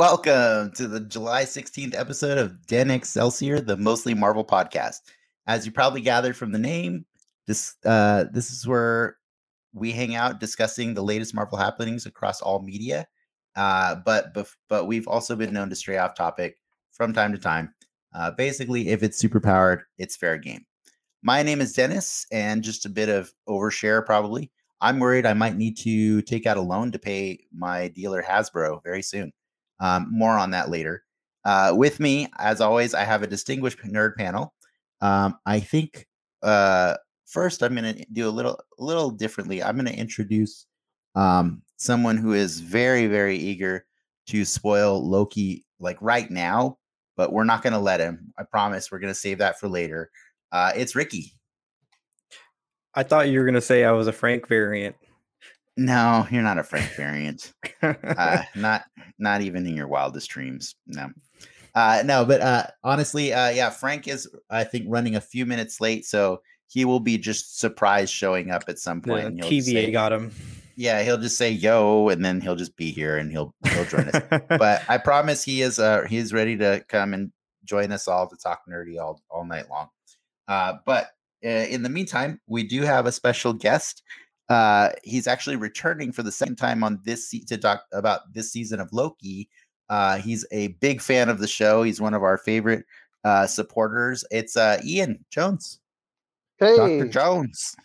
[0.00, 5.00] Welcome to the July 16th episode of Den Excelsior, the mostly Marvel podcast.
[5.46, 7.04] As you probably gathered from the name,
[7.46, 9.18] this uh, this is where
[9.74, 13.06] we hang out discussing the latest Marvel happenings across all media.
[13.56, 16.56] Uh, but but but we've also been known to stray off topic
[16.92, 17.74] from time to time.
[18.14, 20.64] Uh, basically, if it's super powered, it's fair game.
[21.22, 24.50] My name is Dennis, and just a bit of overshare probably.
[24.80, 28.82] I'm worried I might need to take out a loan to pay my dealer Hasbro
[28.82, 29.30] very soon.
[29.80, 31.02] Um, more on that later.
[31.44, 34.52] Uh, with me, as always, I have a distinguished nerd panel.
[35.00, 36.06] Um, I think
[36.42, 39.62] uh, first I'm going to do a little a little differently.
[39.62, 40.66] I'm going to introduce
[41.14, 43.86] um, someone who is very very eager
[44.26, 46.78] to spoil Loki like right now,
[47.16, 48.32] but we're not going to let him.
[48.38, 48.92] I promise.
[48.92, 50.10] We're going to save that for later.
[50.52, 51.32] Uh, it's Ricky.
[52.94, 54.96] I thought you were going to say I was a Frank variant.
[55.80, 57.54] No, you're not a Frank variant.
[57.82, 58.84] uh, not
[59.18, 60.74] not even in your wildest dreams.
[60.86, 61.08] No.
[61.74, 65.80] Uh, no, but uh, honestly, uh, yeah, Frank is I think running a few minutes
[65.80, 69.24] late, so he will be just surprised showing up at some point.
[69.24, 70.30] and TVA say, got him.
[70.76, 74.10] Yeah, he'll just say yo, and then he'll just be here and he'll he'll join
[74.10, 74.42] us.
[74.50, 77.32] but I promise he is uh he's ready to come and
[77.64, 79.88] join us all to talk nerdy all all night long.
[80.46, 81.08] Uh, but
[81.42, 84.02] uh, in the meantime, we do have a special guest.
[84.50, 88.52] Uh, he's actually returning for the second time on this se- to talk about this
[88.52, 89.48] season of Loki.
[89.88, 91.84] Uh, he's a big fan of the show.
[91.84, 92.84] He's one of our favorite
[93.24, 94.24] uh, supporters.
[94.32, 95.78] It's uh, Ian Jones.
[96.58, 97.08] Hey, Dr.
[97.08, 97.76] Jones.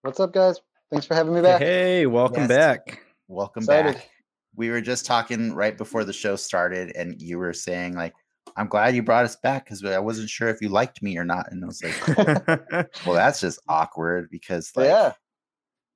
[0.00, 0.58] What's up, guys?
[0.90, 1.60] Thanks for having me back.
[1.60, 2.48] Hey, welcome yes.
[2.48, 3.02] back.
[3.28, 3.94] Welcome Excited.
[3.96, 4.10] back.
[4.56, 8.14] We were just talking right before the show started, and you were saying like,
[8.56, 11.24] "I'm glad you brought us back because I wasn't sure if you liked me or
[11.24, 15.12] not." And I was like, "Well, that's just awkward because like, yeah,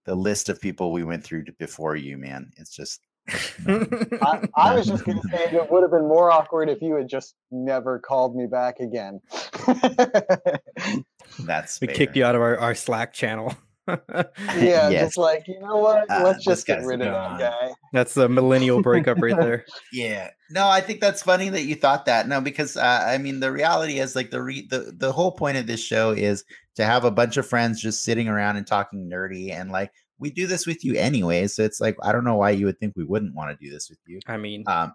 [0.08, 3.02] the list of people we went through before you, man, it's just
[3.68, 6.94] I, I, was just going to say it would have been more awkward if you
[6.94, 9.20] had just never called me back again.
[11.40, 11.94] That's we fair.
[11.94, 13.54] kicked you out of our, our Slack channel.
[13.86, 15.08] yeah, yes.
[15.08, 16.10] just like you know what?
[16.10, 17.70] Uh, Let's just get rid of that guy.
[17.92, 19.66] That's the millennial breakup right there.
[19.92, 22.28] yeah, no, I think that's funny that you thought that.
[22.28, 25.56] No, because uh, I mean, the reality is like the re- the the whole point
[25.56, 26.44] of this show is
[26.78, 29.90] to have a bunch of friends just sitting around and talking nerdy and like
[30.20, 31.48] we do this with you anyway.
[31.48, 33.68] So it's like I don't know why you would think we wouldn't want to do
[33.68, 34.20] this with you.
[34.28, 34.94] I mean, um,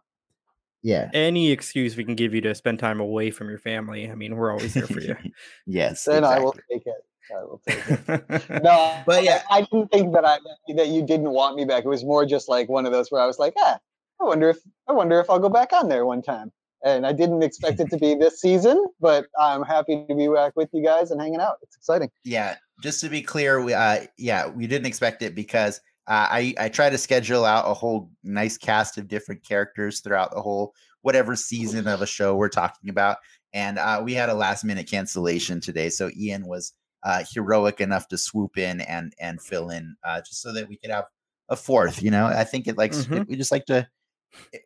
[0.81, 4.09] yeah, any excuse we can give you to spend time away from your family.
[4.09, 5.17] I mean, we're always here for you.
[5.65, 6.41] yes, then exactly.
[6.41, 7.05] I will take it.
[7.29, 8.49] I will take it.
[8.63, 10.37] no, but yeah, I, I, didn't think that I
[10.75, 11.83] that you didn't want me back.
[11.83, 13.77] It was more just like one of those where I was like, ah,
[14.21, 16.53] I wonder if I wonder if I'll go back on there one time.
[16.83, 20.53] And I didn't expect it to be this season, but I'm happy to be back
[20.55, 21.55] with you guys and hanging out.
[21.61, 22.09] It's exciting.
[22.25, 26.53] Yeah, just to be clear, we, uh, yeah, we didn't expect it because uh, I
[26.59, 30.73] I try to schedule out a whole nice cast of different characters throughout the whole
[31.01, 33.17] whatever season of a show we're talking about,
[33.53, 36.73] and uh, we had a last minute cancellation today, so Ian was
[37.03, 40.75] uh, heroic enough to swoop in and and fill in uh, just so that we
[40.77, 41.05] could have
[41.47, 42.01] a fourth.
[42.01, 43.13] You know, I think it like mm-hmm.
[43.13, 43.87] it, we just like to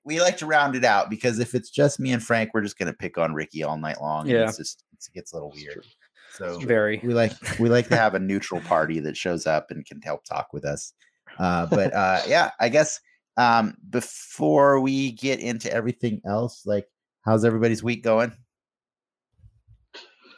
[0.04, 2.78] we like to round it out because if it's just me and Frank, we're just
[2.78, 4.28] gonna pick on Ricky all night long.
[4.28, 5.86] Yeah, it's just it gets a little weird.
[6.32, 9.86] So very we like we like to have a neutral party that shows up and
[9.86, 10.94] can help talk with us.
[11.40, 13.00] Uh, but uh, yeah, I guess
[13.38, 16.88] um, before we get into everything else, like
[17.26, 18.32] how's everybody's week going?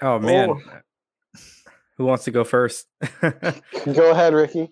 [0.01, 1.39] Oh man, oh.
[1.97, 2.85] who wants to go first?
[3.21, 4.71] go ahead, Ricky.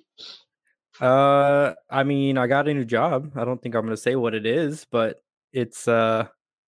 [1.00, 3.31] Uh, I mean, I got a new job.
[3.35, 5.22] I don't think I'm gonna say what it is, but
[5.53, 6.28] it's uh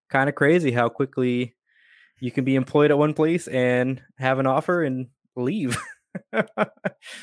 [0.10, 1.56] kind of crazy how quickly
[2.20, 5.78] you can be employed at one place and have an offer and leave.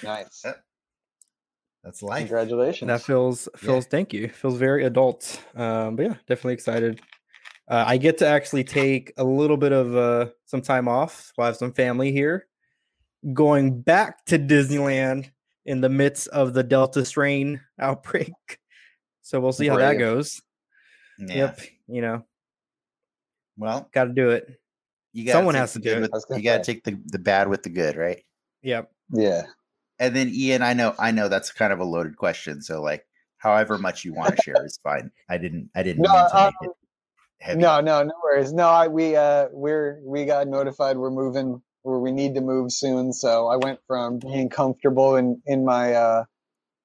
[0.02, 0.44] nice.
[1.84, 2.22] That's life.
[2.22, 2.88] Congratulations.
[2.88, 3.90] That feels feels yeah.
[3.90, 4.28] thank you.
[4.28, 5.40] Feels very adult.
[5.54, 7.00] Um, but yeah, definitely excited.
[7.68, 11.32] Uh, I get to actually take a little bit of uh, some time off.
[11.38, 12.46] I have some family here.
[13.32, 15.30] Going back to Disneyland
[15.66, 18.32] in the midst of the Delta strain outbreak.
[19.22, 19.80] So we'll see Brave.
[19.80, 20.40] how that goes.
[21.18, 21.34] Yeah.
[21.34, 21.60] Yep.
[21.88, 22.24] You know.
[23.58, 24.58] Well, got to do it.
[25.12, 26.10] You got Someone has to do it.
[26.12, 28.22] With, you got to take the, the bad with the good, right?
[28.62, 28.90] Yep.
[29.10, 29.42] Yeah.
[29.98, 32.60] And then Ian, I know, I know that's kind of a loaded question.
[32.60, 33.06] So like,
[33.38, 35.10] however much you want to share is fine.
[35.30, 36.02] I didn't, I didn't.
[36.02, 36.52] No, um,
[37.58, 38.52] no, no, no worries.
[38.52, 42.72] No, I, we, uh, we're, we got notified we're moving where we need to move
[42.72, 43.12] soon.
[43.12, 46.24] So I went from being comfortable in, in my, uh,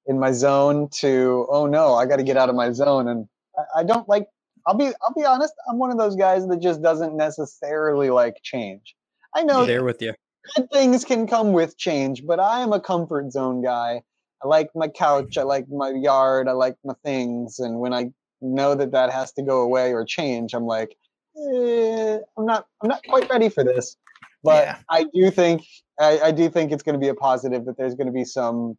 [0.05, 3.07] in my zone to, oh no, I got to get out of my zone.
[3.07, 3.27] And
[3.57, 4.27] I, I don't like
[4.67, 5.53] I'll be I'll be honest.
[5.69, 8.95] I'm one of those guys that just doesn't necessarily like change.
[9.35, 10.13] I know there with you.
[10.55, 14.01] Good things can come with change, but I am a comfort zone guy.
[14.43, 15.37] I like my couch.
[15.37, 16.47] I like my yard.
[16.47, 17.59] I like my things.
[17.59, 18.11] And when I
[18.41, 20.95] know that that has to go away or change, I'm like,
[21.37, 23.97] eh, I'm not I'm not quite ready for this.
[24.43, 24.77] But Yeah.
[24.89, 25.63] I do think
[25.99, 28.25] I, I do think it's going to be a positive that there's going to be
[28.25, 28.77] some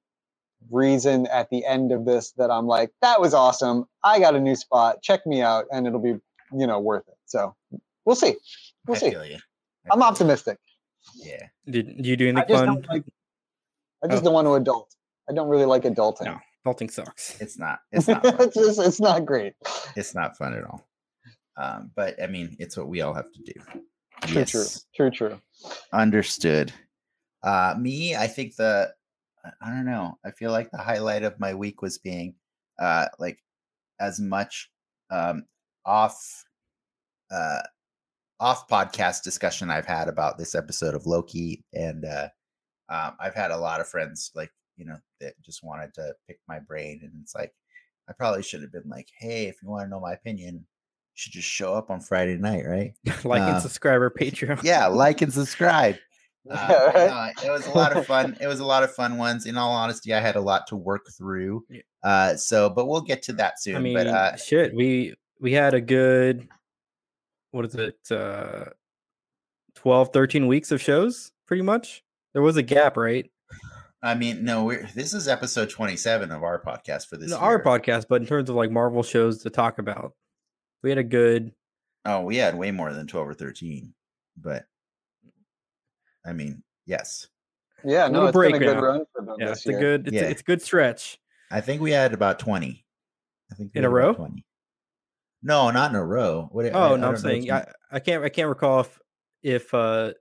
[0.70, 3.84] reason at the end of this that I'm like, that was awesome.
[4.02, 5.02] I got a new spot.
[5.02, 6.16] Check me out, and it'll be
[6.56, 7.14] you know worth it.
[7.26, 7.54] So
[8.04, 8.34] we'll see.
[8.86, 9.10] We'll I see.
[9.10, 9.36] feel you.
[9.36, 9.38] I
[9.92, 10.10] I'm feel you.
[10.10, 10.58] optimistic.
[11.16, 11.46] Yeah.
[11.66, 12.84] Did, did you do I anything just fun?
[12.90, 13.04] like.
[14.04, 14.24] I just Oh.
[14.26, 14.94] don't want to adult.
[15.30, 16.24] I don't really like adulting.
[16.24, 16.38] No.
[16.66, 17.40] Adulting sucks.
[17.40, 17.78] It's not.
[17.92, 18.24] It's not.
[18.24, 19.54] it's just it's not great.
[19.96, 20.84] it's not fun at all.
[21.56, 23.80] Um, but I mean, it's what we all have to do.
[24.22, 24.64] True, true,
[24.94, 25.40] true, true.
[25.92, 26.72] Understood.
[27.42, 28.92] Uh, me, I think the
[29.44, 30.18] I- don't know.
[30.24, 32.34] I feel like the highlight of my week was being
[32.78, 33.38] uh like
[34.00, 34.70] as much
[35.10, 35.44] um
[35.84, 36.44] off
[37.30, 37.60] uh
[38.40, 42.28] off podcast discussion I've had about this episode of Loki and uh
[42.88, 46.38] um, I've had a lot of friends like you know that just wanted to pick
[46.48, 47.52] my brain and it's like
[48.08, 50.66] I probably should have been like hey if you want to know my opinion
[51.14, 52.92] should just show up on Friday night right
[53.24, 54.62] like and subscribe subscriber Patreon.
[54.62, 55.96] yeah like and subscribe
[56.50, 57.32] uh, Yeah, right?
[57.42, 58.36] no, it was a lot of fun.
[58.40, 59.46] It was a lot of fun ones.
[59.46, 61.64] In all honesty, I had a lot to work through.
[61.70, 61.82] Yeah.
[62.02, 63.76] Uh, so, but we'll get to that soon.
[63.76, 66.48] I mean, but uh, shit, we we had a good
[67.52, 67.96] what is it?
[68.10, 68.64] Uh
[69.76, 72.02] 12 13 weeks of shows pretty much.
[72.32, 73.30] There was a gap, right?
[74.02, 77.30] I mean, no, we're this is episode twenty-seven of our podcast for this.
[77.30, 80.14] No, our podcast, but in terms of like Marvel shows to talk about,
[80.82, 81.52] we had a good
[82.04, 83.94] Oh, we had way more than twelve or thirteen,
[84.36, 84.64] but
[86.26, 87.28] I mean, yes,
[87.84, 88.82] Yeah, no, Little it's been a break good now.
[88.82, 90.22] run for them yeah, this it's a good it's, Yeah.
[90.24, 91.18] a, it's a good stretch.
[91.50, 92.84] I think we had about twenty.
[93.50, 94.14] I think In a row?
[94.14, 94.44] Twenty.
[95.44, 96.48] No, not in a row.
[96.52, 96.66] What?
[96.66, 98.98] I- I Oh, no, don't I'm saying I, I can't I can't recall if
[99.42, 100.12] if uh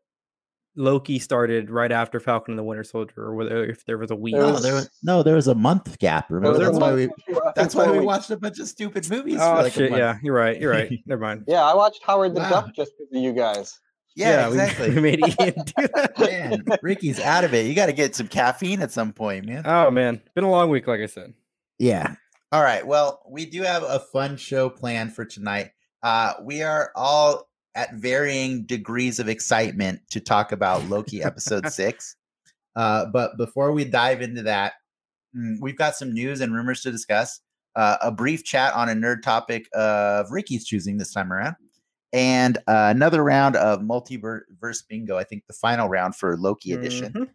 [0.75, 4.15] Loki started right after Falcon and the Winter Soldier or whether if there was a
[4.15, 4.35] week.
[4.35, 6.29] No, there was no, there was a month gap.
[6.31, 7.09] Remember, that's why we
[7.55, 9.39] that's why we watched a bunch of stupid movies.
[9.41, 10.59] Oh like shit, yeah, you're right.
[10.59, 10.91] You're right.
[11.05, 11.43] Never mind.
[11.47, 12.49] Yeah, I watched Howard the Wow.
[12.49, 13.79] Duck just because of you guys.
[14.15, 14.95] Yeah, we- exactly.
[14.95, 16.13] We, made Ian do that.
[16.19, 17.65] man, Ricky's out of it.
[17.65, 19.63] You got to get some caffeine at some point, man.
[19.65, 21.33] Oh man, been a long week, like I said.
[21.79, 22.15] Yeah.
[22.53, 22.85] All right.
[22.85, 25.71] Well, we do have a fun show planned for tonight.
[26.03, 32.15] Uh, we are all at varying degrees of excitement to talk about Loki episode six.
[32.75, 34.73] Uh, but before we dive into that,
[35.35, 37.41] mm, we've got some news and rumors to discuss.
[37.75, 41.55] Uh, a brief chat on a nerd topic of Ricky's choosing this time around,
[42.11, 45.17] and uh, another round of multiverse bingo.
[45.17, 47.13] I think the final round for Loki edition.
[47.13, 47.29] Mhm.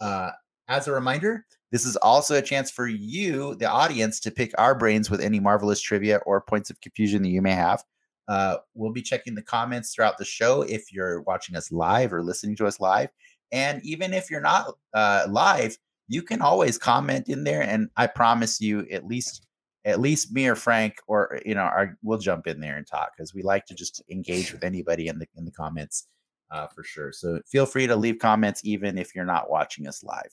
[0.00, 0.30] Uh,
[0.68, 4.74] as a reminder, this is also a chance for you, the audience, to pick our
[4.74, 7.84] brains with any marvelous trivia or points of confusion that you may have.
[8.28, 12.22] Uh, we'll be checking the comments throughout the show if you're watching us live or
[12.22, 13.10] listening to us live.
[13.52, 15.76] And even if you're not uh, live,
[16.08, 19.46] you can always comment in there, and I promise you, at least
[19.86, 23.12] at least me or Frank or you know, our, we'll jump in there and talk
[23.14, 26.08] because we like to just engage with anybody in the in the comments
[26.50, 27.12] uh, for sure.
[27.12, 30.30] So feel free to leave comments even if you're not watching us live.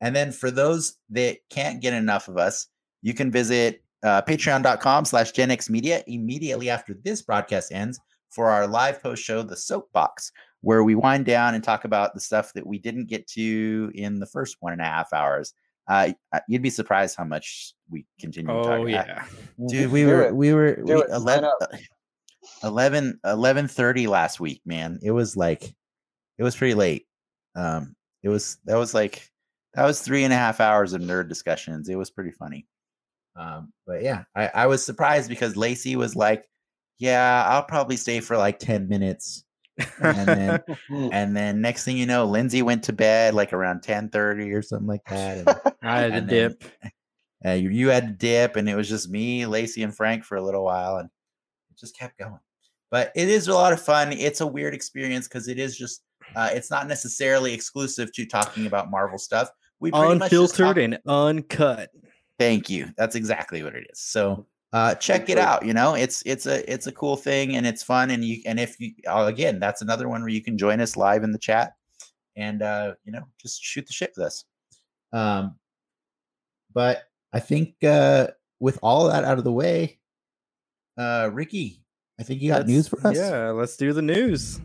[0.00, 2.68] And then for those that can't get enough of us,
[3.02, 7.98] you can visit uh, patreon.com slash Gen X Media immediately after this broadcast ends
[8.30, 12.20] for our live post show, The Soapbox, where we wind down and talk about the
[12.20, 15.52] stuff that we didn't get to in the first one and a half hours.
[15.88, 16.12] Uh,
[16.48, 18.88] you'd be surprised how much we continue to talk Oh about.
[18.88, 19.24] yeah.
[19.68, 20.36] Dude, we were it.
[20.36, 21.08] we were Do we, it.
[21.08, 21.50] Sign 11,
[22.62, 24.98] 11 11:30 last week, man.
[25.02, 25.64] It was like
[26.36, 27.06] it was pretty late.
[27.56, 29.30] Um it was that was like
[29.74, 31.88] that was three and a half hours of nerd discussions.
[31.88, 32.66] It was pretty funny.
[33.38, 36.44] Um, but yeah, I, I was surprised because Lacey was like,
[36.98, 39.44] Yeah, I'll probably stay for like 10 minutes.
[40.02, 40.60] And then
[41.12, 44.62] and then next thing you know, Lindsay went to bed like around 10 30 or
[44.62, 45.38] something like that.
[45.38, 45.48] And
[45.82, 46.64] I had a And then- dip.
[47.46, 50.36] uh, you, you had to dip, and it was just me, Lacey, and Frank for
[50.36, 51.08] a little while, and
[51.70, 52.40] it just kept going.
[52.90, 54.10] But it is a lot of fun.
[54.12, 56.02] It's a weird experience because it is just,
[56.34, 59.48] uh, it's not necessarily exclusive to talking about Marvel stuff.
[59.78, 61.90] We much talk- Unfiltered and uncut.
[62.38, 62.88] Thank you.
[62.96, 63.98] That's exactly what it is.
[63.98, 65.64] So uh, check it out.
[65.64, 68.10] You know, it's it's a it's a cool thing and it's fun.
[68.10, 70.96] And you and if you uh, again, that's another one where you can join us
[70.96, 71.74] live in the chat
[72.36, 74.44] and uh, you know just shoot the shit with us.
[75.12, 75.56] Um,
[76.72, 78.28] but I think uh,
[78.60, 79.98] with all that out of the way,
[80.96, 81.82] uh, Ricky,
[82.20, 83.16] I think you got Let's- news for us.
[83.16, 84.60] Yeah, let's do the news.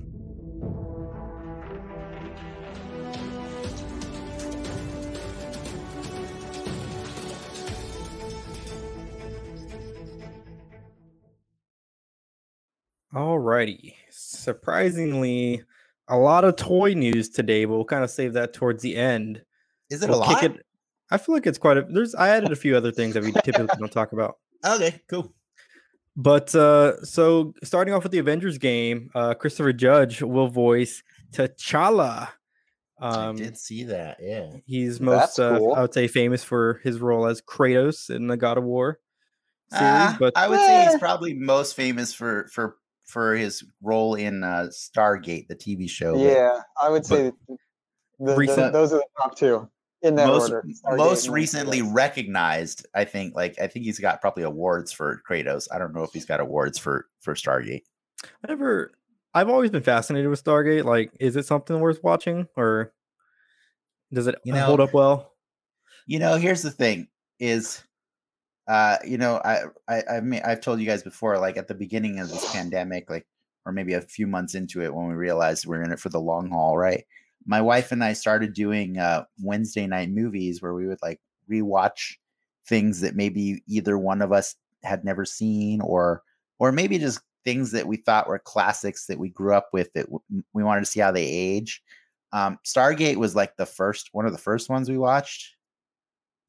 [13.13, 13.93] Alrighty.
[14.09, 15.63] Surprisingly,
[16.07, 19.43] a lot of toy news today, but we'll kind of save that towards the end.
[19.89, 20.43] Is it We'll a lot?
[20.43, 20.65] it-
[21.11, 23.31] I feel like it's quite a there's I added a few other things that we
[23.31, 24.37] typically don't talk about.
[24.65, 25.31] Okay, cool.
[26.15, 32.29] But uh, so starting off with the Avengers game, uh, Christopher Judge will voice T'Challa.
[32.99, 34.17] Um, I did see that.
[34.21, 35.73] Yeah, he's most uh, cool.
[35.75, 38.99] I would say famous for his role as Kratos in the God of War
[39.69, 39.83] series.
[39.83, 40.65] Uh, but I would eh.
[40.65, 42.77] say he's probably most famous for for
[43.13, 46.17] for his role in uh, Stargate, the TV show.
[46.17, 47.55] Yeah, but, I would say the,
[48.19, 49.69] the, the, those are the top two
[50.01, 50.67] in that most, order.
[50.67, 53.35] Stargate most recently recognized, I think.
[53.35, 55.67] Like I think he's got probably awards for Kratos.
[55.71, 57.83] I don't know if he's got awards for for Stargate.
[58.23, 58.91] I never.
[59.35, 60.83] I've always been fascinated with Stargate.
[60.83, 62.93] Like, is it something worth watching, or
[64.11, 65.33] does it you know, hold up well?
[66.07, 67.07] You know, here's the thing:
[67.39, 67.83] is
[68.67, 72.19] uh, you know, I I I've, I've told you guys before, like at the beginning
[72.19, 73.25] of this pandemic, like
[73.65, 76.19] or maybe a few months into it, when we realized we're in it for the
[76.19, 77.05] long haul, right?
[77.45, 82.15] my wife and I started doing uh, Wednesday night movies where we would like rewatch
[82.65, 86.23] things that maybe either one of us had never seen or
[86.59, 90.05] or maybe just things that we thought were classics that we grew up with that
[90.05, 91.83] w- we wanted to see how they age.
[92.31, 95.55] Um, Stargate was like the first one of the first ones we watched.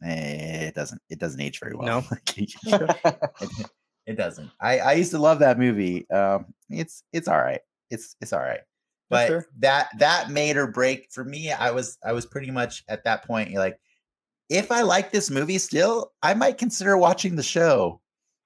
[0.04, 1.86] Eh, it doesn't it doesn't age very well.
[1.86, 3.70] No, it,
[4.06, 4.50] it, doesn't.
[4.60, 6.08] I I used to love that movie.
[6.10, 7.60] Um, it's it's all right.
[7.90, 8.60] It's it's all right
[9.10, 9.46] but sure.
[9.58, 13.24] that that made or break for me i was i was pretty much at that
[13.24, 13.78] point You're like
[14.48, 18.00] if i like this movie still i might consider watching the show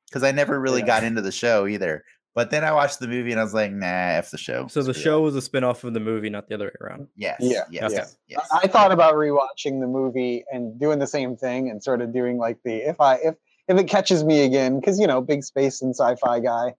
[0.08, 0.86] because i never really yeah.
[0.86, 2.04] got into the show either
[2.38, 4.80] but then i watched the movie and i was like nah f the show so
[4.80, 7.64] the show was a spin-off of the movie not the other way around yes yeah
[7.68, 8.04] yes, okay.
[8.28, 8.48] yes.
[8.52, 12.38] i thought about rewatching the movie and doing the same thing and sort of doing
[12.38, 13.34] like the if i if
[13.66, 16.72] if it catches me again because you know big space and sci-fi guy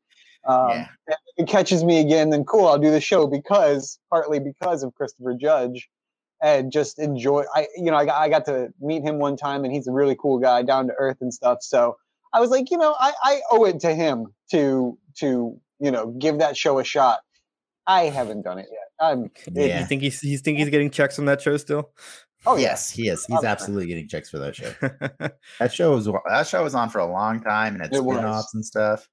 [0.47, 0.87] um, yeah.
[1.07, 4.95] If it catches me again, then cool, I'll do the show because partly because of
[4.95, 5.89] Christopher Judge
[6.41, 7.43] and just enjoy.
[7.53, 9.91] I, you know, I got, I got to meet him one time and he's a
[9.91, 11.59] really cool guy, down to earth and stuff.
[11.61, 11.97] So
[12.33, 16.07] I was like, you know, I, I owe it to him to, to, you know,
[16.19, 17.19] give that show a shot.
[17.87, 18.87] I haven't done it yet.
[18.99, 19.79] I'm, yeah.
[19.79, 21.91] You think he's, you think he's getting checks on that show still?
[22.45, 23.25] Oh yes, he is.
[23.25, 24.71] He's absolutely getting checks for that show.
[25.59, 28.53] that show was that show was on for a long time and it's it spin-offs
[28.53, 29.09] and stuff.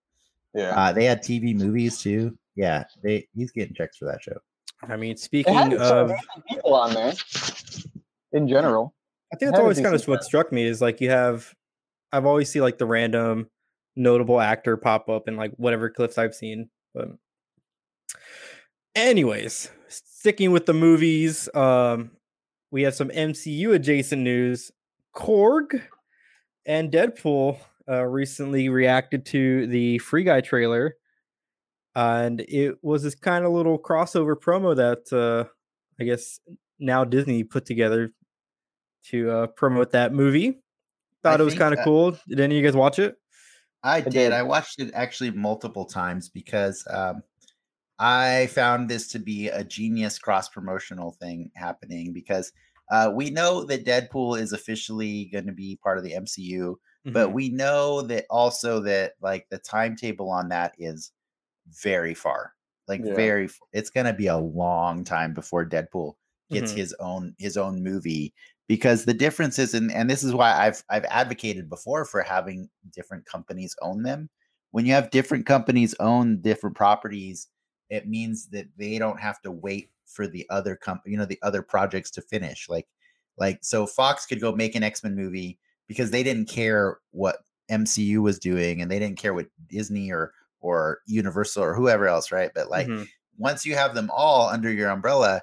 [0.55, 0.71] Yeah.
[0.71, 2.37] Uh, they had TV movies too.
[2.55, 4.39] Yeah, they he's getting checks for that show.
[4.83, 6.13] I mean, speaking of
[6.49, 7.15] people on there
[8.33, 8.95] in general,
[9.33, 11.53] I think that's always kind of what struck me is like you have.
[12.13, 13.51] I've always see like the random
[13.97, 16.69] notable actor pop up in like whatever clips I've seen.
[16.95, 17.09] But
[18.95, 22.11] anyways, sticking with the movies, um,
[22.71, 24.71] we have some MCU adjacent news.
[25.15, 25.81] Korg
[26.67, 30.97] and Deadpool uh, recently reacted to the Free Guy trailer,
[31.95, 35.49] and it was this kind of little crossover promo that uh,
[35.99, 36.41] I guess
[36.79, 38.11] now Disney put together
[39.07, 40.61] to uh, promote that movie.
[41.23, 42.19] Thought I it was kind of cool.
[42.29, 43.17] Did any of you guys watch it?
[43.87, 44.09] I did.
[44.09, 44.33] I did.
[44.33, 47.23] I watched it actually multiple times because um,
[47.99, 52.53] I found this to be a genius cross promotional thing happening because
[52.91, 56.75] uh, we know that Deadpool is officially going to be part of the MCU.
[56.75, 57.13] Mm-hmm.
[57.13, 61.13] But we know that also that like the timetable on that is
[61.83, 62.53] very far.
[62.89, 63.15] Like yeah.
[63.15, 66.15] very it's going to be a long time before Deadpool
[66.51, 66.79] gets mm-hmm.
[66.79, 68.33] his own his own movie
[68.69, 72.69] because the difference is and, and this is why I've I've advocated before for having
[72.95, 74.29] different companies own them.
[74.73, 77.49] When you have different companies own different properties,
[77.89, 81.39] it means that they don't have to wait for the other company, you know, the
[81.43, 82.69] other projects to finish.
[82.69, 82.87] Like
[83.39, 85.59] like so Fox could go make an X-Men movie
[85.89, 87.39] because they didn't care what
[87.71, 92.33] MCU was doing and they didn't care what Disney or or Universal or whoever else,
[92.33, 92.51] right?
[92.55, 93.05] But like mm-hmm.
[93.39, 95.43] once you have them all under your umbrella,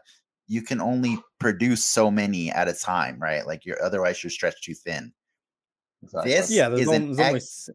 [0.54, 3.46] you can only produce so many at a time, right?
[3.48, 5.12] Like you're otherwise you're stretched too thin.
[6.04, 6.32] Exactly.
[6.32, 7.70] This yeah, is an ex-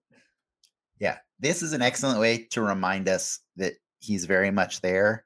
[1.01, 5.25] yeah, this is an excellent way to remind us that he's very much there.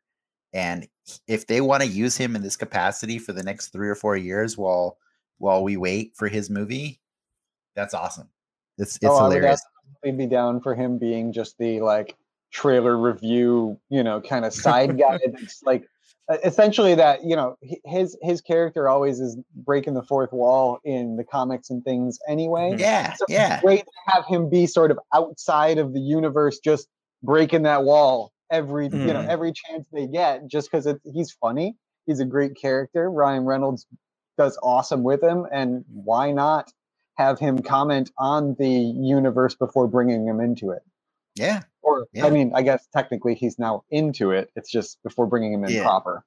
[0.54, 0.88] And
[1.28, 4.16] if they want to use him in this capacity for the next three or four
[4.16, 4.96] years while
[5.36, 7.00] while we wait for his movie,
[7.76, 8.30] that's awesome.
[8.78, 9.60] It's it's oh, hilarious.
[10.02, 12.16] I would be down for him being just the like
[12.50, 15.18] trailer review, you know, kind of side guy.
[15.30, 15.84] That's like
[16.44, 21.24] essentially that you know his his character always is breaking the fourth wall in the
[21.24, 22.70] comics and things anyway.
[22.70, 22.80] Mm-hmm.
[22.80, 23.60] Yeah, so yeah.
[23.60, 26.88] great to have him be sort of outside of the universe, just
[27.22, 29.06] breaking that wall every mm.
[29.06, 29.28] you know mm.
[29.28, 31.76] every chance they get, just because he's funny.
[32.06, 33.10] He's a great character.
[33.10, 33.86] Ryan Reynolds
[34.38, 36.72] does awesome with him, and why not
[37.16, 40.82] have him comment on the universe before bringing him into it.
[41.34, 41.62] Yeah.
[41.82, 42.26] Or yeah.
[42.26, 44.50] I mean, I guess technically he's now into it.
[44.56, 45.82] It's just before bringing him in yeah.
[45.82, 46.24] proper.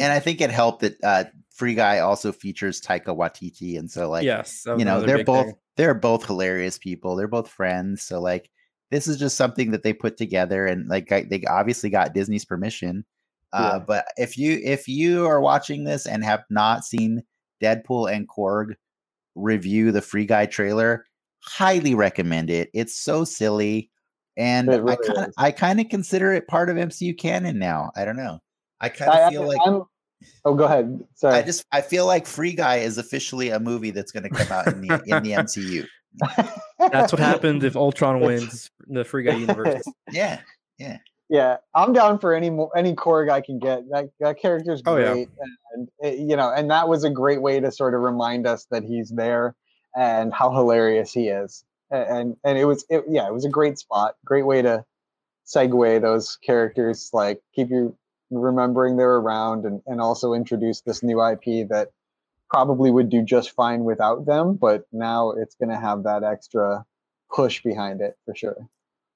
[0.00, 4.10] And I think it helped that uh, Free Guy also features Taika Waititi, and so
[4.10, 5.54] like, yes, you know, they're both thing.
[5.76, 7.14] they're both hilarious people.
[7.14, 8.50] They're both friends, so like,
[8.90, 13.04] this is just something that they put together, and like they obviously got Disney's permission.
[13.52, 13.84] Uh, yeah.
[13.86, 17.22] But if you if you are watching this and have not seen
[17.62, 18.74] Deadpool and Korg
[19.36, 21.06] review the Free Guy trailer,
[21.40, 22.68] highly recommend it.
[22.74, 23.90] It's so silly,
[24.36, 27.92] and really I kind of I kind of consider it part of MCU canon now.
[27.96, 28.40] I don't know.
[28.80, 29.60] I kind of feel I, like.
[29.64, 29.82] I'm,
[30.44, 31.00] oh, go ahead.
[31.14, 31.34] Sorry.
[31.34, 34.50] I just I feel like Free Guy is officially a movie that's going to come
[34.50, 35.86] out in the in the MCU.
[36.78, 39.82] That's what happens if Ultron wins the Free Guy universe.
[40.12, 40.40] Yeah,
[40.78, 40.98] yeah,
[41.28, 41.56] yeah.
[41.74, 43.82] I'm down for any any Korg I can get.
[43.90, 45.24] That that character's great, oh, yeah.
[45.74, 48.66] and it, you know, and that was a great way to sort of remind us
[48.70, 49.56] that he's there
[49.96, 51.64] and how hilarious he is.
[51.90, 54.84] And and it was it, yeah, it was a great spot, great way to
[55.46, 57.96] segue those characters, like keep you
[58.30, 61.90] remembering they're around, and and also introduce this new IP that
[62.50, 66.84] probably would do just fine without them, but now it's going to have that extra
[67.34, 68.68] push behind it for sure.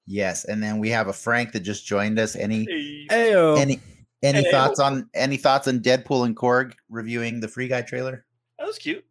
[0.06, 2.34] Yes, and then we have a Frank that just joined us.
[2.34, 2.66] Any
[3.10, 3.58] Ayo.
[3.58, 3.80] any
[4.22, 4.50] any Ayo.
[4.50, 8.24] thoughts on any thoughts on Deadpool and Korg reviewing the Free Guy trailer?
[8.58, 9.04] That was cute.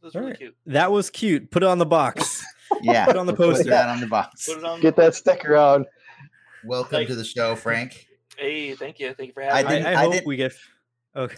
[0.00, 0.38] That was really right.
[0.38, 0.56] cute.
[0.66, 1.50] That was cute.
[1.50, 2.44] Put it on the box.
[2.82, 3.64] yeah, put on the poster.
[3.64, 4.48] Put that on the box.
[4.48, 5.86] On Get that sticker out.
[6.64, 8.06] Welcome to the show, Frank.
[8.36, 9.12] Hey, thank you.
[9.14, 9.84] Thank you for having I me.
[9.84, 10.52] I, I, I hope we get
[11.14, 11.36] Okay.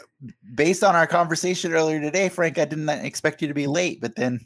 [0.55, 4.15] Based on our conversation earlier today, Frank, I didn't expect you to be late, but
[4.15, 4.41] then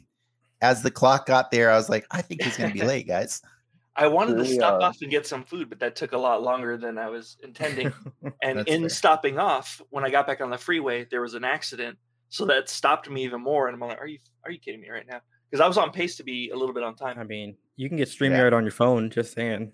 [0.61, 3.07] as the clock got there, I was like, I think he's going to be late,
[3.07, 3.41] guys.
[3.95, 6.41] I wanted to stop uh, off and get some food, but that took a lot
[6.41, 7.91] longer than I was intending.
[8.41, 8.89] And in fair.
[8.89, 11.97] stopping off, when I got back on the freeway, there was an accident,
[12.29, 13.67] so that stopped me even more.
[13.67, 15.19] And I'm like, "Are you are you kidding me right now?"
[15.49, 17.17] Because I was on pace to be a little bit on time.
[17.17, 18.57] I mean, you can get Streamyard yeah.
[18.57, 19.09] on your phone.
[19.09, 19.71] Just saying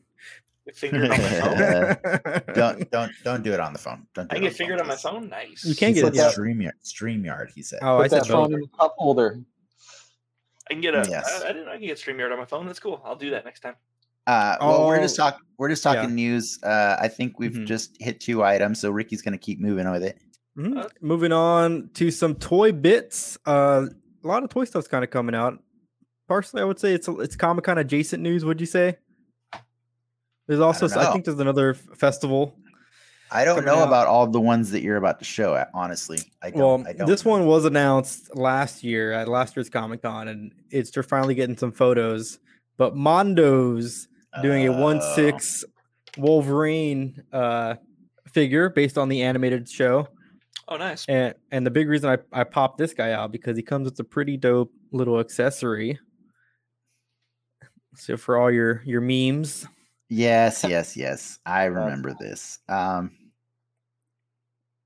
[0.74, 2.42] fingered on my phone.
[2.56, 4.08] don't don't don't do it on the phone.
[4.14, 4.30] Don't.
[4.30, 5.30] Do I get fingered on my phone.
[5.30, 5.64] Nice.
[5.66, 6.16] You can't get it.
[6.16, 6.32] Yeah.
[6.32, 6.74] Streamyard.
[6.84, 7.52] Streamyard.
[7.54, 7.80] He said.
[7.82, 9.40] Oh, Put I said phone in the cup holder.
[10.70, 11.06] I can get a.
[11.08, 11.44] Yes.
[11.44, 11.68] I, I didn't.
[11.68, 12.66] I can get Streamyard on my phone.
[12.66, 13.02] That's cool.
[13.06, 13.76] I'll do that next time.
[14.28, 15.42] Uh, well, oh, we're just talking.
[15.58, 16.16] We're just talking yeah.
[16.16, 16.60] news.
[16.64, 17.66] Uh, I think we've mm-hmm.
[17.66, 20.20] just hit two items, so Ricky's going to keep moving with it.
[20.58, 20.78] Mm-hmm.
[20.80, 23.38] Uh, moving on to some toy bits.
[23.46, 23.86] Uh,
[24.24, 25.62] a lot of toy stuff's kind of coming out.
[26.28, 28.44] Partially, I would say it's it's Comic Con adjacent news.
[28.44, 28.98] Would you say?
[30.48, 32.56] There's also, I, I, think there's another festival.
[33.32, 33.88] I don't know out.
[33.88, 35.56] about all the ones that you're about to show.
[35.56, 36.60] At, honestly, I don't.
[36.60, 40.52] Well, I don't this one was announced last year at last year's Comic Con, and
[40.70, 42.40] it's they're finally getting some photos.
[42.78, 44.08] But Mondo's
[44.42, 46.22] doing uh, a one six oh.
[46.22, 47.76] Wolverine uh,
[48.32, 50.08] figure based on the animated show.
[50.68, 51.06] Oh, nice!
[51.08, 54.00] And and the big reason I I popped this guy out because he comes with
[54.00, 56.00] a pretty dope little accessory.
[57.98, 59.66] So for all your your memes,
[60.10, 61.40] Yes, yes, yes.
[61.46, 62.60] I remember this.
[62.70, 63.12] Um,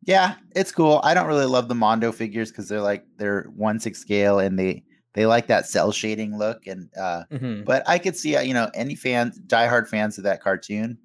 [0.06, 1.02] yeah, it's cool.
[1.04, 4.58] I don't really love the Mondo figures because they're like they're one six scale and
[4.58, 6.68] they they like that cell shading look.
[6.68, 7.64] And uh, mm-hmm.
[7.64, 10.98] but I could see uh, you know any fans, diehard fans of that cartoon.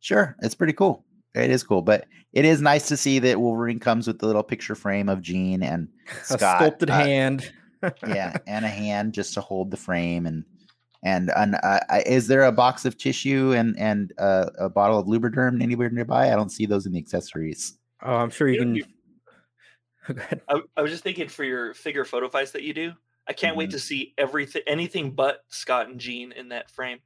[0.00, 1.04] Sure, it's pretty cool.
[1.34, 4.44] It is cool, but it is nice to see that Wolverine comes with the little
[4.44, 5.88] picture frame of Jean and
[6.22, 7.52] Scott, a sculpted uh, hand.
[8.06, 10.44] yeah, and a hand just to hold the frame and
[11.06, 15.06] and, and uh, is there a box of tissue and and uh, a bottle of
[15.06, 16.32] Lubriderm anywhere nearby?
[16.32, 17.78] I don't see those in the accessories.
[18.02, 18.84] Oh, I'm sure you
[20.08, 20.20] can.
[20.48, 22.92] I, I, was just thinking for your figure photo fights that you do.
[23.28, 23.58] I can't mm-hmm.
[23.58, 26.98] wait to see everything, anything but Scott and Jean in that frame.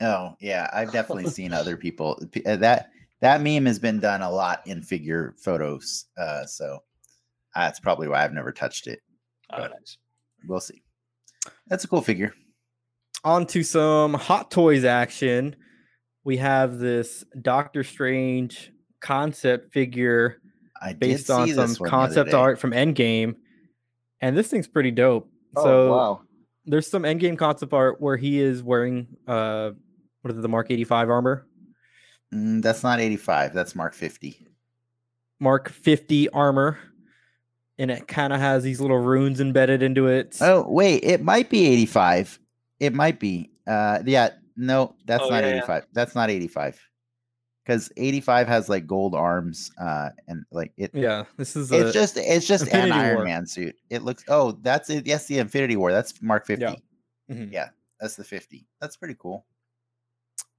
[0.00, 4.30] Oh yeah, I've definitely seen other people uh, that that meme has been done a
[4.30, 6.06] lot in figure photos.
[6.18, 6.80] Uh, so
[7.54, 8.98] that's probably why I've never touched it.
[9.52, 9.98] Oh, nice.
[10.48, 10.82] We'll see.
[11.68, 12.34] That's a cool figure
[13.24, 15.56] on to some Hot Toys action.
[16.24, 20.40] We have this Doctor Strange concept figure
[20.80, 23.36] I based on some concept art from Endgame,
[24.20, 25.30] and this thing's pretty dope.
[25.56, 26.20] Oh, so wow.
[26.66, 29.70] there's some Endgame concept art where he is wearing uh
[30.22, 31.46] what is it, the Mark 85 armor?
[32.32, 33.52] Mm, that's not 85.
[33.52, 34.46] That's Mark 50.
[35.40, 36.78] Mark 50 armor.
[37.78, 40.36] And it kind of has these little runes embedded into it.
[40.40, 42.38] Oh, wait, it might be 85.
[42.82, 43.48] It might be.
[43.64, 45.68] Uh, yeah, no, that's oh, not yeah, 85.
[45.68, 45.86] Yeah.
[45.92, 46.80] That's not 85.
[47.64, 50.90] Because 85 has like gold arms, uh, and like it.
[50.92, 51.70] Yeah, this is.
[51.70, 53.24] It's just it's just Infinity an Iron War.
[53.24, 53.76] Man suit.
[53.88, 54.24] It looks.
[54.26, 55.06] Oh, that's it.
[55.06, 55.92] Yes, the Infinity War.
[55.92, 56.64] That's Mark 50.
[56.64, 56.74] Yeah,
[57.30, 57.52] mm-hmm.
[57.52, 57.68] yeah
[58.00, 58.66] that's the 50.
[58.80, 59.46] That's pretty cool.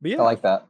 [0.02, 0.66] But yeah, I like that.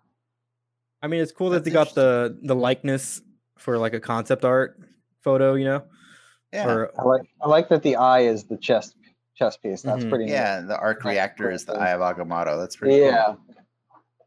[1.03, 3.21] I mean, it's cool that's that they got the the likeness
[3.59, 4.79] for like a concept art
[5.21, 5.53] photo.
[5.53, 5.83] You know.
[6.51, 6.67] Yeah.
[6.67, 8.95] Or, I like I like that the eye is the chest
[9.43, 9.81] chess piece.
[9.81, 10.09] That's mm-hmm.
[10.09, 10.31] pretty.
[10.31, 10.67] Yeah, neat.
[10.69, 12.59] the arc reactor is the Eye of Agamotto.
[12.59, 12.97] That's pretty.
[12.97, 13.37] Yeah, cool.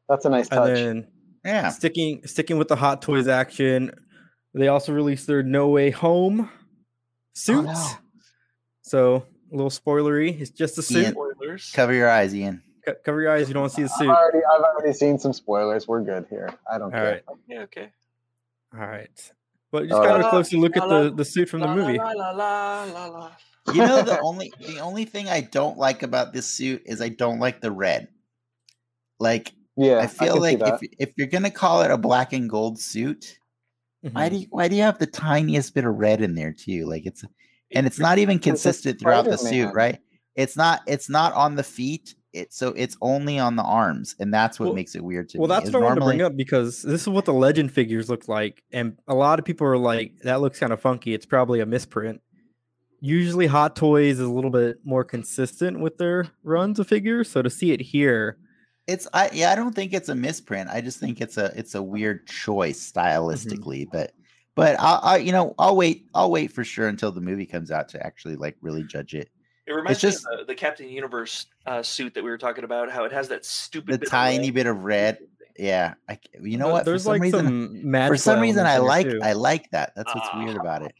[0.08, 0.74] that's a nice touch.
[0.74, 1.08] Then,
[1.44, 3.92] yeah, sticking sticking with the Hot Toys action,
[4.54, 6.50] they also released their No Way Home
[7.34, 7.58] suit.
[7.58, 7.88] Oh, no.
[8.82, 10.40] So a little spoilery.
[10.40, 11.14] It's just a suit.
[11.16, 12.62] Ian, cover your eyes, Ian.
[13.04, 13.48] cover your eyes.
[13.48, 14.10] You don't want to see the suit.
[14.10, 15.88] I've already, I've already seen some spoilers.
[15.88, 16.50] We're good here.
[16.70, 17.22] I don't All care.
[17.28, 17.38] right.
[17.48, 17.90] Yeah, okay.
[18.74, 19.32] All right.
[19.72, 20.26] But just All kind of right.
[20.26, 21.98] a closer look at La, la, the, the suit from the La, movie.
[23.74, 27.08] You know the only the only thing I don't like about this suit is I
[27.08, 28.08] don't like the red.
[29.18, 32.48] Like Yeah, I feel see like if if you're gonna call it a black and
[32.48, 33.38] gold suit,
[34.02, 34.30] why Mhm.
[34.30, 36.86] do you, why do you have the tiniest bit of red in there too?
[36.86, 37.24] Like it's
[37.74, 39.98] and it's not even consistent throughout the suit, right?
[40.34, 42.14] It's not it's not on the feet.
[42.32, 45.38] It so it's only on the arms, and that's what Well- makes it weird to
[45.38, 45.54] Well, me.
[45.54, 47.72] that's is what I wanted to normally- bring up because this is what the legend
[47.72, 51.14] figures look like, and a lot of people are like, "That looks kind of funky."
[51.14, 52.20] It's probably a misprint.
[53.00, 57.42] Usually, Hot Toys is a little bit more consistent with their runs of figures, so
[57.42, 58.38] to see it here,
[58.86, 60.70] It's I yeah, I don't think it's a misprint.
[60.70, 64.12] I just think it's a it's a weird choice stylistically, but
[64.54, 67.70] but I'll, I you know I'll wait I'll wait for sure until the movie comes
[67.70, 69.28] out to actually like really judge it.
[69.66, 72.62] It reminds just- me of the, the Captain Universe uh, suit that we were talking
[72.64, 72.90] about.
[72.90, 74.54] How it has that stupid, The bit tiny red.
[74.54, 75.18] bit of red.
[75.58, 76.84] Yeah, I, you know But what?
[76.84, 77.46] For There's some like reason,
[77.82, 79.20] some for some reason I like too.
[79.22, 79.92] I like that.
[79.96, 80.44] That's what's Ah.
[80.44, 80.94] weird about it.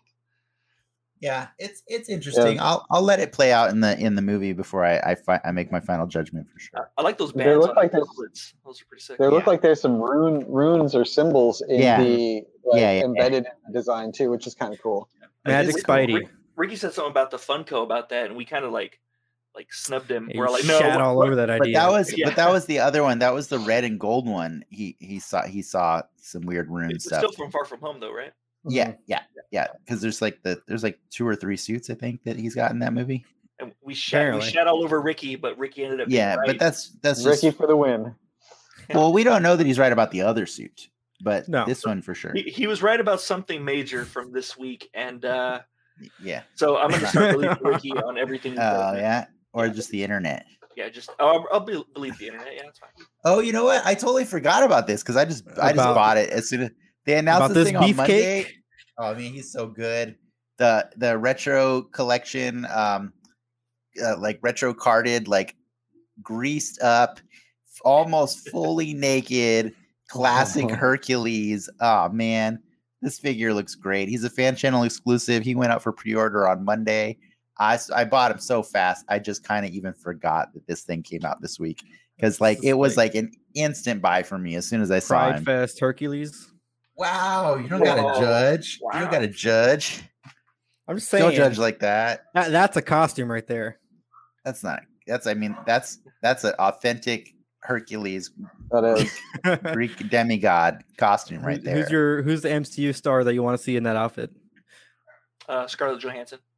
[1.20, 2.60] Yeah, it's it's interesting.
[2.60, 5.40] I'll I'll let it play out in the in the movie before I I, fi-
[5.44, 6.90] I make my final judgment for sure.
[6.98, 7.66] I like those bands They bands.
[7.66, 8.06] look like the.
[8.64, 9.18] Those are pretty sick.
[9.18, 9.50] They look Yeah.
[9.50, 12.02] like there's some rune runes or symbols in Yeah.
[12.02, 13.04] the like, Yeah, yeah, yeah.
[13.04, 15.08] embedded in the design too, which is kind of cool.
[15.46, 16.14] Magic it's- Spidey.
[16.16, 18.98] Rick- Ricky said something about the Funko about that, and we kind of like
[19.54, 20.28] like snubbed him.
[20.30, 21.58] He We're like, no, shat what- all over that idea.
[21.60, 22.26] But that was Yeah.
[22.28, 23.20] but that was the other one.
[23.20, 24.64] That was the red and gold one.
[24.68, 27.20] He he saw he saw some weird rune It's stuff.
[27.20, 28.32] still from Far From Home, though, right?
[28.68, 28.96] Yeah, Mhm.
[29.06, 29.66] yeah, yeah.
[29.84, 32.70] Because there's like the there's like two or three suits I think that he's got
[32.72, 33.24] in that movie.
[33.58, 34.50] And we shat, we Apparently.
[34.50, 36.08] shat all over Ricky, but Ricky ended up.
[36.08, 36.46] being Yeah, right.
[36.46, 38.14] but that's that's just Ricky for the win.
[38.92, 40.88] well, we don't know that he's right about the other suit,
[41.22, 41.64] but No.
[41.64, 42.32] this one for sure.
[42.34, 45.60] he, he was right about something major from this week, and uh,
[46.22, 46.42] Yeah.
[46.54, 48.52] so I'm going to start believing Ricky on everything.
[48.58, 49.72] Oh says yeah, or Yeah.
[49.72, 50.44] just the internet.
[50.76, 52.52] yeah, just oh, I'll, I'll be, believe the internet.
[52.54, 52.90] Yeah, that's fine.
[53.24, 53.86] Oh, you know what?
[53.86, 56.60] I totally forgot about this because I just I just About- bought it as soon
[56.62, 56.70] as
[57.06, 57.96] they announced this this thing on beefcake?
[57.96, 58.46] Monday.
[58.98, 60.16] Oh, I mean, he's so good.
[60.58, 63.12] The the retro collection, um,
[64.02, 65.54] uh, like retro carded, like
[66.22, 67.20] greased up,
[67.84, 69.74] almost fully naked,
[70.08, 71.68] classic Hercules.
[71.80, 72.58] Oh man,
[73.02, 74.08] this figure looks great.
[74.08, 75.42] He's a fan channel exclusive.
[75.42, 77.18] He went out for pre order on Monday.
[77.58, 79.04] I, I bought him so fast.
[79.08, 81.82] I just kind of even forgot that this thing came out this week
[82.16, 84.98] because like it was like- like an instant buy for me as soon as I
[84.98, 85.44] saw Pride him.
[85.44, 86.50] Fest Hercules.
[86.96, 87.84] Wow, you don't Whoa.
[87.94, 88.78] gotta judge.
[88.80, 89.00] You Wow.
[89.00, 90.02] don't gotta judge.
[90.88, 91.24] I'm just saying.
[91.24, 92.24] Don't judge like that.
[92.34, 93.78] that- that's a costume right there.
[94.44, 94.82] That's not.
[95.06, 95.26] That's.
[95.26, 98.30] I mean, that's that's an authentic Hercules
[98.70, 99.72] That is.
[99.74, 101.74] Greek demigod costume right Who's- there.
[101.82, 104.30] Who's your who's the MCU star that you want to see in that outfit?
[105.48, 106.38] Uh, Scarlett Johansson.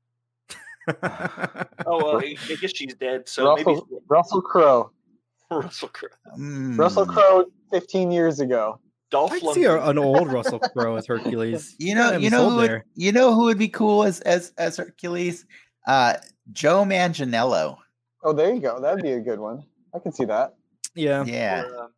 [1.87, 3.29] Oh, well, I I guess she's dead.
[3.29, 4.91] So maybe Russell Russell Crowe.
[5.51, 6.09] Russell Crowe.
[6.39, 7.13] Russell Mm.
[7.13, 8.81] Crowe 15 years ago.
[9.11, 11.75] Dolph I see a- an old Russell Crowe as Hercules.
[11.79, 12.85] You know, you know, who would, there.
[12.95, 15.47] you know who would be cool as as as Hercules?
[15.87, 16.15] Uh,
[16.53, 17.79] Joe Manganiello.
[18.23, 18.81] Oh, there you go.
[18.81, 19.65] That'd be a good one.
[19.95, 20.55] I can see that.
[20.95, 21.25] Yeah.
[21.25, 21.63] Yeah.
[21.63, 21.91] Or, um,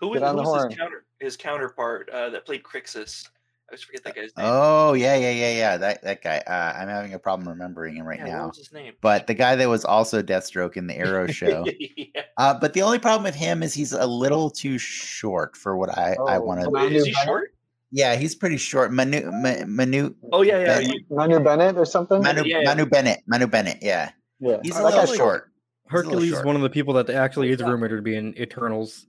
[0.00, 3.28] who Get was, who was his, counter, his counterpart uh, that played Crixus?
[3.72, 4.46] I always forget that guy's name.
[4.46, 5.76] Oh yeah, yeah, yeah, yeah.
[5.78, 6.42] That that guy.
[6.46, 8.46] Uh, I'm having a problem remembering him right yeah, What now.
[8.48, 8.92] was his name?
[9.00, 11.64] But the guy that was also Deathstroke in the Arrow show.
[11.96, 12.22] yeah.
[12.36, 15.96] Uh, but the only problem with him is he's a little too short for what
[15.96, 16.76] I, I Oh, want to.
[16.94, 17.54] is he short?
[17.90, 18.92] Yeah, he's pretty short.
[18.92, 19.30] Manu
[19.66, 20.78] Manu Oh yeah, yeah.
[20.80, 22.22] Ben- you- Manu Bennett or something?
[22.22, 22.64] Manu, Yeah.
[22.64, 23.20] Manu Bennett.
[23.26, 23.78] Manu Bennett.
[23.80, 24.58] Yeah, Yeah.
[24.62, 25.50] he's I a like little short.
[25.90, 27.68] He's a little Hercules is one of the people that actually is Yeah.
[27.70, 29.06] rumored to be in Eternals.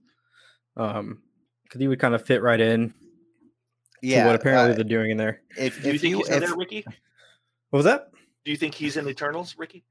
[0.78, 1.22] Um,
[1.66, 2.94] because he would kind of fit right in
[4.04, 4.24] Yeah.
[4.24, 5.42] to what apparently uh, they're doing in there.
[5.58, 6.84] if Do you if think you he's in there, Ricky?
[7.70, 8.12] What was that?
[8.46, 9.84] Do you think he's in Eternals, Ricky?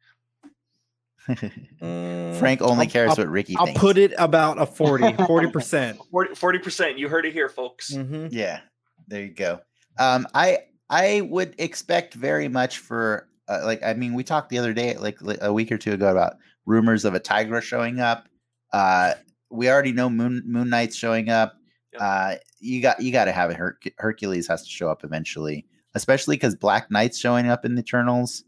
[1.81, 3.81] Mm, Frank only cares I'll, what Ricky I'll thinks.
[3.81, 6.37] put it about a 40 40%.
[6.37, 6.98] 40 percent.
[6.98, 7.92] You heard it here, folks.
[7.94, 8.27] Mm-hmm.
[8.31, 8.61] Yeah,
[9.09, 9.61] there you go.
[9.98, 10.59] Um, I
[10.90, 14.96] I would expect very much for uh, like I mean we talked the other day
[14.96, 16.35] like li- a week or two ago about
[16.66, 18.27] rumors of a Tigra showing up.
[18.72, 19.14] Uh,
[19.51, 21.55] we already know Moon Moon Knight's showing up.
[21.92, 22.02] Yep.
[22.02, 23.57] Uh, you got you got to have it.
[23.57, 27.81] Her- Hercules has to show up eventually, especially because Black Knight's showing up in the
[27.83, 28.44] Eternals.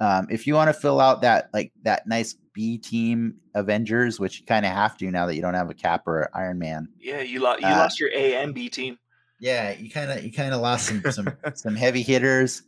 [0.00, 4.40] Um, if you want to fill out that like that nice B team Avengers, which
[4.40, 6.88] you kind of have to now that you don't have a Cap or Iron Man.
[6.98, 8.98] Yeah, you, lost you Uh, lost your A and B team.
[9.40, 12.62] Yeah, you kind of you kind of lost some some some heavy hitters.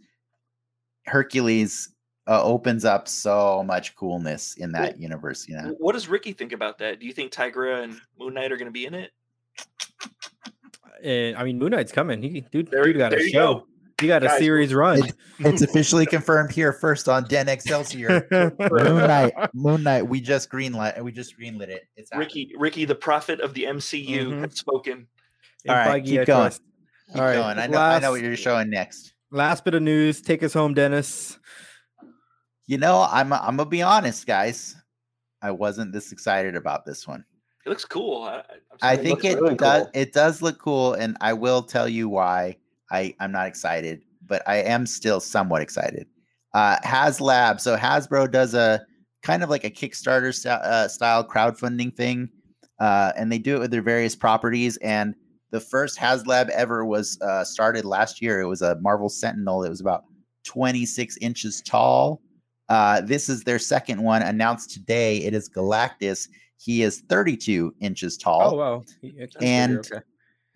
[1.07, 1.91] Hercules
[2.27, 5.47] uh, opens up so much coolness in that Well, universe.
[5.49, 7.01] You know, What does Ricky think about that?
[7.01, 9.11] Do you think Tigra and Moon Knight are going to be in it?
[11.03, 12.23] And I mean, Moon Knight's coming.
[12.23, 13.55] He dude, There, dude got there a you show.
[13.55, 13.67] go.
[14.03, 14.99] You got a Guys, series run.
[14.99, 18.27] It's, it's officially confirmed here first on Den Excelsior.
[18.59, 19.33] Moon Knight.
[19.55, 20.09] Moon Knight.
[20.09, 21.01] We just greenlit.
[21.01, 21.85] We just greenlit it.
[21.97, 22.53] It's Ricky.
[22.59, 24.41] Ricky, the prophet of the MCU, mm-hmm.
[24.43, 25.07] has spoken.
[25.69, 26.51] All right, keep going.
[26.51, 27.59] Keep All right, going.
[27.59, 27.79] I know.
[27.79, 29.15] Last, I know what you're showing next.
[29.31, 30.21] Last bit of news.
[30.21, 31.39] Take us home, Dennis.
[32.67, 33.33] You know, I'm.
[33.33, 34.75] I'm gonna be honest, guys.
[35.41, 37.25] I wasn't this excited about this one.
[37.65, 38.25] It looks cool.
[38.25, 38.43] I,
[38.83, 39.85] I think it, really does.
[39.85, 39.91] Cool.
[39.95, 42.57] It does look cool, and I will tell you why
[42.91, 46.07] I I'm not excited, but I am still somewhat excited.
[46.53, 47.61] Uh, HasLab.
[47.61, 48.85] So Hasbro does a
[49.23, 52.29] kind of like a Kickstarter st- uh, style crowdfunding thing,
[52.81, 54.77] uh, and they do it with their various properties.
[54.79, 55.15] And
[55.51, 58.41] the first HasLab ever was uh, started last year.
[58.41, 59.65] It was a Marvel Sentinel.
[59.65, 60.05] It was about
[60.45, 62.21] 26 inches tall.
[62.69, 65.19] Uh, this is their second one announced today.
[65.19, 66.29] It is Galactus.
[66.65, 68.55] He is 32 inches tall.
[68.55, 68.85] Oh wow!
[69.41, 70.01] and okay.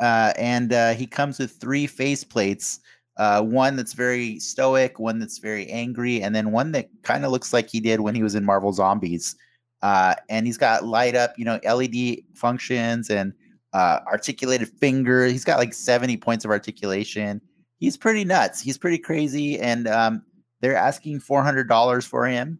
[0.00, 2.80] uh, and uh, he comes with three face plates.
[3.18, 7.30] Uh, one that's very stoic, one that's very angry, and then one that kind of
[7.30, 9.36] looks like he did when he was in Marvel Zombies.
[9.82, 13.32] Uh, and he's got light up, you know, LED functions and
[13.74, 15.26] uh, articulated finger.
[15.26, 17.40] He's got like 70 points of articulation.
[17.78, 18.60] He's pretty nuts.
[18.62, 20.22] He's pretty crazy, and um,
[20.60, 22.58] they're asking four hundred dollars for him,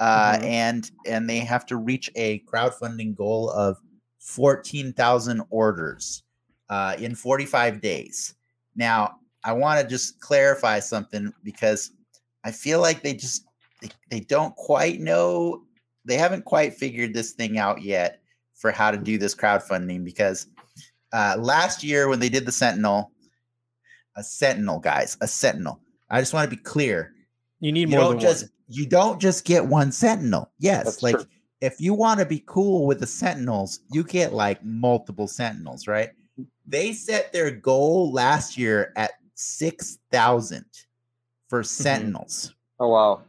[0.00, 0.44] uh, mm-hmm.
[0.44, 3.78] and and they have to reach a crowdfunding goal of
[4.18, 6.22] fourteen thousand orders
[6.68, 8.34] uh, in forty five days.
[8.76, 11.92] Now, I want to just clarify something because
[12.44, 13.44] I feel like they just
[13.80, 15.64] they, they don't quite know
[16.04, 18.20] they haven't quite figured this thing out yet
[18.54, 20.46] for how to do this crowdfunding because
[21.12, 23.12] uh, last year when they did the Sentinel,
[24.16, 25.80] a Sentinel, guys, a Sentinel.
[26.10, 27.12] I just want to be clear.
[27.60, 28.50] You need you more don't just one.
[28.68, 30.50] You don't just get one Sentinel.
[30.58, 31.26] Yes, That's like true.
[31.60, 36.10] if you want to be cool with the Sentinels, you get like multiple Sentinels, right?
[36.66, 40.64] They set their goal last year at six thousand
[41.48, 41.82] for mm-hmm.
[41.82, 42.54] Sentinels.
[42.80, 43.22] Oh wow,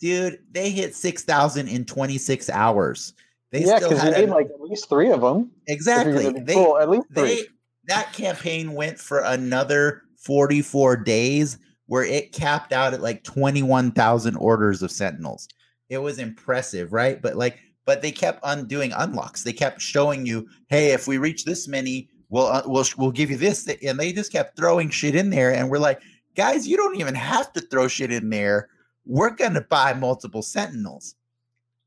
[0.00, 0.40] dude!
[0.52, 3.14] They hit six thousand in twenty six hours.
[3.50, 5.50] They yeah, because you need like at least three of them.
[5.66, 6.30] Exactly.
[6.30, 6.78] They, cool.
[6.78, 7.22] At least three.
[7.22, 7.42] They,
[7.86, 14.36] that campaign went for another forty four days where it capped out at like 21,000
[14.36, 15.48] orders of Sentinels.
[15.88, 17.20] It was impressive, right?
[17.20, 19.42] But like, but they kept undoing unlocks.
[19.42, 23.30] They kept showing you, hey, if we reach this many, we'll uh, we'll we'll give
[23.30, 25.54] you this, and they just kept throwing shit in there.
[25.54, 26.02] And we're like,
[26.36, 28.68] guys, you don't even have to throw shit in there.
[29.06, 31.14] We're gonna buy multiple Sentinels.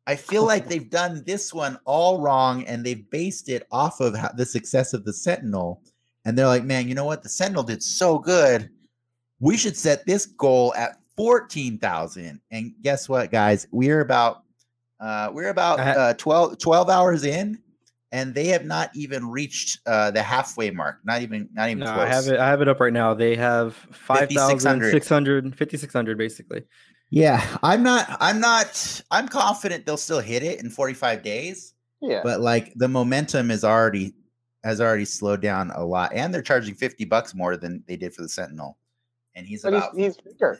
[0.07, 4.15] I feel like they've done this one all wrong, and they've based it off of
[4.15, 5.83] how, the success of the Sentinel.
[6.25, 7.21] And they're like, man, you know what?
[7.21, 8.71] The Sentinel did so good
[9.41, 12.39] we should set this goal at 14,000.
[12.51, 13.67] And guess what, guys?
[13.71, 14.43] We're about
[15.01, 17.57] uh, we're about uh, 12, 12 hours in,
[18.11, 20.99] and they have not even reached uh, the halfway mark.
[21.03, 22.05] Not even not even no, close.
[22.05, 22.39] I have it.
[22.39, 23.15] I have it up right now.
[23.15, 26.63] They have 5,600, 5,600 basically.
[27.09, 28.15] Yeah, I'm not.
[28.19, 29.01] I'm not.
[29.09, 31.73] I'm confident they'll still hit it in 45 days.
[31.99, 34.13] Yeah, but like the momentum is already
[34.63, 38.13] has already slowed down a lot, and they're charging 50 bucks more than they did
[38.13, 38.77] for the Sentinel
[39.35, 40.59] and he's but about he's, he's bigger.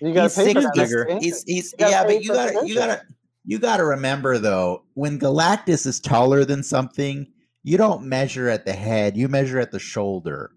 [0.00, 1.18] You got to pay for bigger.
[1.20, 3.02] He's, he's yeah, but you got to you got to
[3.44, 7.26] you got to remember though, when Galactus is taller than something,
[7.62, 10.52] you don't measure at the head, you measure at the shoulder.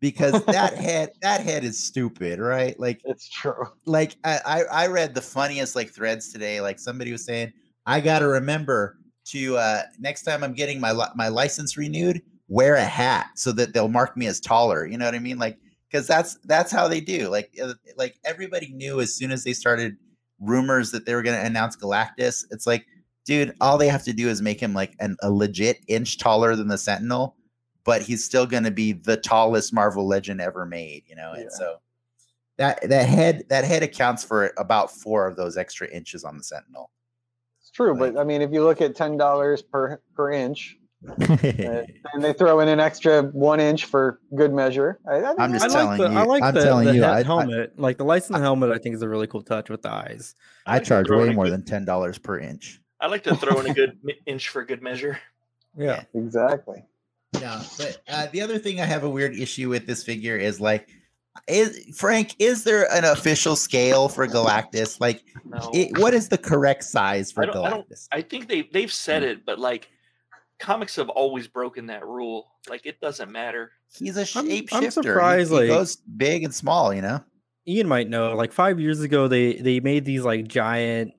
[0.00, 2.78] Because that head that head is stupid, right?
[2.78, 3.66] Like it's true.
[3.86, 6.60] Like I, I read the funniest like threads today.
[6.60, 7.52] Like somebody was saying,
[7.86, 12.84] I gotta remember to uh next time I'm getting my my license renewed, wear a
[12.84, 14.86] hat so that they'll mark me as taller.
[14.86, 15.38] You know what I mean?
[15.38, 15.58] Like
[15.90, 17.28] because that's that's how they do.
[17.28, 19.96] Like uh, like everybody knew as soon as they started
[20.40, 22.44] rumors that they were going to announce Galactus.
[22.50, 22.86] It's like,
[23.24, 26.54] dude, all they have to do is make him like an, a legit inch taller
[26.56, 27.36] than the Sentinel,
[27.84, 31.04] but he's still going to be the tallest Marvel legend ever made.
[31.06, 31.42] You know, yeah.
[31.42, 31.76] and so
[32.58, 36.44] that that head that head accounts for about four of those extra inches on the
[36.44, 36.90] Sentinel.
[37.60, 40.76] It's true, like, but I mean, if you look at ten dollars per per inch,
[41.18, 44.98] and they throw in an extra one inch for good measure.
[45.08, 46.18] I, am just I telling like the, you.
[46.18, 47.04] I like I'm the, telling the you.
[47.04, 49.82] I, helmet, I, like the license helmet, I think is a really cool touch with
[49.82, 50.34] the eyes.
[50.66, 52.80] I, charge way more good, than ten dollars per inch.
[53.00, 55.18] I like to throw in a good inch for good measure.
[55.76, 56.20] Yeah, yeah.
[56.20, 56.84] exactly.
[57.38, 60.60] Yeah, but uh, the other thing I have a weird issue with this figure is
[60.60, 60.88] like
[61.46, 65.00] is Frank, is there an official scale for Galactus?
[65.00, 65.70] Like, no.
[65.72, 68.08] it, what is the correct size for I Galactus?
[68.10, 69.28] I, I, think they they've said hmm.
[69.28, 69.88] it, but like
[70.58, 72.48] comics have always broken that rule.
[72.68, 73.72] Like it doesn't matter.
[73.92, 75.50] He's a shape I'm, I'm surprised.
[75.50, 76.94] He, like, he goes big and small.
[76.94, 77.24] You know.
[77.68, 78.34] Ian might know.
[78.34, 81.12] Like five years ago, they they made these like giant,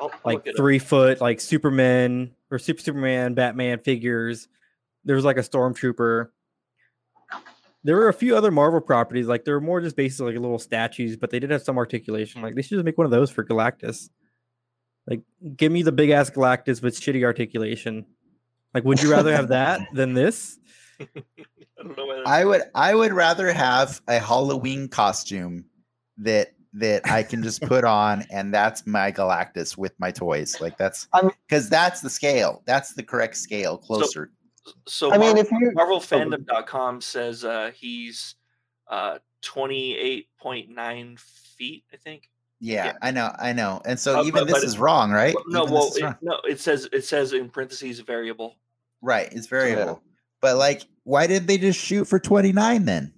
[0.00, 0.86] I'll, I'll like three up.
[0.86, 4.48] foot like Superman or Super Superman, Batman figures.
[5.04, 6.28] There was like a stormtrooper.
[7.82, 10.58] There were a few other Marvel properties, like there were more just basically like little
[10.58, 12.42] statues, but they did have some articulation.
[12.42, 14.10] Like they should just make one of those for Galactus.
[15.06, 15.22] Like,
[15.56, 18.04] give me the big ass Galactus with shitty articulation.
[18.74, 20.58] Like, would you rather have that than this?
[21.00, 22.62] I, I would.
[22.74, 25.64] I would rather have a Halloween costume
[26.18, 30.60] that that I can just put on, and that's my Galactus with my toys.
[30.60, 31.08] Like that's
[31.48, 32.62] because that's the scale.
[32.66, 34.30] That's the correct scale, closer.
[34.64, 38.34] So, so I mean, if you MarvelFandom.com says uh, he's
[38.88, 42.28] uh, twenty eight point nine feet, I think.
[42.60, 43.80] Yeah, yeah, I know, I know.
[43.86, 45.34] And so uh, even but, this but is wrong, right?
[45.48, 48.56] No, even well, it, no, it says it says in parentheses variable.
[49.00, 50.02] Right, it's variable.
[50.04, 50.10] Yeah.
[50.42, 53.14] But like, why did they just shoot for twenty nine then?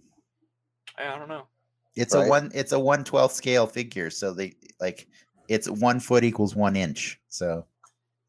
[0.97, 1.49] I don't know.
[1.97, 2.27] It's right?
[2.27, 2.53] a one.
[2.55, 5.09] It's a one twelfth scale figure, so they like
[5.49, 7.21] it's one foot equals one inch.
[7.29, 7.67] So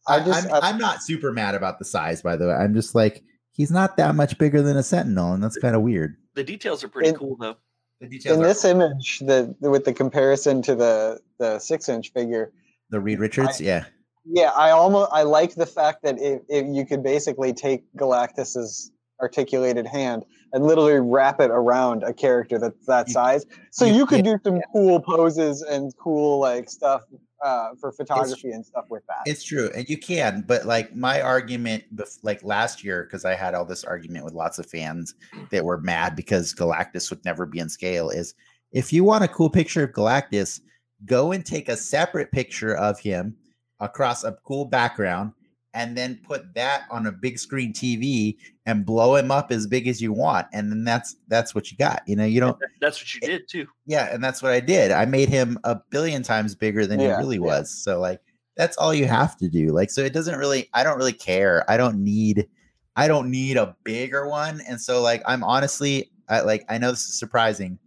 [0.07, 2.53] I just, I'm, I'm not super mad about the size, by the way.
[2.53, 5.83] I'm just like he's not that much bigger than a Sentinel, and that's kind of
[5.83, 6.17] weird.
[6.33, 7.57] The details are pretty cool, though
[8.03, 12.51] in this image, the with the comparison to the the six inch figure,
[12.89, 13.85] the Reed Richards, I, yeah,
[14.25, 18.91] yeah, I almost I like the fact that it, it, you could basically take Galactus's
[19.23, 23.45] articulated hand and literally wrap it around a character that's that size.
[23.71, 27.03] So you, could do some cool poses and cool like stuff
[27.41, 29.21] uh, for photography it's, and stuff with that.
[29.25, 30.43] It's true, and you can.
[30.45, 31.85] But like my argument,
[32.21, 35.15] like last year, because I had all this argument with lots of fans
[35.51, 38.09] that were mad because Galactus would never be in scale.
[38.09, 38.35] Is
[38.71, 40.59] if you want a cool picture of Galactus,
[41.05, 43.35] go and take a separate picture of him
[43.79, 45.31] across a cool background
[45.73, 49.87] and then put that on a big screen TV and blow him up as big
[49.87, 50.47] as you want.
[50.53, 52.03] And then that's that's what you got.
[52.05, 53.67] You know, you don't that's what you eh, did too.
[53.85, 54.91] Yeah, and that's what I did.
[54.91, 57.41] I made him a billion times bigger than yeah, he really yeah.
[57.41, 57.71] was.
[57.71, 58.21] So like
[58.55, 59.69] that's all you have to do.
[59.69, 61.69] Like so it doesn't really I don't really care.
[61.69, 62.47] I don't need
[62.95, 64.61] I don't need a bigger one.
[64.67, 67.79] And so like I'm honestly I like I know this is surprising.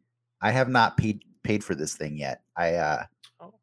[0.42, 2.42] I have not paid paid for this thing yet.
[2.56, 3.04] I uh
[3.40, 3.54] oh.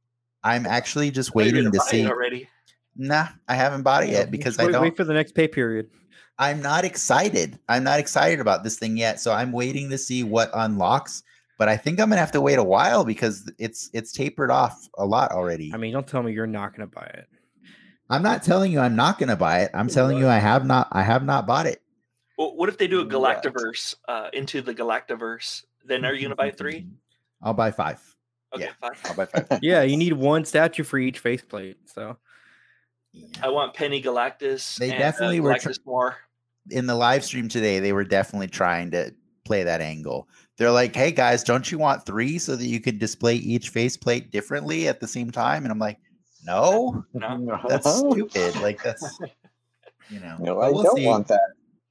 [0.44, 2.48] I'm actually just waiting to see already.
[2.96, 5.48] Nah, I haven't bought it yet because wait, I don't wait for the next pay
[5.48, 5.90] period.
[6.40, 7.60] I'm not excited.
[7.70, 9.20] I'm not excited about this thing yet.
[9.20, 11.24] So I'm waiting to see what unlocks.
[11.60, 14.90] But I think I'm gonna have to wait a while because it's it's tapered off
[14.98, 15.72] a lot already.
[15.74, 17.28] I mean, don't tell me you're not gonna buy it.
[18.10, 19.72] I'm not telling you I'm not gonna buy it.
[19.74, 21.82] I'm telling you I have not I have not bought it.
[22.38, 25.64] Well, what if they do a Galactiverse uh, into the Galactiverse?
[25.86, 26.88] Then are you gonna buy three?
[27.42, 28.02] I'll buy five.
[28.54, 29.00] Okay, yeah, five.
[29.06, 29.60] I'll buy five.
[29.62, 31.78] yeah, you need one statue for each faceplate.
[31.86, 32.18] So
[33.42, 34.78] I want Penny Galactus.
[34.78, 36.18] They and, uh, definitely uh, were tr- more.
[36.70, 40.28] In the live stream today, they were definitely trying to play that angle.
[40.58, 44.32] They're like, "Hey guys, don't you want three so that you can display each faceplate
[44.32, 46.00] differently at the same time?" And I'm like,
[46.46, 47.60] "No, no.
[47.68, 48.56] that's stupid.
[48.62, 49.20] Like that's
[50.10, 51.06] you know, no, I we'll don't see.
[51.06, 51.42] want that.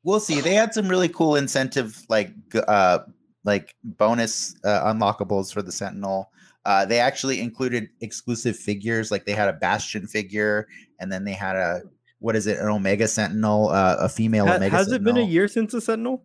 [0.05, 0.41] We'll see.
[0.41, 2.33] They had some really cool incentive, like
[2.67, 3.01] uh,
[3.45, 6.32] like bonus uh, unlockables for the Sentinel.
[6.65, 10.69] Uh, they actually included exclusive figures, like they had a Bastion figure,
[11.01, 11.83] and then they had a
[12.21, 14.77] what is it, an Omega Sentinel, uh, a female ha- Omega.
[14.77, 15.11] Has Sentinel.
[15.11, 16.23] it been a year since the Sentinel?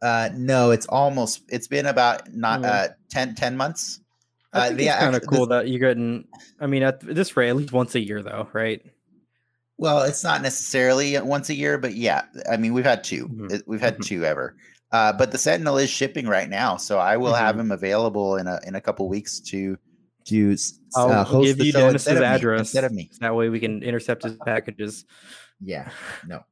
[0.00, 1.42] Uh, no, it's almost.
[1.48, 2.92] It's been about not mm-hmm.
[2.92, 4.00] uh 10, 10 months.
[4.52, 6.24] I uh, think uh, it's kind of cool that you're getting.
[6.60, 8.82] I mean, at this rate, at least once a year, though, right?
[9.76, 13.34] Well, it's not necessarily once a year, but yeah, I mean, we've had 2 we
[13.34, 13.56] mm-hmm.
[13.66, 14.02] We've had mm-hmm.
[14.02, 14.56] two ever.
[14.94, 17.44] Uh, but the Sentinel is shipping right now, so I will mm-hmm.
[17.44, 19.76] have him available in a in a couple weeks to
[20.26, 20.56] to
[20.96, 23.10] uh, I'll give you Dennis's address instead of me.
[23.18, 25.04] That way we can intercept his packages.
[25.60, 25.90] Yeah.
[26.28, 26.44] No.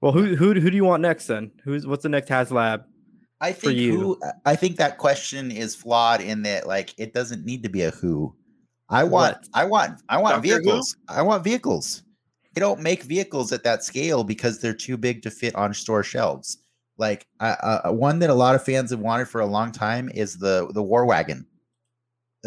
[0.00, 1.50] Well, who who who do you want next then?
[1.62, 2.84] Who's what's the next HasLab?
[3.42, 7.64] I think who I think that question is flawed in that like it doesn't need
[7.64, 8.34] to be a who.
[8.88, 9.48] I want what?
[9.52, 10.42] I want I want Dr.
[10.42, 10.96] vehicles.
[11.06, 11.14] Who?
[11.16, 12.02] I want vehicles.
[12.54, 16.02] They don't make vehicles at that scale because they're too big to fit on store
[16.02, 16.63] shelves.
[16.96, 20.10] Like uh, uh, one that a lot of fans have wanted for a long time
[20.14, 21.46] is the the War Wagon.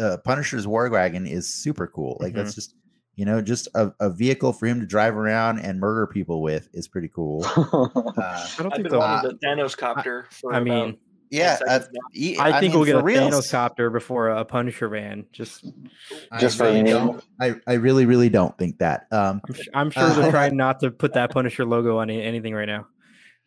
[0.00, 2.16] Uh, Punisher's War Wagon is super cool.
[2.20, 2.38] Like mm-hmm.
[2.38, 2.74] that's just
[3.14, 6.68] you know just a, a vehicle for him to drive around and murder people with
[6.72, 7.44] is pretty cool.
[8.18, 10.26] Uh, I don't think the Thanos copter.
[10.50, 10.98] I, I mean,
[11.30, 11.80] yeah, uh,
[12.40, 13.34] I, I think mean, we'll get a reals.
[13.34, 15.26] Thanos copter before a Punisher van.
[15.32, 15.66] Just,
[16.40, 17.22] just I really don't.
[17.40, 19.06] I, I really, really don't think that.
[19.10, 22.66] Um, I'm, I'm sure they're trying not to put that Punisher logo on anything right
[22.66, 22.86] now.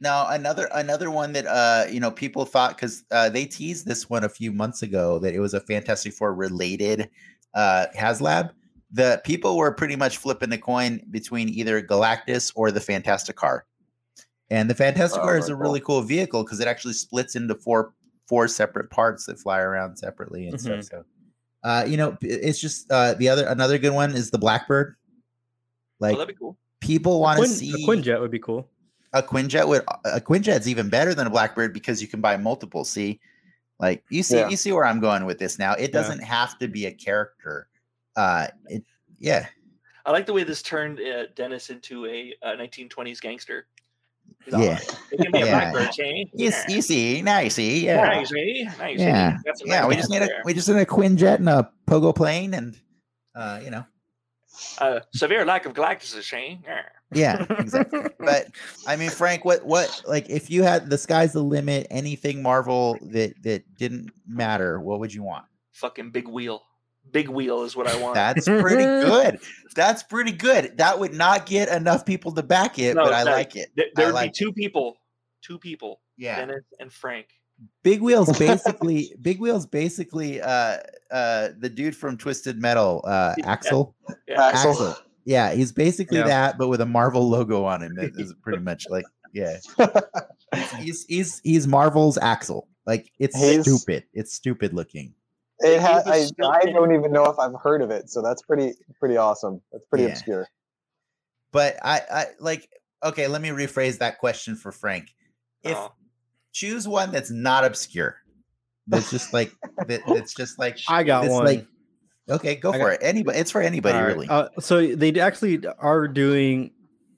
[0.01, 4.09] Now another another one that uh you know people thought because uh, they teased this
[4.09, 7.07] one a few months ago that it was a Fantastic Four related
[7.53, 8.49] uh HasLab.
[8.91, 13.65] The people were pretty much flipping the coin between either Galactus or the Fantastic Car.
[14.49, 17.53] And the Fantastic oh, Car is a really cool vehicle because it actually splits into
[17.53, 17.93] four
[18.27, 20.81] four separate parts that fly around separately and mm-hmm.
[20.81, 21.03] stuff.
[21.03, 21.05] So
[21.63, 24.95] uh, you know, it's just uh the other another good one is the Blackbird.
[24.95, 25.05] Oh,
[25.99, 26.57] like oh, that'd be cool.
[26.79, 28.67] People want to see a Quinjet would be cool.
[29.13, 32.83] A Quinjet would a Quinjet's even better than a Blackbird because you can buy multiple.
[32.83, 33.19] See,
[33.79, 34.49] like you see, yeah.
[34.49, 35.73] you see where I'm going with this now.
[35.73, 36.25] It doesn't yeah.
[36.25, 37.67] have to be a character.
[38.15, 38.83] Uh, it
[39.19, 39.47] yeah.
[40.05, 43.67] I like the way this turned uh, Dennis into a, a 1920s gangster.
[44.47, 44.79] Yeah.
[45.11, 45.45] It can be yeah.
[45.45, 46.29] a blackbird chain.
[46.33, 46.63] You, yeah.
[46.67, 47.85] you see, now you see.
[47.85, 48.07] Yeah.
[48.07, 48.69] Now you see.
[48.79, 49.37] Now you yeah.
[49.55, 49.65] See.
[49.65, 49.87] yeah.
[49.87, 52.79] We just need a we just need a Quinjet and a pogo plane and
[53.35, 53.85] uh, you know.
[54.79, 56.63] Uh, severe lack of glycogen, Shane.
[56.65, 56.81] Yeah.
[57.13, 58.01] Yeah, exactly.
[58.19, 58.47] but
[58.87, 62.97] I mean, Frank, what what like if you had the sky's the limit, anything Marvel
[63.01, 65.45] that that didn't matter, what would you want?
[65.71, 66.63] Fucking big wheel
[67.11, 68.15] big wheel is what I want.
[68.15, 69.39] That's pretty good.
[69.75, 70.77] That's pretty good.
[70.77, 73.69] That would not get enough people to back it, no, but I like it.
[73.75, 74.55] Th- there would like be two it.
[74.55, 74.97] people,
[75.41, 76.01] two people.
[76.17, 77.27] Yeah, Dennis and Frank.
[77.83, 80.77] Big Wheel's basically Big Wheel's basically uh
[81.11, 83.95] uh the dude from Twisted Metal, uh Axel.
[84.27, 84.41] Yeah.
[84.41, 84.71] Axel.
[84.71, 84.97] Axel.
[85.25, 86.27] Yeah, he's basically yeah.
[86.27, 87.95] that, but with a Marvel logo on him.
[87.95, 89.57] That is pretty much like yeah.
[90.79, 92.67] he's he's he's Marvel's Axel.
[92.85, 94.05] Like it's he's, stupid.
[94.13, 95.13] It's stupid looking.
[95.59, 96.07] It has.
[96.07, 99.61] I, I don't even know if I've heard of it, so that's pretty pretty awesome.
[99.71, 100.11] That's pretty yeah.
[100.11, 100.47] obscure.
[101.51, 102.67] But I, I like.
[103.03, 105.13] Okay, let me rephrase that question for Frank.
[105.63, 105.93] If oh.
[106.51, 108.15] choose one that's not obscure,
[108.87, 109.51] that's just like
[109.87, 111.45] that, that's just like I got one.
[111.45, 111.67] Like,
[112.31, 112.99] okay, go I for got, it.
[113.01, 114.07] Anybody, it's for anybody right.
[114.07, 114.27] really.
[114.27, 116.71] Uh, so they actually are doing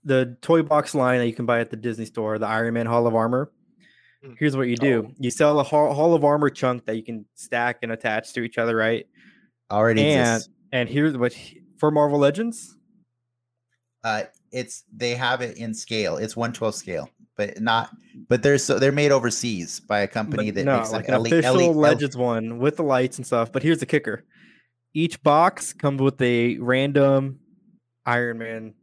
[0.03, 2.86] the toy box line that you can buy at the Disney store, the Iron Man
[2.86, 3.51] Hall of Armor.
[4.26, 4.36] Mm.
[4.39, 5.14] Here's what you do: oh.
[5.20, 8.57] you sell a hall, of armor chunk that you can stack and attach to each
[8.57, 9.05] other, right?
[9.72, 10.49] Already and exists.
[10.72, 11.36] and here's what
[11.78, 12.78] for Marvel Legends.
[14.03, 16.18] Uh, it's they have it in scale.
[16.18, 17.89] It's 112 scale, but not.
[18.30, 21.16] But they're so they're made overseas by a company but that no, makes like an
[21.16, 23.51] official Legends one with the lights and stuff.
[23.51, 24.26] But here's the kicker:
[24.93, 27.39] each box comes with a random
[28.05, 28.73] Iron Man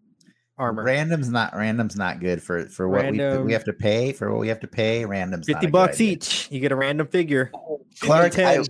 [0.58, 0.84] armor.
[0.84, 4.30] Random's not random's not good for for what random, we we have to pay for
[4.30, 5.04] what we have to pay.
[5.04, 6.48] Random's fifty bucks each.
[6.50, 7.50] You get a random figure.
[8.00, 8.64] Clark, I,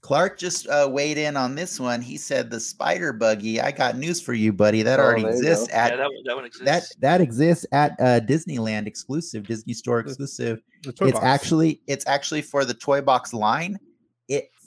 [0.00, 2.02] Clark just uh, weighed in on this one.
[2.02, 3.60] He said the spider buggy.
[3.60, 4.82] I got news for you, buddy.
[4.82, 6.64] That oh, already exists at yeah, that, that, one exists.
[6.66, 10.60] That that exists at uh, Disneyland exclusive, Disney Store exclusive.
[10.84, 11.18] it's box.
[11.22, 13.78] actually it's actually for the toy box line.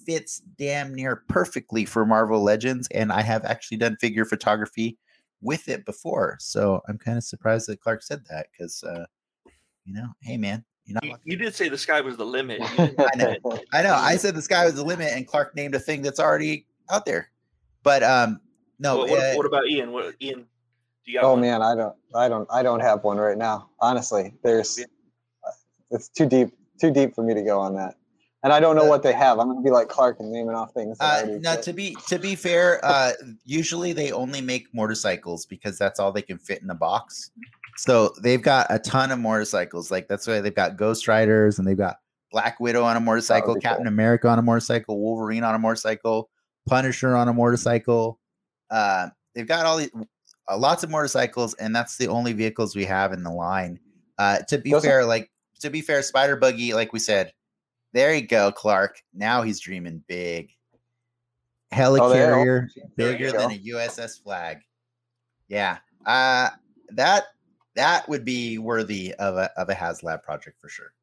[0.08, 4.98] It fits damn near perfectly for Marvel Legends, and I have actually done figure photography
[5.42, 6.38] with it before.
[6.40, 9.06] So I'm kind of surprised that Clark said that because, uh,
[9.86, 12.62] you know, hey man, you know, you, did say the sky was the limit.
[12.78, 13.36] I know,
[13.74, 13.94] I know.
[13.94, 17.06] I said the sky was the limit, and Clark named a thing that's already out
[17.06, 17.30] there.
[17.84, 18.40] But um,
[18.80, 19.00] no.
[19.00, 19.92] what, uh, what, about Ian?
[19.92, 20.46] What Ian?
[21.22, 21.42] oh one?
[21.42, 23.70] man, I don't, I don't, I don't have one right now.
[23.80, 25.52] Honestly, there's, uh,
[25.92, 26.50] it's too deep,
[26.80, 27.96] too deep for me to go on that
[28.44, 29.40] and I don't know what they have.
[29.40, 30.98] I'm going to be like Clark and naming off things.
[31.00, 33.12] Uh, now, to be to be fair, uh,
[33.46, 37.32] usually they only make motorcycles because that's all they can fit in the box.
[37.78, 39.92] So they've got a ton of motorcycles.
[39.92, 41.98] Like that's why they've got Ghost Riders and they've got
[42.32, 43.94] Black Widow on a motorcycle, Captain cool.
[43.94, 46.30] America on a motorcycle, Wolverine on a motorcycle,
[46.68, 48.20] Punisher on a motorcycle.
[48.70, 49.92] Uh, they've got all these
[50.50, 53.80] uh, lots of motorcycles, and that's the only vehicles we have in the line.
[54.18, 55.32] Uh, to be Those fair, are- like
[55.62, 57.32] to be fair, Spider Buggy, like we said,
[57.98, 59.02] there you go, Clark.
[59.14, 60.52] Now he's dreaming big.
[61.74, 64.60] Helicarrier oh, bigger than a USS flag.
[65.48, 65.80] Yeah.
[66.06, 66.50] Uh
[66.90, 67.26] that
[67.76, 70.94] that would be worthy of a of a HasLab project for sure.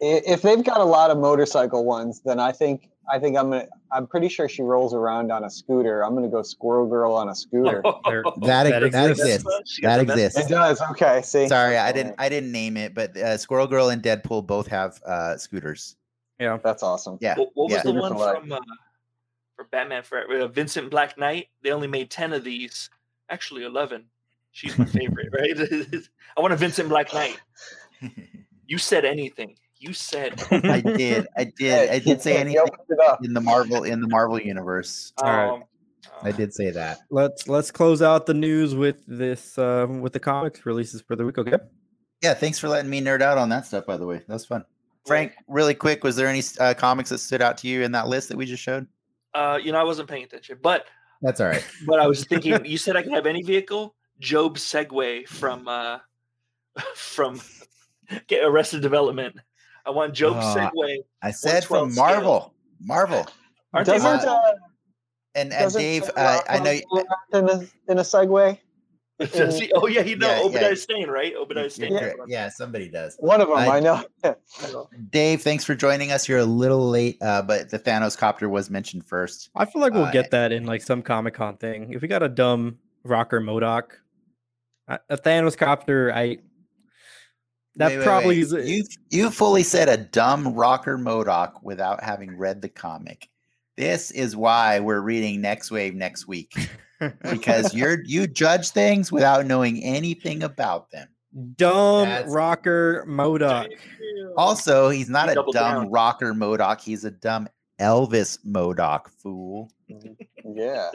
[0.00, 3.66] If they've got a lot of motorcycle ones, then I think I think I'm gonna.
[3.92, 6.02] I'm pretty sure she rolls around on a scooter.
[6.02, 7.82] I'm gonna go Squirrel Girl on a scooter.
[8.04, 9.78] that, that, that exists.
[9.82, 10.38] That exists.
[10.38, 10.80] It does.
[10.92, 11.20] Okay.
[11.22, 11.48] See.
[11.48, 12.14] Sorry, I didn't.
[12.18, 15.96] I didn't name it, but uh, Squirrel Girl and Deadpool both have uh, scooters.
[16.38, 17.18] Yeah, that's awesome.
[17.20, 17.36] Yeah.
[17.36, 18.58] What, what was the one from uh,
[19.56, 21.48] for Batman for uh, Vincent Black Knight?
[21.62, 22.90] They only made ten of these.
[23.30, 24.04] Actually, eleven.
[24.52, 25.58] She's my favorite, right?
[26.36, 27.40] I want a Vincent Black Knight.
[28.66, 29.56] You said anything.
[29.78, 30.42] You said.
[30.50, 31.26] I did.
[31.36, 31.90] I did.
[31.90, 32.64] I did say anything
[33.22, 35.12] in the Marvel in the Marvel universe.
[35.18, 35.48] All right.
[35.50, 35.64] Um,
[36.22, 37.00] I did say that.
[37.10, 41.26] Let's let's close out the news with this uh, with the comics releases for the
[41.26, 41.36] week.
[41.36, 41.58] Okay.
[42.22, 42.32] Yeah.
[42.32, 43.84] Thanks for letting me nerd out on that stuff.
[43.84, 44.64] By the way, that was fun.
[45.06, 48.08] Frank, really quick, was there any uh, comics that stood out to you in that
[48.08, 48.86] list that we just showed?
[49.34, 50.86] Uh, you know, I wasn't paying attention, but
[51.20, 51.66] that's all right.
[51.86, 53.94] But I was thinking, you said I can have any vehicle.
[54.20, 55.98] Gob Segway from uh,
[56.94, 57.40] from
[58.28, 59.36] get Arrested Development.
[59.84, 60.98] I want Gob uh, Segway.
[61.22, 62.40] I said from Marvel.
[62.40, 62.54] Scale.
[62.80, 63.26] Marvel.
[63.72, 64.26] Aren't doesn't, they?
[64.26, 64.52] Uh,
[65.34, 66.70] and and Dave, uh, I know
[67.32, 68.58] in a in a Segway.
[69.32, 69.70] Does he?
[69.74, 70.74] Oh yeah, he know yeah, Obadiah yeah.
[70.74, 71.34] Stane, right?
[71.36, 71.92] Obadiah Stane.
[71.92, 73.16] Yeah, yeah, somebody does.
[73.20, 74.04] One of them, uh, I know.
[75.10, 76.28] Dave, thanks for joining us.
[76.28, 79.50] You're a little late, uh, but the Thanos copter was mentioned first.
[79.54, 81.92] I feel like we'll uh, get that in like some Comic Con thing.
[81.92, 83.92] If we got a dumb rocker MODOK,
[84.88, 86.38] a Thanos copter, I
[87.76, 88.64] That wait, probably wait, wait.
[88.64, 88.68] is.
[88.68, 93.28] You you fully said a dumb rocker MODOK without having read the comic.
[93.76, 96.52] This is why we're reading Next Wave next week
[97.30, 101.08] because you're you judge things without knowing anything about them.
[101.56, 103.68] Dumb That's, rocker MODOK.
[104.36, 105.90] Also, he's not a dumb down.
[105.90, 106.80] rocker MODOK.
[106.80, 107.48] He's a dumb
[107.80, 109.70] Elvis MODOK fool.
[110.44, 110.90] Yeah.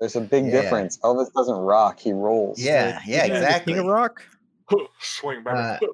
[0.00, 0.62] There's a big yeah.
[0.62, 0.98] difference.
[0.98, 2.60] Elvis doesn't rock; he rolls.
[2.60, 3.74] Yeah, yeah, exactly.
[3.74, 4.22] King of rock.
[5.00, 5.82] Swing back.
[5.82, 5.86] Uh,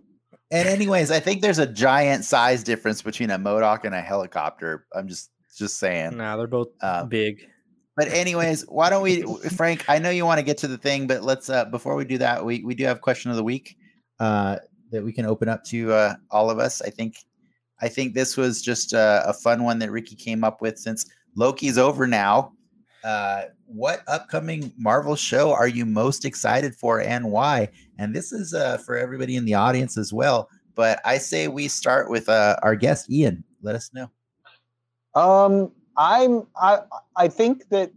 [0.51, 4.87] and anyways, I think there's a giant size difference between a MODOK and a helicopter.
[4.95, 6.17] I'm just just saying.
[6.17, 7.49] Nah, they're both uh, big.
[7.97, 9.85] But anyways, why don't we, Frank?
[9.89, 12.19] I know you want to get to the thing, but let's uh before we do
[12.19, 13.77] that, we we do have question of the week
[14.19, 14.57] uh
[14.91, 16.83] that we can open up to uh all of us.
[16.83, 17.17] I think
[17.81, 21.07] I think this was just a, a fun one that Ricky came up with since
[21.37, 22.53] Loki's over now.
[23.03, 27.69] Uh, what upcoming Marvel show are you most excited for and why?
[27.99, 30.49] And this is uh, for everybody in the audience as well.
[30.75, 33.45] But I say we start with uh, our guest, Ian.
[33.63, 34.11] Let us know.
[35.15, 36.81] Um, I'm I
[37.17, 37.91] I think that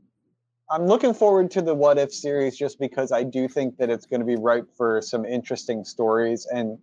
[0.69, 4.05] I'm looking forward to the What If series just because I do think that it's
[4.05, 6.77] going to be ripe for some interesting stories and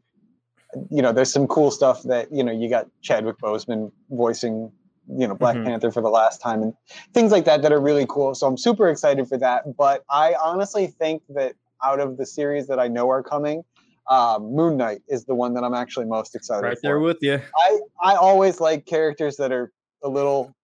[0.90, 4.72] you know there's some cool stuff that you know you got Chadwick Boseman voicing
[5.08, 5.66] you know Black mm-hmm.
[5.66, 6.74] Panther for the last time and
[7.12, 8.34] things like that that are really cool.
[8.34, 9.76] So I'm super excited for that.
[9.76, 11.54] But I honestly think that
[11.84, 13.62] out of the series that I know are coming,
[14.08, 16.66] uh, Moon Knight is the one that I'm actually most excited.
[16.66, 16.82] Right for.
[16.82, 17.40] there with you.
[17.56, 20.54] I I always like characters that are a little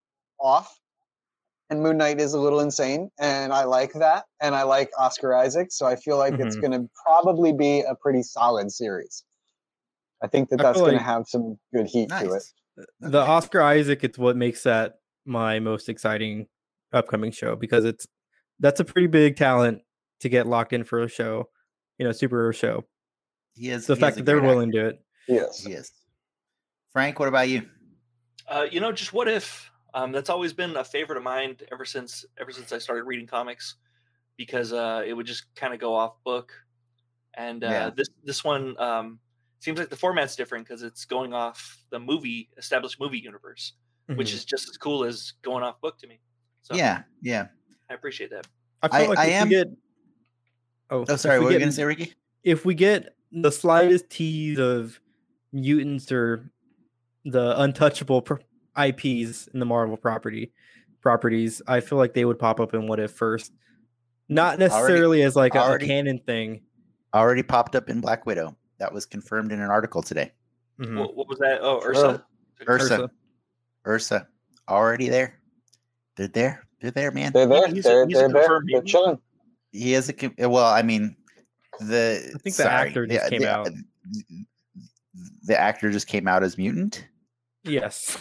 [0.40, 0.78] off.
[1.68, 4.24] And Moon Knight is a little insane, and I like that.
[4.40, 6.48] And I like Oscar Isaac, so I feel like mm-hmm.
[6.48, 9.22] it's going to probably be a pretty solid series.
[10.20, 11.00] I think that that's going like...
[11.00, 12.26] to have some good heat nice.
[12.26, 12.42] to it
[13.00, 16.46] the Oscar Isaac, it's what makes that my most exciting
[16.92, 18.06] upcoming show because it's
[18.58, 19.82] that's a pretty big talent
[20.20, 21.48] to get locked in for a show,
[21.98, 22.84] you know, superhero show.
[23.54, 24.82] He is the he fact that they're willing actor.
[24.82, 25.04] to do it.
[25.28, 25.92] Yes, yes.
[26.92, 27.62] Frank, what about you?
[28.48, 29.70] Uh, you know, just what if?
[29.94, 33.26] Um, that's always been a favorite of mine ever since ever since I started reading
[33.26, 33.76] comics,
[34.36, 36.52] because uh, it would just kind of go off book,
[37.34, 37.90] and uh, yeah.
[37.96, 39.18] this this one um,
[39.58, 43.74] seems like the format's different because it's going off the movie established movie universe,
[44.08, 44.18] mm-hmm.
[44.18, 46.20] which is just as cool as going off book to me.
[46.62, 47.48] So yeah, yeah,
[47.90, 48.46] I appreciate that.
[48.82, 49.48] I feel I, like I am.
[49.48, 49.68] Get,
[50.90, 51.38] oh, oh, sorry.
[51.38, 52.14] What were you gonna say, Ricky?
[52.42, 55.00] If we get the slightest tease of
[55.52, 56.50] mutants or
[57.24, 58.22] the untouchable
[58.88, 60.52] IPs in the Marvel property
[61.00, 63.52] properties, I feel like they would pop up in What If first.
[64.28, 66.62] Not necessarily already, as like a, already, a canon thing.
[67.12, 68.56] Already popped up in Black Widow.
[68.78, 70.32] That was confirmed in an article today.
[70.78, 70.98] Mm-hmm.
[70.98, 71.58] What, what, was that?
[71.62, 72.24] Oh, Ursa.
[72.68, 72.94] Ursa.
[72.94, 73.10] Ursa.
[73.86, 74.28] Ursa.
[74.68, 75.40] Already there.
[76.16, 76.66] They're there.
[76.80, 77.32] They're there, man.
[77.32, 77.68] They're there.
[77.68, 78.62] He's they're, a, they're there.
[78.66, 79.18] They're chilling.
[79.72, 80.48] He is a.
[80.48, 81.16] Well, I mean,
[81.80, 82.22] the.
[82.24, 83.68] I think the sorry, actor just the, came the, out.
[85.42, 87.04] The actor just came out as mutant.
[87.64, 88.16] Yes.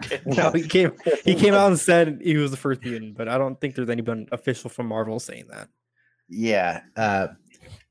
[0.26, 0.92] no, he came.
[1.24, 3.90] He came out and said he was the first mutant, but I don't think there's
[3.90, 5.68] anyone official from Marvel saying that.
[6.28, 6.80] Yeah.
[6.96, 7.28] Uh,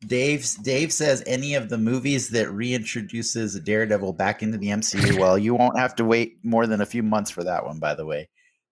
[0.06, 5.20] Dave Dave says any of the movies that reintroduces Daredevil back into the MCU.
[5.20, 7.96] well, you won't have to wait more than a few months for that one, by
[7.96, 8.30] the way.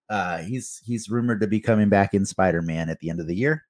[0.09, 3.27] Uh, he's he's rumored to be coming back in Spider Man at the end of
[3.27, 3.63] the year.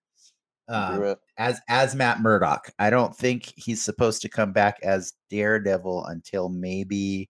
[0.68, 2.72] Uh, as as Matt Murdock.
[2.80, 7.30] I don't think he's supposed to come back as Daredevil until maybe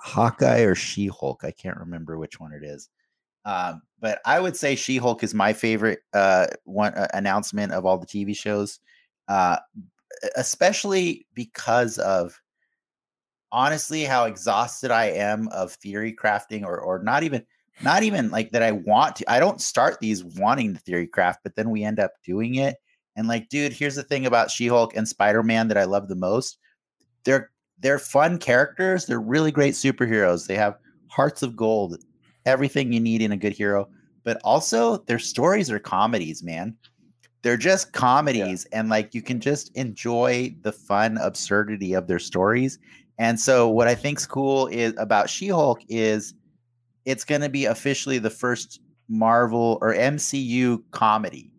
[0.00, 1.44] Hawkeye or She Hulk.
[1.44, 2.88] I can't remember which one it is.
[3.44, 7.86] Um, but I would say She Hulk is my favorite uh, one uh, announcement of
[7.86, 8.80] all the TV shows
[9.30, 9.58] uh,
[10.36, 12.40] especially because of
[13.52, 17.46] honestly how exhausted I am of theory crafting or or not even
[17.82, 19.30] not even like that I want to.
[19.30, 22.76] I don't start these wanting to theory craft, but then we end up doing it.
[23.16, 26.58] And like, dude, here's the thing about She-Hulk and Spider-Man that I love the most.
[27.24, 27.50] They're
[27.80, 29.06] they're fun characters.
[29.06, 30.46] They're really great superheroes.
[30.46, 30.78] They have
[31.08, 31.98] hearts of gold,
[32.46, 33.88] everything you need in a good hero.
[34.22, 36.76] But also their stories are comedies, man
[37.42, 38.80] they're just comedies yeah.
[38.80, 42.78] and like you can just enjoy the fun absurdity of their stories
[43.18, 46.34] and so what i think's cool is about she-hulk is
[47.04, 51.52] it's going to be officially the first marvel or mcu comedy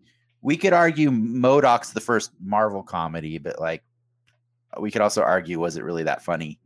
[0.44, 3.82] we could argue MODOK's the first marvel comedy but like
[4.80, 6.58] we could also argue was it really that funny?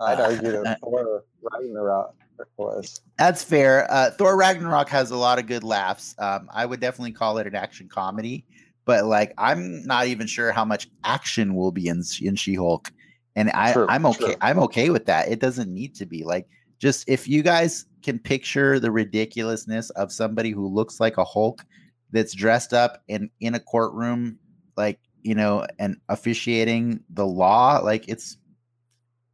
[0.00, 2.14] I'd uh, argue that thor ragnarok
[2.56, 3.00] was.
[3.18, 3.90] That's fair.
[3.90, 6.14] Uh, thor ragnarok has a lot of good laughs.
[6.18, 8.44] Um, i would definitely call it an action comedy
[8.84, 12.92] but like I'm not even sure how much action will be in in She-Hulk,
[13.36, 14.36] and I true, I'm okay true.
[14.40, 15.28] I'm okay with that.
[15.28, 16.24] It doesn't need to be.
[16.24, 16.48] Like
[16.78, 21.64] just if you guys can picture the ridiculousness of somebody who looks like a Hulk
[22.10, 24.38] that's dressed up in in a courtroom,
[24.76, 28.36] like you know, and officiating the law, like it's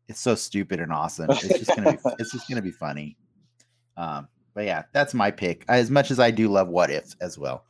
[0.08, 1.30] it's so stupid and awesome.
[1.30, 3.18] It's just gonna be it's just gonna be funny.
[3.96, 5.64] Um, but yeah, that's my pick.
[5.68, 7.64] As much as I do love What If as well.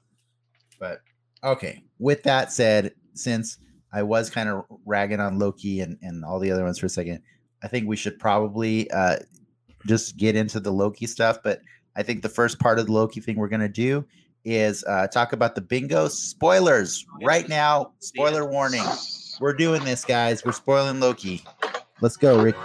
[0.78, 1.00] But
[1.42, 3.58] okay, with that said, since
[3.92, 6.90] I was kind of ragging on Loki and, and all the other ones for a
[6.90, 7.22] second,
[7.62, 9.16] I think we should probably uh,
[9.86, 11.38] just get into the Loki stuff.
[11.42, 11.60] But
[11.96, 14.04] I think the first part of the Loki thing we're gonna do
[14.44, 17.92] is uh, talk about the bingo spoilers right now.
[17.98, 18.84] Spoiler warning.
[19.40, 20.44] We're doing this, guys.
[20.44, 21.42] We're spoiling Loki.
[22.00, 22.56] Let's go, Rick.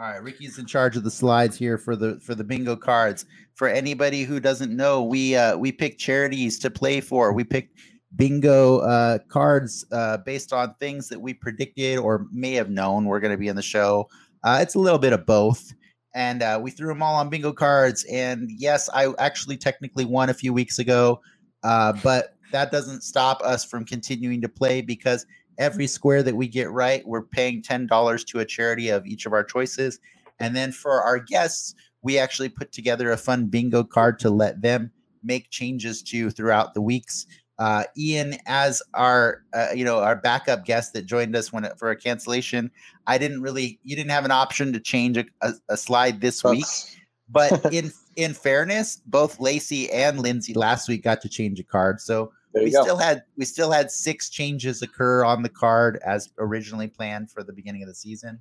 [0.00, 3.26] All right, Ricky's in charge of the slides here for the for the bingo cards.
[3.54, 7.34] For anybody who doesn't know, we uh, we pick charities to play for.
[7.34, 7.68] We pick
[8.16, 13.20] bingo uh, cards uh, based on things that we predicted or may have known were
[13.20, 14.08] going to be in the show.
[14.42, 15.72] Uh, it's a little bit of both.
[16.14, 18.04] And uh, we threw them all on bingo cards.
[18.10, 21.20] And yes, I actually technically won a few weeks ago,
[21.62, 25.24] uh, but that doesn't stop us from continuing to play because
[25.58, 29.32] every square that we get right, we're paying $10 to a charity of each of
[29.32, 30.00] our choices.
[30.40, 34.62] And then for our guests, we actually put together a fun bingo card to let
[34.62, 34.90] them
[35.22, 37.26] make changes to throughout the weeks
[37.60, 41.90] uh, Ian as our uh, you know our backup guest that joined us when for
[41.90, 42.70] a cancellation.
[43.06, 46.40] I didn't really you didn't have an option to change a, a, a slide this
[46.40, 46.56] That's...
[46.56, 51.62] week, but in in fairness, both Lacey and Lindsay last week got to change a
[51.62, 52.82] card, so we go.
[52.82, 57.44] still had we still had six changes occur on the card as originally planned for
[57.44, 58.40] the beginning of the season.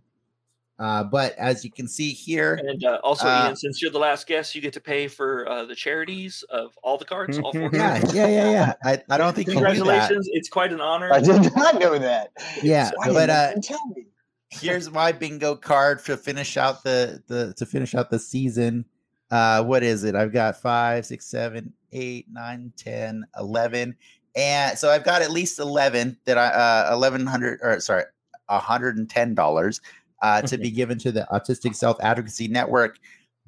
[0.80, 4.00] Uh, but as you can see here, and uh, also, uh, Ian, since you're the
[4.00, 7.38] last guest, you get to pay for uh, the charities of all the cards.
[7.38, 8.74] All four yeah, yeah, yeah, yeah.
[8.86, 10.30] I, I don't think congratulations.
[10.32, 11.12] It's quite an honor.
[11.12, 12.32] I did not know that.
[12.64, 14.06] Yeah, but uh, tell me.
[14.52, 18.86] Here's my bingo card to finish out the the to finish out the season.
[19.30, 20.16] Uh, what is it?
[20.16, 23.98] I've got five, six, seven, eight, nine, ten, eleven,
[24.34, 28.06] and so I've got at least eleven that I uh eleven hundred or sorry,
[28.50, 29.82] hundred and ten dollars
[30.22, 33.00] uh, to be given to the Autistic Self Advocacy Network.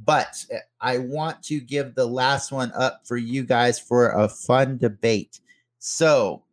[0.03, 4.27] But eh, I want to give the last one up for you guys for a
[4.27, 5.39] fun debate.
[5.79, 6.43] So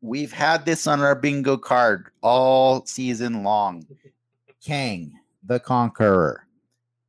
[0.00, 3.86] we've had this on our bingo card all season long.
[4.64, 5.12] Kang,
[5.44, 6.46] the Conqueror,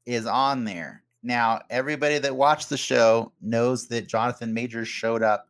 [0.05, 1.03] is on there.
[1.23, 5.47] Now, everybody that watched the show knows that Jonathan Majors showed up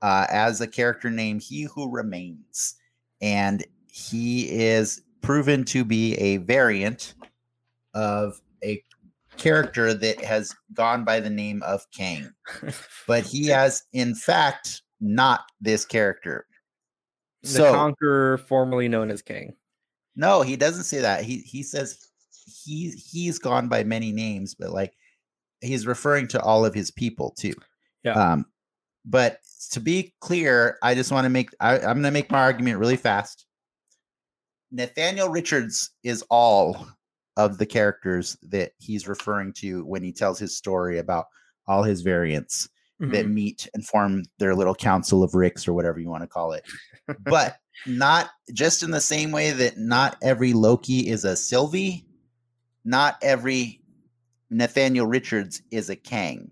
[0.00, 2.74] uh, as a character named He Who Remains.
[3.20, 7.14] And he is proven to be a variant
[7.94, 8.82] of a
[9.36, 12.30] character that has gone by the name of Kang.
[13.06, 16.46] but he has, in fact, not this character.
[17.42, 19.54] The so, conqueror, formerly known as Kang.
[20.14, 21.24] No, he doesn't say that.
[21.24, 21.98] He he says
[22.64, 24.92] he he's gone by many names, but like
[25.60, 27.54] he's referring to all of his people too.
[28.04, 28.12] Yeah.
[28.12, 28.46] Um,
[29.04, 29.38] but
[29.70, 32.78] to be clear, I just want to make I, I'm going to make my argument
[32.78, 33.46] really fast.
[34.72, 36.88] Nathaniel Richards is all
[37.36, 41.26] of the characters that he's referring to when he tells his story about
[41.66, 42.68] all his variants
[43.00, 43.12] mm-hmm.
[43.12, 46.52] that meet and form their little council of Ricks or whatever you want to call
[46.52, 46.64] it.
[47.20, 52.06] but not just in the same way that not every Loki is a Sylvie,
[52.84, 53.80] not every
[54.50, 56.50] Nathaniel Richards is a Kang.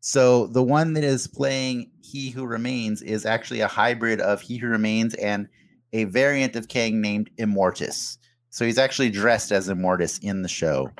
[0.00, 4.56] So the one that is playing He Who Remains is actually a hybrid of He
[4.56, 5.48] Who Remains and
[5.96, 8.18] a variant of Kang named Immortus.
[8.50, 10.90] So he's actually dressed as Immortus in the show.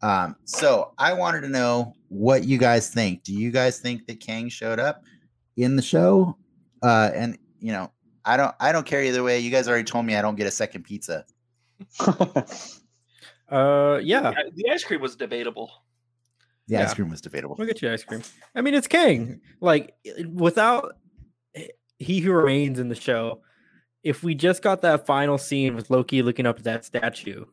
[0.00, 3.22] Um, so I wanted to know what you guys think.
[3.22, 5.02] Do you guys think that Kang showed up
[5.58, 6.38] in the show?
[6.82, 7.92] Uh, and you know,
[8.24, 9.40] I don't I don't care either way.
[9.40, 11.26] You guys already told me I don't get a second pizza.
[12.00, 14.32] uh yeah.
[14.54, 15.70] The ice cream was debatable.
[16.66, 16.84] The yeah.
[16.84, 17.56] ice cream was debatable.
[17.58, 18.22] We'll get you ice cream.
[18.54, 19.42] I mean, it's Kang.
[19.60, 19.92] Like
[20.32, 20.96] without
[21.98, 23.42] he who remains in the show,
[24.02, 27.44] if we just got that final scene with Loki looking up at that statue,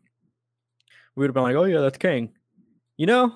[1.15, 2.29] we would have been like, "Oh yeah, that's Kang."
[2.97, 3.35] You know,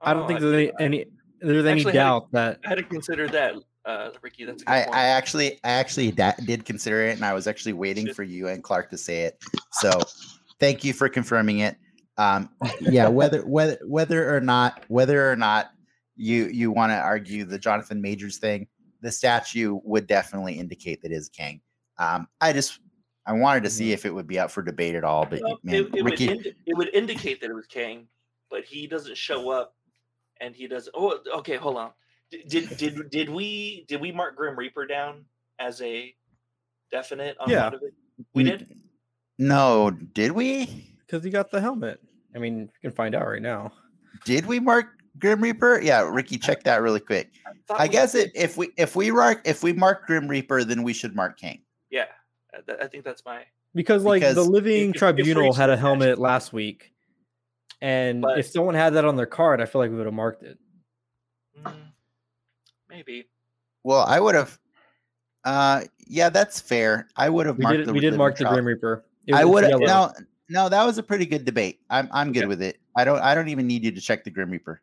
[0.00, 1.04] I don't oh, think there's any, any
[1.40, 4.44] there's any doubt that I had to consider that, uh, Ricky.
[4.44, 8.12] That's I, I actually I actually da- did consider it, and I was actually waiting
[8.12, 9.42] for you and Clark to say it.
[9.72, 9.90] So,
[10.60, 11.76] thank you for confirming it.
[12.16, 15.70] Um, yeah, whether whether whether or not whether or not
[16.16, 18.66] you you want to argue the Jonathan Majors thing,
[19.00, 21.60] the statue would definitely indicate that is Kang.
[21.98, 22.80] Um, I just
[23.26, 23.92] I wanted to see mm-hmm.
[23.92, 26.28] if it would be up for debate at all, but well, man, it, it Ricky,
[26.28, 28.06] would indi- it would indicate that it was Kang,
[28.50, 29.74] but he doesn't show up,
[30.40, 30.88] and he does.
[30.94, 31.90] Oh, okay, hold on.
[32.30, 35.24] Did did did we did we mark Grim Reaper down
[35.58, 36.14] as a
[36.90, 37.68] definite on yeah.
[37.68, 37.94] of it?
[38.34, 38.74] We did.
[39.38, 40.96] No, did we?
[41.06, 42.00] Because he got the helmet.
[42.34, 43.72] I mean, you can find out right now.
[44.24, 44.86] Did we mark
[45.18, 45.80] Grim Reaper?
[45.80, 47.30] Yeah, Ricky, check that really quick.
[47.70, 50.82] I, I guess it, if we if we mark if we mark Grim Reaper, then
[50.82, 51.60] we should mark Kang.
[51.90, 52.06] Yeah,
[52.80, 56.92] I think that's my because like because the Living Tribunal had a helmet last week,
[57.80, 60.14] and but, if someone had that on their card, I feel like we would have
[60.14, 60.58] marked it.
[61.62, 61.74] Mm,
[62.88, 63.28] maybe.
[63.84, 64.58] Well, I would have.
[65.44, 67.08] Uh, yeah, that's fair.
[67.16, 67.78] I would have marked.
[67.78, 69.04] Did, the, we did mark the Grim Reaper.
[69.32, 69.80] I would have.
[69.80, 70.12] No,
[70.48, 71.80] no, that was a pretty good debate.
[71.90, 72.78] I'm I'm good with it.
[72.96, 74.80] I don't I don't even need you to check the Grim Reaper.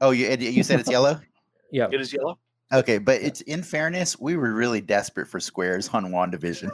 [0.00, 1.20] Oh, you you said it's yellow.
[1.70, 2.38] yeah, it is yellow.
[2.72, 6.70] Okay, but it's in fairness, we were really desperate for squares on WandaVision.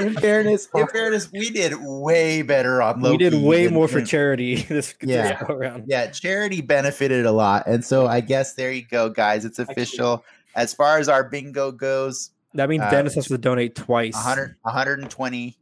[0.00, 3.24] in fairness, in fairness, we did way better on Loki.
[3.24, 5.38] We did way more for charity this, yeah.
[5.38, 5.84] This round.
[5.86, 7.66] Yeah, charity benefited a lot.
[7.66, 9.44] And so I guess there you go, guys.
[9.44, 10.24] It's official.
[10.54, 14.14] As far as our bingo goes, that means uh, Dennis has to donate twice.
[14.14, 15.58] 100, 120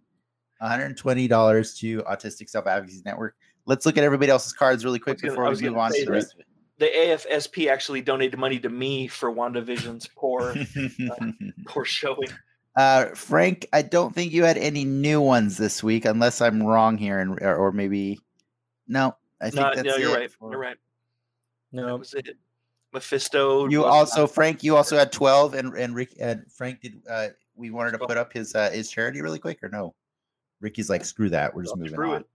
[0.62, 3.34] $120 to Autistic Self Advocacy Network.
[3.66, 6.34] Let's look at everybody else's cards really quick before we move on to the rest
[6.34, 6.46] of it
[6.78, 11.30] the AFSP actually donated money to me for WandaVision's poor uh,
[11.66, 12.28] poor showing.
[12.76, 16.98] Uh, Frank, I don't think you had any new ones this week, unless I'm wrong
[16.98, 18.18] here, and or, or maybe
[18.88, 19.16] no.
[19.40, 20.20] I think no, that's no, you're it.
[20.20, 20.50] right.
[20.50, 20.76] You're right.
[21.72, 22.36] No, that was it.
[22.92, 23.68] Mephisto.
[23.68, 24.64] You also, Frank.
[24.64, 27.02] You also had twelve, and and Rick and Frank did.
[27.08, 29.94] Uh, we wanted to put up his uh, his charity really quick, or no?
[30.60, 31.54] Ricky's like, screw that.
[31.54, 32.20] We're just moving on.
[32.22, 32.26] It.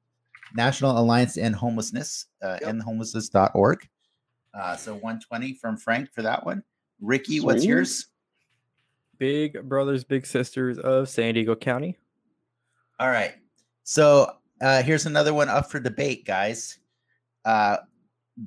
[0.56, 2.76] National Alliance to End Homelessness, uh, yep.
[2.76, 3.88] endhomelessness.org.
[4.60, 6.64] Uh, so 120 from Frank for that one.
[7.00, 7.46] Ricky, Sweet.
[7.46, 8.08] what's yours?
[9.18, 11.98] Big Brothers Big Sisters of San Diego County.
[13.00, 13.36] All right.
[13.84, 16.78] So uh, here's another one up for debate, guys.
[17.46, 17.78] Uh,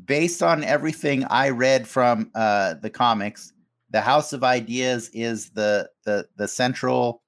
[0.04, 3.54] based on everything I read from uh, the comics,
[3.90, 7.22] the House of Ideas is the the the central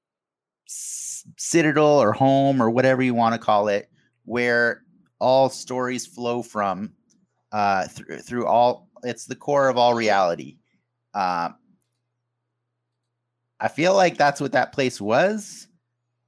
[0.67, 3.91] citadel or home or whatever you want to call it,
[4.25, 4.83] where
[5.21, 6.93] all stories flow from
[7.55, 8.89] uh, through through all.
[9.05, 10.57] It's the core of all reality.
[11.15, 11.51] Uh,
[13.61, 15.69] I feel like that's what that place was,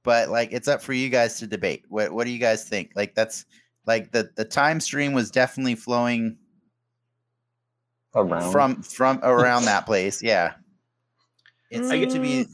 [0.03, 1.83] but like it's up for you guys to debate.
[1.89, 2.91] What what do you guys think?
[2.95, 3.45] Like that's
[3.85, 6.37] like the the time stream was definitely flowing
[8.15, 10.23] around from from around that place.
[10.23, 10.53] Yeah,
[11.69, 12.13] it's mm.
[12.13, 12.45] to be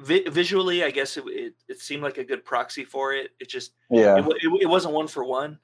[0.00, 0.82] vi- visually.
[0.82, 3.30] I guess it, it, it seemed like a good proxy for it.
[3.38, 5.60] It just yeah, it, it, it wasn't one for one.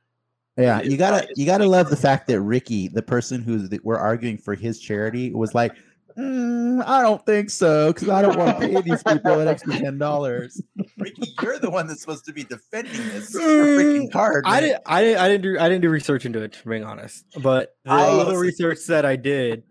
[0.57, 4.39] Yeah, you gotta you gotta love the fact that Ricky, the person who we're arguing
[4.39, 5.73] for his charity, was like,
[6.17, 9.73] mm, "I don't think so because I don't want to pay these people an extra
[9.79, 10.63] ten dollars."
[10.97, 14.45] Ricky, you're the one that's supposed to be defending this freaking card.
[14.47, 16.85] I didn't, I didn't, I didn't do, I didn't do research into it, To being
[16.85, 17.25] honest.
[17.43, 19.65] But the I, little research that I did,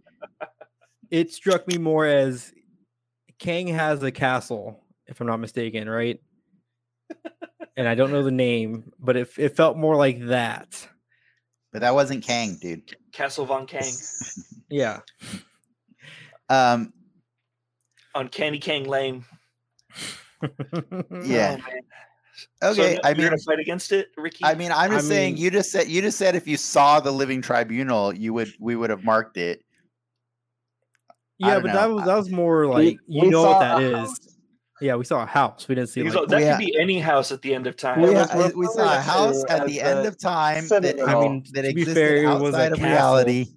[1.09, 2.51] it struck me more as
[3.39, 6.19] Kang has a castle, if I'm not mistaken, right?
[7.75, 10.87] And I don't know the name, but it it felt more like that.
[11.71, 12.95] But that wasn't Kang, dude.
[13.11, 13.91] Castle Von Kang.
[14.69, 14.99] yeah.
[16.49, 16.93] Um.
[18.15, 19.25] On Candy Kang Lane.
[21.23, 21.57] yeah.
[22.61, 24.43] Oh, okay, so I mean, gonna fight against it, Ricky.
[24.43, 25.35] I mean, I'm just I saying.
[25.35, 28.53] Mean, you just said you just said if you saw the Living Tribunal, you would
[28.59, 29.63] we would have marked it.
[31.39, 31.73] Yeah, but know.
[31.73, 34.22] that was that was more like we, you we know what that is.
[34.83, 35.69] Yeah, we saw a house.
[35.69, 38.01] We didn't see like, that could be any house at the end of time.
[38.01, 41.95] Yeah, we saw a house at the end of time that I mean that existed
[41.95, 43.47] fair, outside of reality.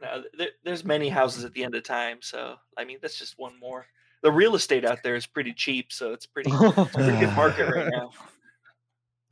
[0.00, 3.38] No, there, there's many houses at the end of time, so I mean that's just
[3.38, 3.86] one more.
[4.22, 6.50] The real estate out there is pretty cheap, so it's pretty,
[6.94, 8.10] pretty good market right now.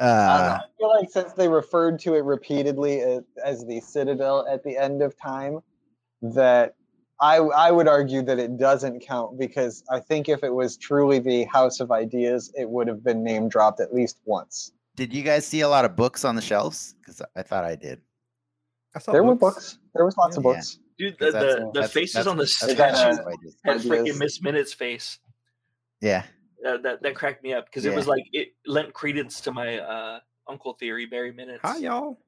[0.00, 4.64] Uh, I feel like since they referred to it repeatedly as, as the Citadel at
[4.64, 5.60] the end of time,
[6.22, 6.74] that
[7.22, 11.20] I I would argue that it doesn't count because I think if it was truly
[11.20, 14.72] the House of Ideas, it would have been name dropped at least once.
[14.96, 16.96] Did you guys see a lot of books on the shelves?
[17.00, 18.00] Because I thought I did.
[18.94, 19.40] I saw there books.
[19.40, 19.78] were books.
[19.94, 20.40] There was lots yeah.
[20.40, 20.78] of books.
[20.98, 23.16] Dude, the, the, the faces that's, on the statue
[23.64, 25.18] had freaking Miss Minutes face.
[26.00, 26.24] Yeah.
[26.66, 27.92] Uh, that that cracked me up because yeah.
[27.92, 30.18] it was like it lent credence to my uh,
[30.48, 31.60] uncle theory, Barry Minutes.
[31.62, 32.18] Hi y'all.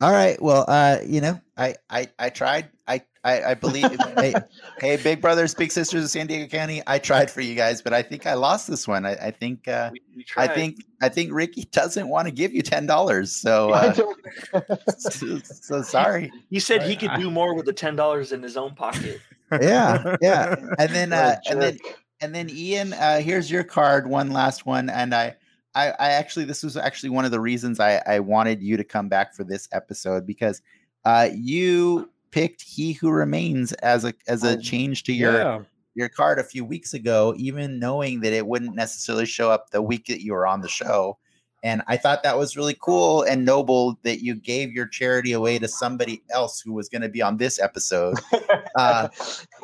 [0.00, 0.40] All right.
[0.40, 2.70] Well, uh, you know, I I I tried.
[2.86, 3.90] I I, I believe.
[4.16, 4.34] hey,
[4.80, 6.82] hey, Big Brothers, Big Sisters of San Diego County.
[6.86, 9.04] I tried for you guys, but I think I lost this one.
[9.04, 9.66] I, I think.
[9.66, 10.84] Uh, we, we I think.
[11.02, 13.34] I think Ricky doesn't want to give you ten dollars.
[13.34, 13.74] So.
[14.52, 14.60] Uh,
[14.98, 16.30] so, so, sorry.
[16.50, 19.20] He said he could do more with the ten dollars in his own pocket.
[19.52, 21.78] Yeah, yeah, and then uh, and then
[22.20, 24.06] and then Ian, uh, here's your card.
[24.06, 25.36] One last one, and I.
[25.78, 28.82] I, I actually this was actually one of the reasons I, I wanted you to
[28.82, 30.60] come back for this episode because
[31.04, 35.60] uh, you picked He Who Remains as a as a oh, change to your yeah.
[35.94, 39.80] your card a few weeks ago, even knowing that it wouldn't necessarily show up the
[39.80, 41.16] week that you were on the show.
[41.62, 45.58] And I thought that was really cool and noble that you gave your charity away
[45.58, 48.18] to somebody else who was going to be on this episode.
[48.76, 49.08] Uh,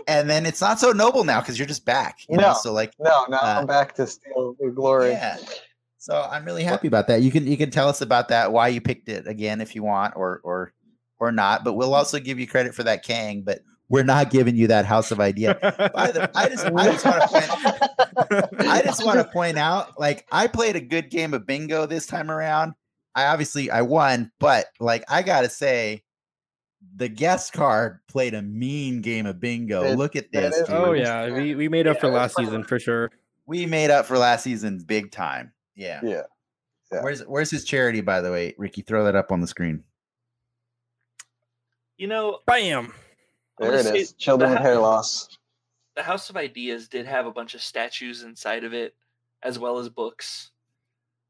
[0.09, 2.19] and then it's not so noble now because you're just back.
[2.29, 2.55] You no, know?
[2.61, 5.11] So like, no, now uh, I'm back to steal the glory.
[5.11, 5.37] Yeah.
[6.05, 7.23] So I'm really happy about that.
[7.23, 9.83] You can you can tell us about that, why you picked it again if you
[9.83, 10.75] want, or or
[11.19, 11.65] or not.
[11.65, 13.41] But we'll also give you credit for that Kang.
[13.41, 15.57] But we're not giving you that house of idea.
[15.63, 20.27] The, I just I just want to point I just want to point out like
[20.31, 22.75] I played a good game of bingo this time around.
[23.15, 26.03] I obviously I won, but like I gotta say,
[26.95, 29.85] the guest card played a mean game of bingo.
[29.85, 30.65] It, Look at this.
[30.69, 33.11] oh yeah, we, we made up yeah, for last season for sure.
[33.47, 35.55] We made up for last season big time.
[35.75, 36.01] Yeah.
[36.03, 36.23] Yeah.
[36.93, 37.03] yeah.
[37.03, 38.55] Where's where's his charity, by the way?
[38.59, 39.85] Ricky, throw that up on the screen.
[41.97, 42.93] You know, bam.
[43.59, 44.13] There it is.
[44.15, 45.29] Children with hair loss.
[45.95, 48.97] The House of Ideas did have a bunch of statues inside of it,
[49.43, 50.51] as well as books.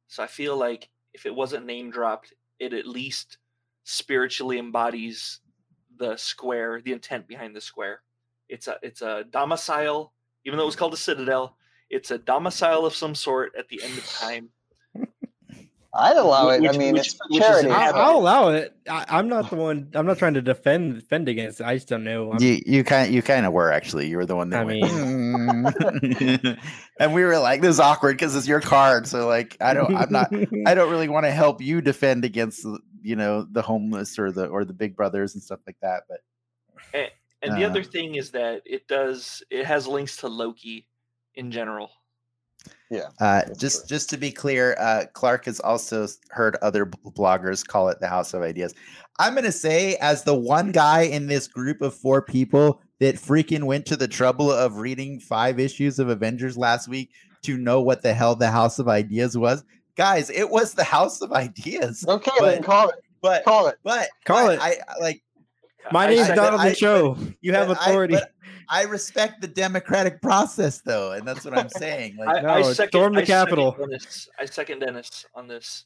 [0.08, 3.38] So I feel like if it wasn't name dropped, it at least
[3.84, 5.40] spiritually embodies
[5.98, 8.00] the square, the intent behind the square.
[8.48, 10.12] It's a it's a domicile,
[10.44, 11.56] even though it was called a citadel.
[11.90, 14.50] It's a domicile of some sort at the end of time
[15.96, 16.60] I'd allow it.
[16.60, 17.70] Which, I mean, which, it's for charity.
[17.70, 18.74] I'll, I'll, allow it.
[18.88, 19.90] I, am not the one.
[19.94, 21.66] I'm not trying to defend defend against it.
[21.66, 22.32] I just don't know.
[22.32, 24.08] I'm, you you kind you kind of were actually.
[24.08, 24.62] You were the one that.
[24.62, 26.58] I mean,
[26.98, 29.94] and we were like, "This is awkward because it's your card." So like, I don't.
[29.94, 30.32] I'm not.
[30.66, 32.66] I don't really want to help you defend against
[33.02, 36.02] you know the homeless or the or the big brothers and stuff like that.
[36.08, 36.18] But
[36.92, 37.08] and,
[37.42, 39.44] and uh, the other thing is that it does.
[39.48, 40.88] It has links to Loki
[41.36, 41.90] in general.
[42.90, 43.08] Yeah.
[43.20, 43.96] Uh, just true.
[43.96, 48.34] just to be clear, uh, Clark has also heard other bloggers call it the House
[48.34, 48.74] of Ideas.
[49.18, 53.16] I'm going to say, as the one guy in this group of four people that
[53.16, 57.10] freaking went to the trouble of reading five issues of Avengers last week
[57.42, 59.64] to know what the hell the House of Ideas was,
[59.96, 62.04] guys, it was the House of Ideas.
[62.06, 62.96] Okay, but, then call it.
[63.20, 63.78] But call it.
[63.82, 64.60] But call but it.
[64.60, 65.22] I like.
[65.92, 67.16] My name's not on the show.
[67.40, 68.16] you have authority.
[68.16, 68.22] I,
[68.68, 72.16] I respect the democratic process, though, and that's what I'm saying.
[72.16, 73.72] Like, I, no, I second, storm the I Capitol.
[73.72, 75.84] Second Dennis, I second Dennis on this.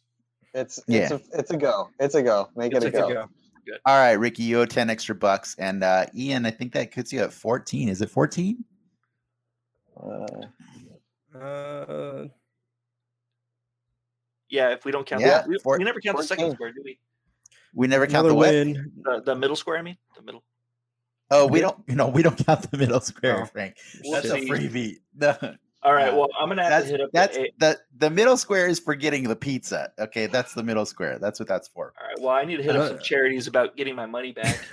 [0.54, 1.12] It's it's yeah.
[1.12, 1.90] a, it's a go.
[2.00, 2.48] It's a go.
[2.56, 3.08] Make it's it a, go.
[3.08, 3.28] a go.
[3.66, 3.78] Good.
[3.84, 7.12] All right, Ricky, you owe ten extra bucks, and uh, Ian, I think that puts
[7.12, 7.88] you at fourteen.
[7.88, 8.64] Is it fourteen?
[10.00, 10.26] Uh,
[11.38, 12.26] uh,
[14.48, 14.72] yeah.
[14.72, 16.16] If we don't count, yeah, we, we, never count 14.
[16.16, 16.98] the second square, do we?
[17.74, 18.92] We never count Another the win.
[19.02, 19.78] The, the middle square.
[19.78, 20.42] I mean, the middle.
[21.30, 21.76] Oh, we don't.
[21.88, 23.46] You know, we don't count the middle square, oh.
[23.46, 23.76] Frank.
[24.12, 24.96] That's a freebie.
[25.16, 25.36] No.
[25.82, 26.12] All right.
[26.12, 27.10] Well, I'm gonna have that's, to hit up.
[27.12, 29.92] That's the, the the middle square is for getting the pizza.
[29.98, 31.18] Okay, that's the middle square.
[31.18, 31.94] That's what that's for.
[31.98, 32.20] All right.
[32.20, 34.58] Well, I need to hit uh, up some charities about getting my money back.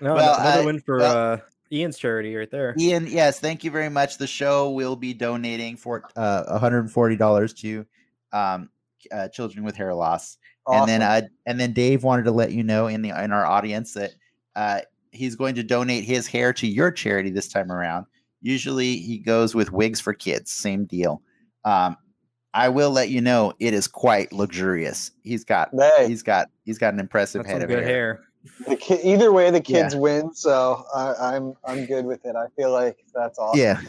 [0.00, 1.38] no, well, another uh, win for well, uh,
[1.72, 2.74] Ian's charity right there.
[2.78, 4.16] Ian, yes, thank you very much.
[4.16, 7.84] The show will be donating for uh, 140 dollars to
[8.32, 8.70] um,
[9.10, 10.38] uh, children with hair loss.
[10.66, 10.82] Awesome.
[10.82, 13.44] And then uh, and then Dave wanted to let you know in the in our
[13.44, 14.12] audience that
[14.56, 14.80] uh,
[15.10, 18.06] he's going to donate his hair to your charity this time around.
[18.40, 21.22] Usually he goes with wigs for kids, same deal.
[21.64, 21.96] Um,
[22.54, 25.12] I will let you know it is quite luxurious.
[25.22, 26.06] He's got hey.
[26.08, 28.20] he's got he's got an impressive That's head of good hair.
[28.66, 28.76] hair.
[28.76, 30.00] Ki- either way, the kids yeah.
[30.00, 32.34] win, so I, I'm I'm good with it.
[32.36, 33.60] I feel like that's awesome.
[33.60, 33.80] Yeah,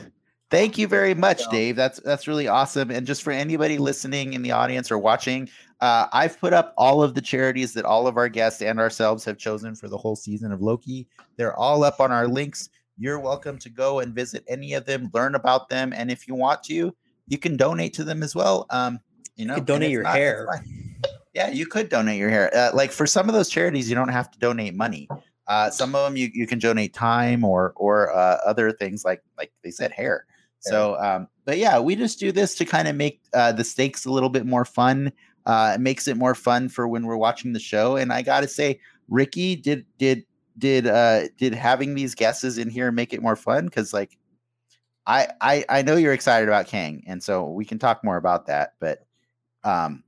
[0.53, 1.75] Thank you very much, Dave.
[1.75, 2.91] That's that's really awesome.
[2.91, 5.49] And just for anybody listening in the audience or watching,
[5.81, 9.25] uh, I've put up all of the charities that all of our guests and ourselves
[9.25, 11.07] have chosen for the whole season of Loki.
[11.37, 12.69] They're all up on our links.
[12.99, 16.35] You're welcome to go and visit any of them, learn about them, and if you
[16.35, 16.95] want to,
[17.27, 18.67] you can donate to them as well.
[18.69, 18.99] Um,
[19.35, 20.63] you know, you donate your not, hair.
[21.33, 22.55] Yeah, you could donate your hair.
[22.55, 25.09] Uh, like for some of those charities, you don't have to donate money.
[25.47, 29.23] Uh, some of them you, you can donate time or or uh, other things like
[29.35, 30.27] like they said hair.
[30.63, 34.05] So, um, but yeah, we just do this to kind of make uh, the stakes
[34.05, 35.11] a little bit more fun.
[35.45, 37.97] Uh, it makes it more fun for when we're watching the show.
[37.97, 40.25] And I got to say, Ricky did did
[40.57, 44.17] did uh did having these guesses in here make it more fun because like
[45.05, 48.47] I, I I know you're excited about Kang, and so we can talk more about
[48.47, 48.75] that.
[48.79, 49.05] But
[49.63, 50.03] um,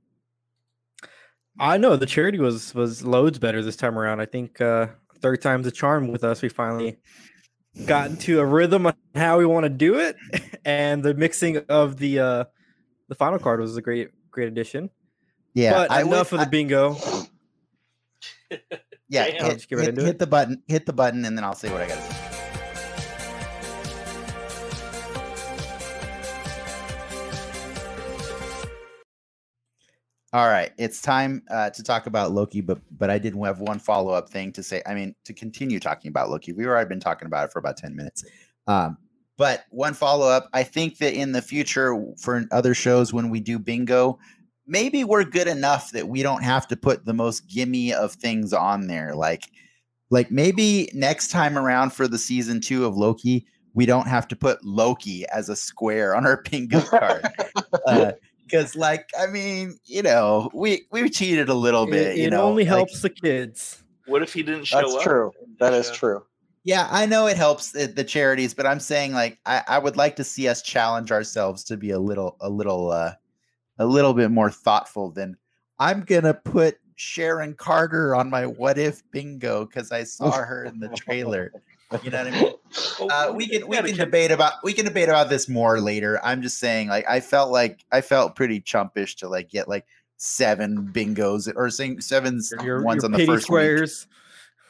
[1.58, 4.20] I know the charity was was loads better this time around.
[4.20, 4.86] I think uh,
[5.20, 6.40] third time's a charm with us.
[6.40, 6.98] We finally
[7.84, 10.16] got into a rhythm on how we want to do it,
[10.64, 12.44] and the mixing of the uh
[13.08, 14.90] the final card was a great great addition.
[15.54, 16.96] Yeah, but I enough would, of the bingo.
[19.08, 21.88] yeah, hit, hit, hit the button, hit the button, and then I'll say what I
[21.88, 22.25] got to say.
[30.36, 33.78] All right, it's time uh, to talk about Loki, but but I did have one
[33.78, 34.82] follow up thing to say.
[34.84, 37.78] I mean, to continue talking about Loki, we've already been talking about it for about
[37.78, 38.22] ten minutes.
[38.66, 38.98] Um,
[39.38, 43.40] but one follow up, I think that in the future for other shows when we
[43.40, 44.18] do bingo,
[44.66, 48.52] maybe we're good enough that we don't have to put the most gimme of things
[48.52, 49.14] on there.
[49.14, 49.44] Like,
[50.10, 54.36] like maybe next time around for the season two of Loki, we don't have to
[54.36, 57.26] put Loki as a square on our bingo card.
[58.46, 62.16] Because, like, I mean, you know, we we cheated a little bit.
[62.16, 62.42] It, it know?
[62.42, 63.82] only like, helps the kids.
[64.06, 64.84] What if he didn't show up?
[64.84, 65.02] That's up?
[65.02, 65.32] true.
[65.58, 66.22] That is true.
[66.64, 69.96] Yeah, I know it helps the, the, charities, but I'm saying like I, I would
[69.96, 73.12] like to see us challenge ourselves to be a little a little uh
[73.78, 75.36] a little bit more thoughtful than
[75.78, 80.80] I'm gonna put Sharon Carter on my what if bingo because I saw her in
[80.80, 81.52] the trailer.
[82.02, 82.52] You know what I mean?
[83.10, 86.20] Uh, we can we can debate about we can debate about this more later.
[86.24, 89.86] I'm just saying, like I felt like I felt pretty chumpish to like get like
[90.16, 94.06] seven bingos or saying seven your, ones your on the first squares.
[94.08, 94.16] Week.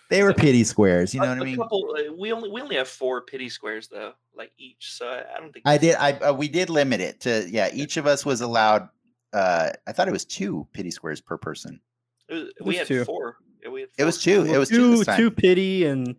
[0.09, 1.57] They were pity squares, you know a, what I mean?
[1.57, 4.93] Couple, uh, we only we only have four pity squares though, like each.
[4.93, 5.97] So I, I don't think I did.
[5.97, 7.71] I uh, we did limit it to yeah.
[7.73, 8.89] Each of us was allowed.
[9.33, 11.81] uh I thought it was two pity squares per person.
[12.29, 13.05] Was, we had two.
[13.05, 13.39] four.
[13.63, 14.03] Yeah, we had four.
[14.03, 14.45] It was two.
[14.45, 15.03] It was two.
[15.05, 16.15] Two, two pity and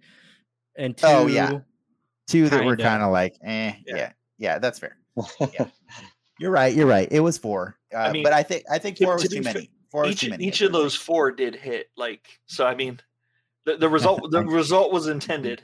[0.77, 1.07] and two.
[1.07, 1.59] Oh yeah,
[2.27, 3.73] two that were kind of like eh.
[3.85, 3.95] Yeah.
[3.95, 4.97] yeah, yeah, that's fair.
[5.39, 5.67] Yeah.
[6.39, 6.73] you're right.
[6.73, 7.07] You're right.
[7.11, 7.77] It was four.
[7.93, 9.69] Uh, I mean, but I think I think four was too many.
[9.91, 10.45] Four each, too many.
[10.45, 11.89] Each of those four did hit.
[11.95, 12.99] Like so, I mean,
[13.65, 15.63] the, the result the result was intended.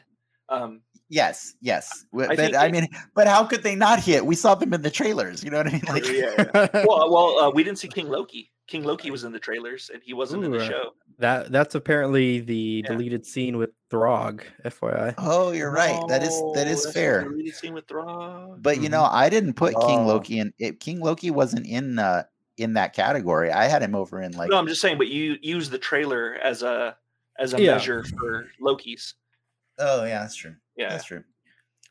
[0.49, 2.05] Um, yes, yes.
[2.13, 4.25] I but I mean, but how could they not hit?
[4.25, 5.43] We saw them in the trailers.
[5.43, 5.83] You know what I mean?
[5.87, 6.33] Like, yeah.
[6.37, 6.83] yeah.
[6.87, 8.51] well, well, uh, we didn't see King Loki.
[8.67, 10.91] King Loki was in the trailers, and he wasn't Ooh, in the show.
[11.19, 12.91] That that's apparently the yeah.
[12.91, 14.43] deleted scene with Throg.
[14.65, 15.13] FYI.
[15.17, 15.99] Oh, you're right.
[16.01, 17.23] Oh, that is that is fair.
[17.23, 18.61] Deleted scene with Throg.
[18.61, 19.87] But you know, I didn't put oh.
[19.87, 20.53] King Loki in.
[20.57, 22.23] It, King Loki wasn't in uh
[22.57, 23.51] in that category.
[23.51, 24.49] I had him over in like.
[24.49, 24.97] No, I'm just saying.
[24.97, 26.95] But you use the trailer as a
[27.39, 27.73] as a yeah.
[27.73, 29.15] measure for Loki's.
[29.83, 30.55] Oh yeah, that's true.
[30.77, 31.23] Yeah, that's true.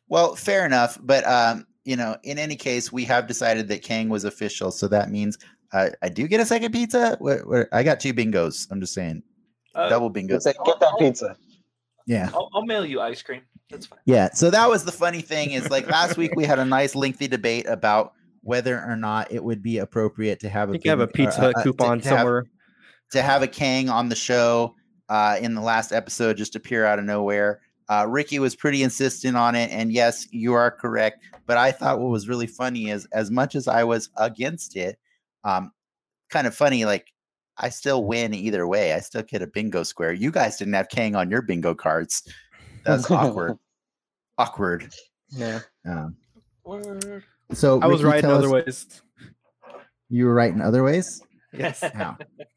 [0.09, 0.99] Well, fair enough.
[1.03, 4.89] But um, you know, in any case, we have decided that Kang was official, so
[4.89, 5.39] that means
[5.73, 7.17] uh, I do get a second pizza.
[7.19, 8.67] Where, where, I got two bingos.
[8.71, 9.23] I'm just saying,
[9.75, 10.45] uh, double bingos.
[10.45, 11.37] Get that pizza.
[12.07, 13.43] Yeah, I'll, I'll, mail you ice cream.
[13.71, 14.01] That's fine.
[14.07, 14.31] Yeah.
[14.33, 17.29] So that was the funny thing is like last week we had a nice lengthy
[17.29, 18.13] debate about
[18.43, 21.63] whether or not it would be appropriate to have a, bing, have a pizza uh,
[21.63, 24.75] coupon to, to somewhere have, to have a Kang on the show
[25.09, 27.61] uh, in the last episode just appear out of nowhere.
[27.93, 31.25] Uh, Ricky was pretty insistent on it, and yes, you are correct.
[31.45, 34.99] But I thought what was really funny is, as much as I was against it,
[35.45, 35.73] um,
[36.31, 36.87] kind of funny.
[36.87, 37.13] Like
[37.59, 38.95] I still win either way.
[38.95, 40.13] I still get a bingo square.
[40.15, 42.27] You guys didn't have Kang on your bingo cards.
[42.87, 43.59] That's awkward.
[44.39, 44.91] awkward.
[45.29, 45.61] Yeah.
[45.87, 46.17] Um,
[47.53, 49.03] so I was right in other ways.
[50.09, 51.21] You were right in other ways.
[51.53, 51.85] Yes.
[51.95, 52.17] How?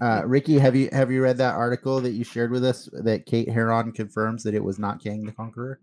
[0.00, 3.26] uh, Ricky, have you have you read that article that you shared with us that
[3.26, 5.80] Kate Herron confirms that it was not Kang the Conqueror?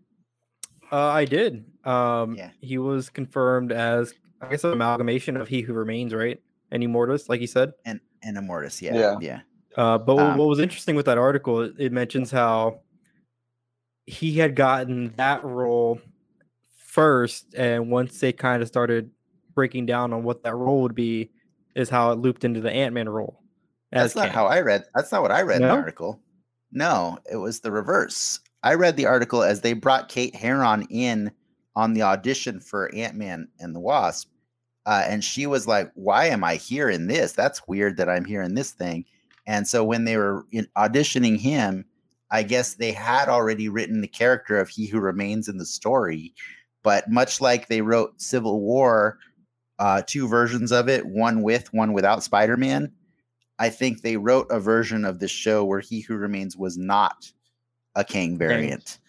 [0.91, 1.65] Uh, I did.
[1.85, 2.51] Um, yeah.
[2.61, 6.39] He was confirmed as I guess an amalgamation of He Who Remains, right?
[6.71, 7.73] And Immortus, like he said.
[7.85, 9.17] And and Immortus, yeah, yeah.
[9.19, 9.39] yeah.
[9.75, 12.81] Uh, but um, what was interesting with that article, it, it mentions how
[14.05, 15.99] he had gotten that role
[16.77, 19.09] first, and once they kind of started
[19.55, 21.31] breaking down on what that role would be,
[21.75, 23.39] is how it looped into the Ant Man role.
[23.93, 24.85] That's not how I read.
[24.95, 25.67] That's not what I read no?
[25.67, 26.19] in the article.
[26.71, 28.39] No, it was the reverse.
[28.63, 31.31] I read the article as they brought Kate Herron in
[31.75, 34.29] on the audition for Ant Man and the Wasp,
[34.85, 37.33] uh, and she was like, "Why am I here in this?
[37.33, 39.05] That's weird that I'm here in this thing."
[39.45, 41.85] And so when they were in, auditioning him,
[42.31, 46.33] I guess they had already written the character of He Who Remains in the story,
[46.81, 49.19] but much like they wrote Civil War,
[49.79, 52.91] uh, two versions of it, one with, one without Spider Man
[53.59, 57.31] I think they wrote a version of the show where He Who Remains was not
[57.95, 58.99] a Kang variant.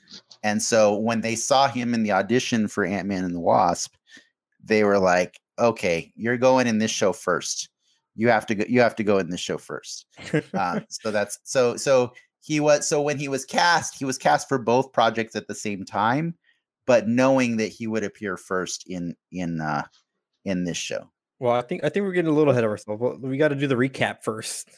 [0.42, 3.95] And so when they saw him in the audition for Ant Man and the Wasp,
[4.62, 7.70] they were like, "Okay, you're going in this show first.
[8.14, 8.64] You have to go.
[8.68, 10.07] You have to go in this show first.
[10.55, 14.49] uh, so that's so so he was so when he was cast, he was cast
[14.49, 16.34] for both projects at the same time,
[16.86, 19.84] but knowing that he would appear first in in uh,
[20.45, 21.11] in this show.
[21.45, 23.20] Well, I think I think we're getting a little ahead of ourselves.
[23.20, 24.70] We got to do the recap first.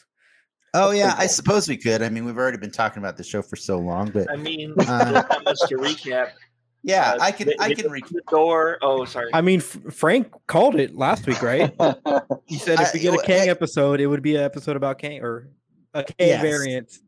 [0.73, 2.01] Oh yeah, I suppose we could.
[2.01, 4.73] I mean, we've already been talking about the show for so long, but I mean,
[4.79, 6.31] uh, not much to recap.
[6.83, 7.53] Yeah, uh, I can.
[7.57, 8.79] I can recap the door.
[8.81, 9.29] Oh, sorry.
[9.33, 11.73] I mean, F- Frank called it last week, right?
[12.47, 14.99] he said if we get a Kang I, episode, it would be an episode about
[14.99, 15.47] Kang or
[15.93, 16.41] a Kang yes.
[16.41, 16.99] variant.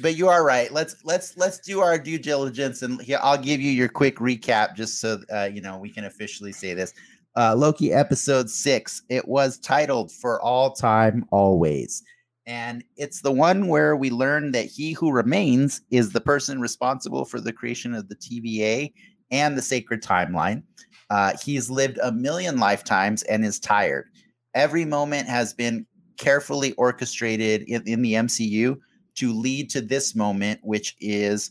[0.00, 0.72] But you are right.
[0.72, 5.02] Let's let's let's do our due diligence, and I'll give you your quick recap, just
[5.02, 6.94] so uh, you know we can officially say this
[7.36, 9.02] uh, Loki episode six.
[9.08, 12.02] It was titled For All Time, Always.
[12.46, 17.24] And it's the one where we learn that he who remains is the person responsible
[17.24, 18.92] for the creation of the TVA
[19.30, 20.62] and the sacred timeline.
[21.10, 24.06] Uh, he's lived a million lifetimes and is tired.
[24.54, 28.78] every moment has been carefully orchestrated in, in the MCU
[29.16, 31.50] to lead to this moment, which is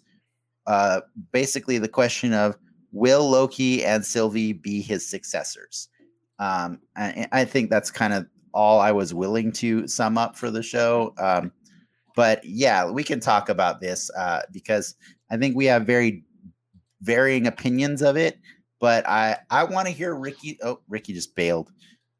[0.65, 2.57] uh, basically the question of
[2.95, 5.89] will Loki and Sylvie be his successors?
[6.39, 10.49] Um, I, I think that's kind of all I was willing to sum up for
[10.49, 11.13] the show.
[11.17, 11.51] Um,
[12.15, 14.95] but yeah, we can talk about this uh, because
[15.29, 16.23] I think we have very
[17.01, 18.39] varying opinions of it.
[18.79, 20.57] But I I want to hear Ricky.
[20.63, 21.71] Oh, Ricky just bailed.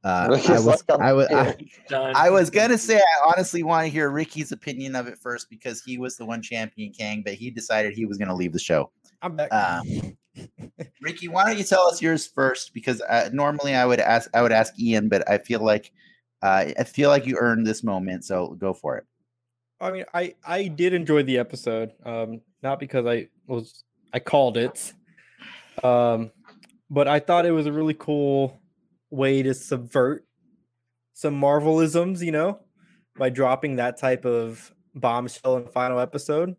[0.04, 1.56] Uh, I was I was I,
[1.92, 5.82] I, was gonna say I honestly want to hear Ricky's opinion of it first because
[5.82, 8.92] he was the one champion Kang, but he decided he was gonna leave the show.
[9.22, 9.54] I'm back.
[9.54, 10.18] Um,
[11.02, 12.74] Ricky, why don't you tell us yours first?
[12.74, 15.92] Because uh, normally I would ask I would ask Ian, but I feel like
[16.42, 19.06] uh, I feel like you earned this moment, so go for it.
[19.80, 23.84] I mean, I I did enjoy the episode, um, not because I was
[24.14, 24.94] I called it,
[25.84, 26.32] um,
[26.90, 28.60] but I thought it was a really cool
[29.10, 30.26] way to subvert
[31.14, 32.60] some Marvelisms, you know,
[33.18, 36.56] by dropping that type of bombshell in the final episode.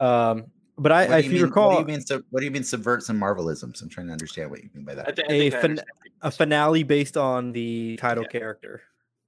[0.00, 2.24] Um, but I, I if you, mean, recall, what do you mean?
[2.30, 3.82] what do you mean subvert some Marvelisms?
[3.82, 5.08] I'm trying to understand what you mean by that.
[5.08, 5.80] I th- I a, fin-
[6.22, 8.30] a finale based on the title yeah.
[8.30, 8.82] character.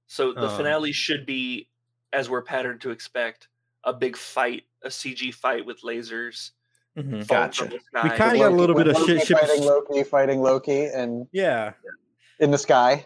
[0.07, 1.69] So the um, finale should be,
[2.13, 3.47] as we're patterned to expect,
[3.83, 6.51] a big fight, a CG fight with lasers.
[6.97, 7.21] Mm-hmm.
[7.21, 7.65] Gotcha.
[7.65, 9.27] We kind of got a little bit of shit.
[9.27, 11.73] Fighting Loki, fighting Loki, and yeah,
[12.39, 13.05] in the sky,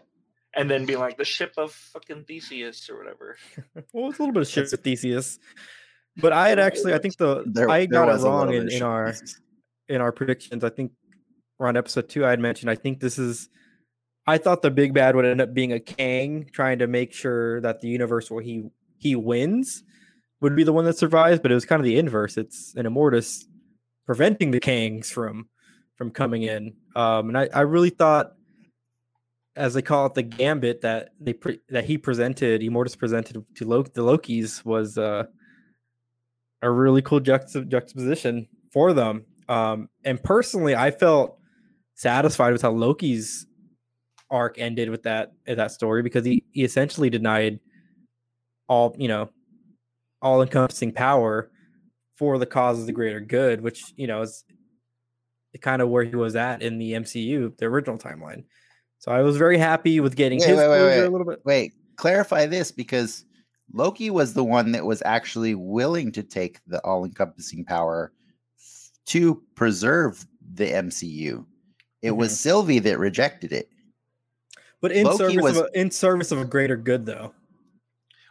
[0.55, 3.37] and then being like the ship of fucking Theseus or whatever.
[3.93, 5.39] well, it's a little bit of ship of Theseus.
[6.18, 9.14] But I had actually, I think the there, I got it wrong in, in our
[9.88, 10.64] in our predictions.
[10.64, 10.91] I think
[11.59, 12.70] around episode two, I had mentioned.
[12.70, 13.49] I think this is.
[14.28, 17.59] I thought the big bad would end up being a Kang trying to make sure
[17.62, 18.64] that the universe where he
[18.97, 19.84] he wins
[20.41, 22.38] would be the one that survives, but it was kind of the inverse.
[22.38, 23.45] It's an Immortus
[24.05, 25.47] preventing the Kangs from
[25.95, 26.74] from coming in.
[26.95, 28.34] Um, and I, I really thought,
[29.55, 33.66] as they call it, the gambit that they pre- that he presented, Immortus presented to
[33.66, 35.26] Loki, the Lokis was uh,
[36.62, 39.26] a really cool juxtap- juxtaposition for them.
[39.49, 41.38] Um, and personally, I felt
[41.95, 43.45] satisfied with how Loki's
[44.30, 47.59] arc ended with that that story because he, he essentially denied
[48.70, 49.30] all you know
[50.22, 51.51] all encompassing power
[52.16, 54.43] for the cause of the greater good, which you know is
[55.62, 58.43] kind of where he was at in the MCU, the original timeline.
[58.99, 60.99] So I was very happy with getting wait, his wait, wait, wait.
[61.03, 61.39] a little bit.
[61.43, 63.26] Wait, clarify this because
[63.74, 68.11] Loki was the one that was actually willing to take the all encompassing power
[69.07, 71.45] to preserve the MCU.
[72.01, 72.17] It mm-hmm.
[72.17, 73.69] was Sylvie that rejected it.
[74.82, 77.34] But in Loki service was, of a, in service of a greater good, though.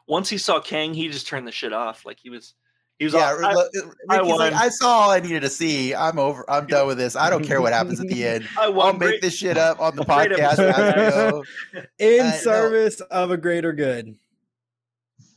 [0.08, 2.04] Once he saw Kang, he just turned the shit off.
[2.04, 2.54] Like he was,
[2.98, 3.14] he was.
[3.14, 3.70] Yeah, all,
[4.10, 5.94] I, I, like, I saw all I needed to see.
[5.94, 6.44] I'm over.
[6.50, 7.14] I'm done with this.
[7.14, 8.48] I don't care what happens at the end.
[8.60, 11.44] I will make this shit up on the podcast.
[12.00, 13.06] in uh, service no.
[13.10, 14.16] of a greater good.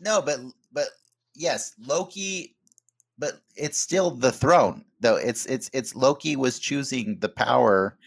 [0.03, 0.39] No, but
[0.71, 0.89] but
[1.35, 2.55] yes, Loki,
[3.17, 5.15] but it's still the throne though.
[5.15, 7.97] It's it's it's Loki was choosing the power.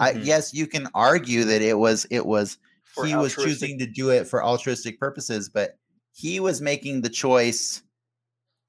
[0.00, 0.18] Mm-hmm.
[0.18, 3.86] I, yes, you can argue that it was it was for he was choosing to
[3.86, 5.78] do it for altruistic purposes, but
[6.12, 7.82] he was making the choice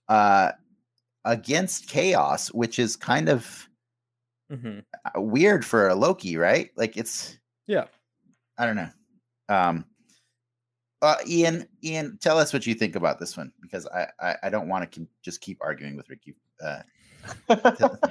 [0.08, 0.52] uh
[1.26, 3.68] against chaos, which is kind of
[4.50, 4.80] mm-hmm.
[5.16, 6.70] weird for a Loki, right?
[6.78, 7.38] Like it's
[7.68, 7.86] yeah.
[8.58, 8.90] I don't know.
[9.50, 9.86] Um
[11.02, 14.50] uh, Ian, Ian, tell us what you think about this one because I I, I
[14.50, 16.36] don't want to just keep arguing with Ricky.
[16.64, 16.82] Uh,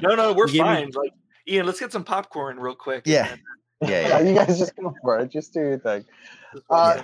[0.02, 0.86] no, no, we're fine.
[0.86, 1.12] Me- like
[1.48, 3.02] Ian, let's get some popcorn real quick.
[3.06, 3.34] Yeah,
[3.80, 4.20] yeah, yeah.
[4.20, 5.30] you guys just go for it.
[5.30, 6.04] Just do your thing.
[6.70, 7.02] Uh,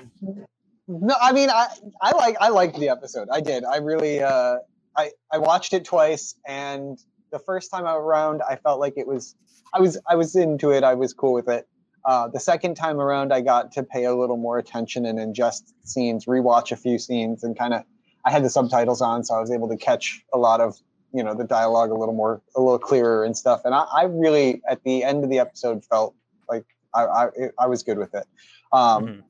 [0.87, 1.69] no, I mean, I
[2.01, 3.29] I like I liked the episode.
[3.33, 3.65] I did.
[3.65, 4.59] I really uh,
[4.97, 6.99] I I watched it twice, and
[7.31, 9.35] the first time around, I felt like it was
[9.73, 10.85] I was I was into it.
[10.85, 11.67] I was cool with it.
[12.05, 15.73] Uh, the second time around, I got to pay a little more attention and ingest
[15.85, 17.85] scenes, rewatch a few scenes, and kind of.
[18.25, 20.77] I had the subtitles on, so I was able to catch a lot of
[21.13, 23.63] you know the dialogue a little more, a little clearer and stuff.
[23.65, 26.15] And I, I really, at the end of the episode, felt
[26.49, 26.65] like
[26.95, 28.25] I I, I was good with it.
[28.73, 29.21] Um, mm-hmm.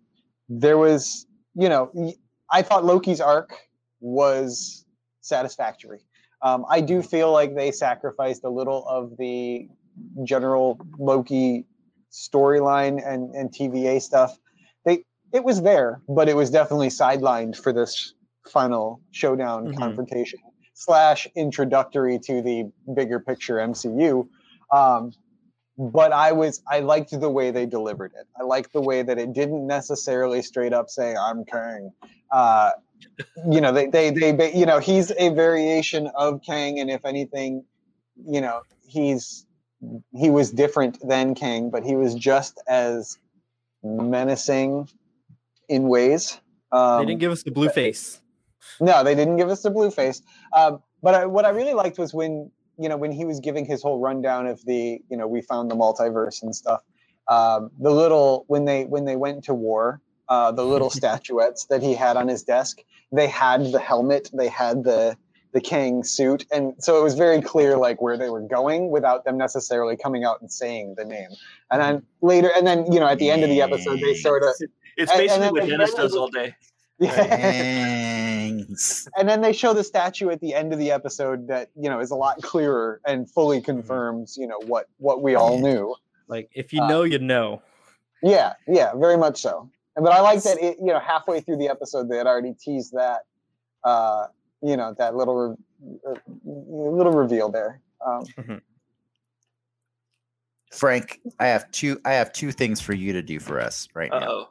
[0.48, 1.90] There was, you know,
[2.50, 3.54] I thought Loki's arc
[4.00, 4.84] was
[5.22, 6.00] satisfactory.
[6.42, 9.68] Um, I do feel like they sacrificed a little of the
[10.24, 11.66] general Loki
[12.12, 14.36] storyline and, and TVA stuff,
[14.84, 18.14] they it was there, but it was definitely sidelined for this
[18.48, 19.78] final showdown mm-hmm.
[19.78, 20.38] confrontation
[20.74, 24.28] slash introductory to the bigger picture MCU.
[24.72, 25.12] Um,
[25.78, 28.26] but I was I liked the way they delivered it.
[28.38, 31.92] I liked the way that it didn't necessarily straight up say I'm Kang.
[32.30, 32.72] Uh,
[33.50, 37.64] you know, they, they they you know he's a variation of Kang, and if anything,
[38.16, 39.46] you know he's
[40.14, 43.18] he was different than Kang, but he was just as
[43.82, 44.88] menacing
[45.68, 46.40] in ways.
[46.70, 48.20] Um, they didn't give us the blue face.
[48.80, 50.22] No, they didn't give us the blue face.
[50.52, 53.64] Uh, but I, what I really liked was when you know when he was giving
[53.64, 56.82] his whole rundown of the you know we found the multiverse and stuff.
[57.28, 61.82] Um, the little when they when they went to war, uh, the little statuettes that
[61.82, 62.78] he had on his desk,
[63.10, 65.16] they had the helmet, they had the
[65.52, 69.24] the Kang suit, and so it was very clear like where they were going without
[69.24, 71.28] them necessarily coming out and saying the name.
[71.70, 74.42] And then later, and then you know at the end of the episode, they sort
[74.42, 74.54] of
[74.96, 76.54] it's basically what Dennis does all day.
[77.00, 79.08] Thanks.
[79.18, 82.00] and then they show the statue at the end of the episode that you know
[82.00, 83.66] is a lot clearer and fully mm-hmm.
[83.66, 85.94] confirms you know what what we all knew.
[86.28, 87.62] Like if you uh, know, uh, you know.
[88.22, 89.68] Yeah, yeah, very much so.
[89.96, 92.92] But I like that it, you know halfway through the episode they had already teased
[92.92, 93.22] that
[93.84, 94.26] uh,
[94.62, 95.56] you know that little re-
[96.44, 97.80] little reveal there.
[98.04, 98.56] Um, mm-hmm.
[100.72, 102.00] Frank, I have two.
[102.04, 104.20] I have two things for you to do for us right Uh-oh.
[104.20, 104.48] now.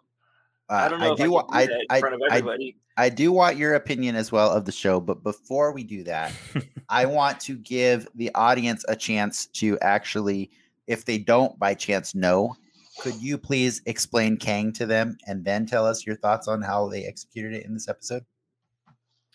[0.69, 2.77] Uh, I don't know I do, I, do I, in front of everybody.
[2.95, 6.01] I, I, do want your opinion as well of the show, but before we do
[6.03, 6.31] that,
[6.89, 10.49] I want to give the audience a chance to actually,
[10.87, 12.55] if they don't by chance know,
[12.99, 16.87] could you please explain Kang to them and then tell us your thoughts on how
[16.87, 18.23] they executed it in this episode?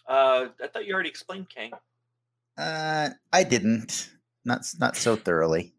[0.08, 1.72] Uh, I thought you already explained Kang.
[2.56, 4.10] Uh, I didn't.
[4.44, 5.74] Not not so thoroughly.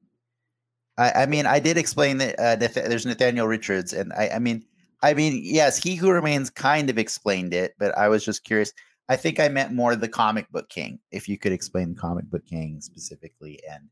[0.98, 4.66] I, I mean, I did explain that uh, there's Nathaniel Richards, and I, I mean,
[5.02, 8.74] I mean, yes, He Who Remains kind of explained it, but I was just curious.
[9.10, 11.00] I think I meant more the comic book Kang.
[11.12, 13.88] If you could explain the comic book Kang specifically, and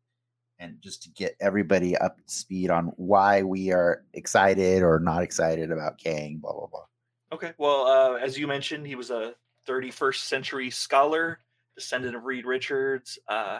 [0.59, 5.23] and just to get everybody up to speed on why we are excited or not
[5.23, 6.85] excited about Kang, blah blah blah.
[7.31, 9.35] Okay, well, uh, as you mentioned, he was a
[9.67, 11.39] 31st century scholar,
[11.75, 13.19] descendant of Reed Richards.
[13.27, 13.59] Uh,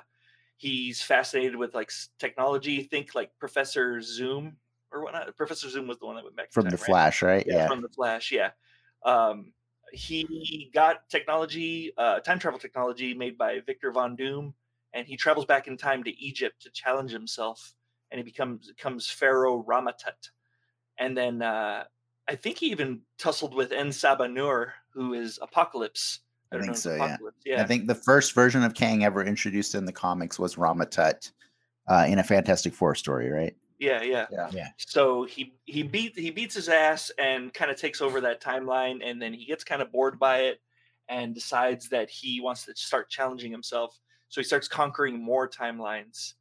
[0.58, 2.84] he's fascinated with like technology.
[2.84, 4.58] Think like Professor Zoom
[4.92, 5.36] or whatnot.
[5.36, 6.86] Professor Zoom was the one that went back from time, the right?
[6.86, 7.46] Flash, right?
[7.46, 8.32] Yeah, yeah, from the Flash.
[8.32, 8.52] Yeah.
[9.04, 9.54] Um,
[9.92, 14.54] he got technology, uh, time travel technology, made by Victor Von Doom,
[14.94, 17.74] and he travels back in time to Egypt to challenge himself,
[18.12, 20.32] and he becomes becomes Pharaoh Rama-Tut,
[20.98, 21.86] and then uh,
[22.28, 26.22] I think he even tussled with En Sabah Nur, who is Apocalypse.
[26.52, 26.96] I, I think so.
[26.96, 27.18] Yeah.
[27.46, 27.62] yeah.
[27.62, 31.32] I think the first version of Kang ever introduced in the comics was Rama-Tut
[31.88, 33.56] uh, in a Fantastic Four story, right?
[33.78, 34.68] Yeah, yeah, yeah, yeah.
[34.78, 39.02] So he he beat he beats his ass and kind of takes over that timeline,
[39.04, 40.62] and then he gets kind of bored by it
[41.10, 44.00] and decides that he wants to start challenging himself.
[44.30, 46.36] So he starts conquering more timelines,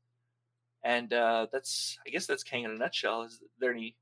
[0.85, 3.25] and uh, that's I guess that's Kang in a nutshell.
[3.25, 3.97] Is there any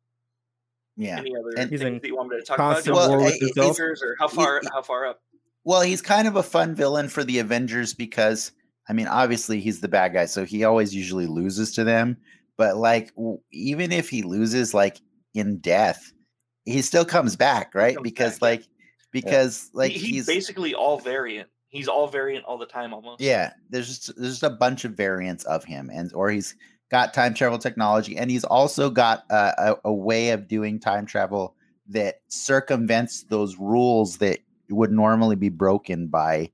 [0.96, 2.86] yeah any other and things that you want me to talk about?
[2.86, 5.22] Well, eh, eh, Avengers or how far he, how far up?
[5.64, 8.52] Well, he's kind of a fun villain for the Avengers because
[8.88, 12.16] I mean, obviously he's the bad guy, so he always usually loses to them
[12.56, 13.12] but like
[13.50, 15.00] even if he loses like
[15.34, 16.12] in death
[16.64, 18.62] he still comes back right comes because back, like
[19.10, 19.78] because yeah.
[19.78, 23.52] like he, he's, he's, basically all variant he's all variant all the time almost yeah
[23.70, 26.54] there's just there's just a bunch of variants of him and or he's
[26.92, 31.04] got time travel technology and he's also got a, a, a way of doing time
[31.04, 31.56] travel
[31.88, 34.38] that circumvents those rules that
[34.70, 36.48] would normally be broken by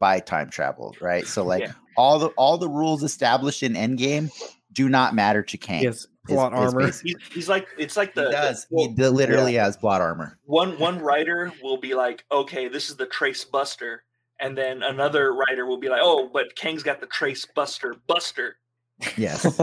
[0.00, 1.72] by time travel right so like yeah.
[1.96, 4.28] all the all the rules established in endgame
[4.72, 5.82] do not matter to Kang.
[5.82, 6.88] Yes, plot is, armor.
[6.88, 9.64] Is he's, he's, like it's like the he does the, he literally yeah.
[9.64, 10.38] has plot armor.
[10.44, 14.04] One one writer will be like, okay, this is the Trace Buster,
[14.40, 18.56] and then another writer will be like, oh, but Kang's got the Trace Buster Buster.
[19.16, 19.60] Yes,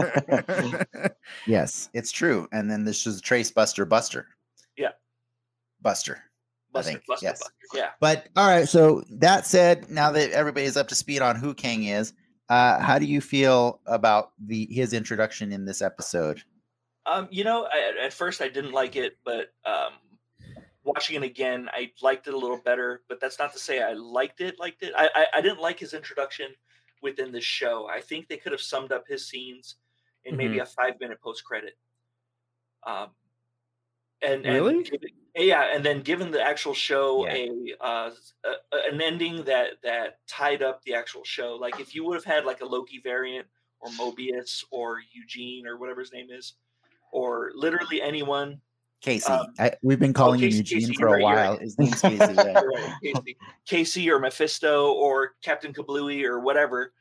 [1.46, 2.48] yes, it's true.
[2.52, 4.26] And then this is Trace Buster Buster.
[4.76, 4.90] Yeah,
[5.80, 6.22] Buster.
[6.72, 7.06] Buster, I think.
[7.06, 7.40] Buster, yes.
[7.40, 7.54] Buster.
[7.74, 7.90] Yeah.
[8.00, 8.68] But all right.
[8.68, 12.12] So that said, now that everybody's up to speed on who Kang is,
[12.48, 16.42] uh, how do you feel about the his introduction in this episode?
[17.06, 19.94] Um, you know, I, at first I didn't like it, but um,
[20.84, 23.02] watching it again, I liked it a little better.
[23.08, 24.58] But that's not to say I liked it.
[24.58, 24.92] Liked it.
[24.96, 26.48] I, I, I didn't like his introduction
[27.02, 27.88] within the show.
[27.88, 29.76] I think they could have summed up his scenes
[30.24, 30.38] in mm-hmm.
[30.38, 31.76] maybe a five minute post credit.
[32.86, 33.08] Um,
[34.22, 34.76] and really,
[35.34, 37.32] and yeah, and then given the actual show yeah.
[37.32, 38.10] a, uh,
[38.44, 41.56] a, an ending that that tied up the actual show.
[41.58, 43.46] Like if you would have had like a Loki variant
[43.80, 46.54] or Mobius or Eugene or whatever his name is,
[47.12, 48.60] or literally anyone.
[49.00, 51.52] Casey, um, I, we've been calling oh, Casey, him Eugene Casey, for a right, while.
[51.52, 51.60] Right.
[51.60, 52.18] His name's Casey.
[52.34, 52.52] Yeah.
[52.60, 53.36] right, Casey.
[53.66, 56.92] Casey or Mephisto or Captain Kablooey or whatever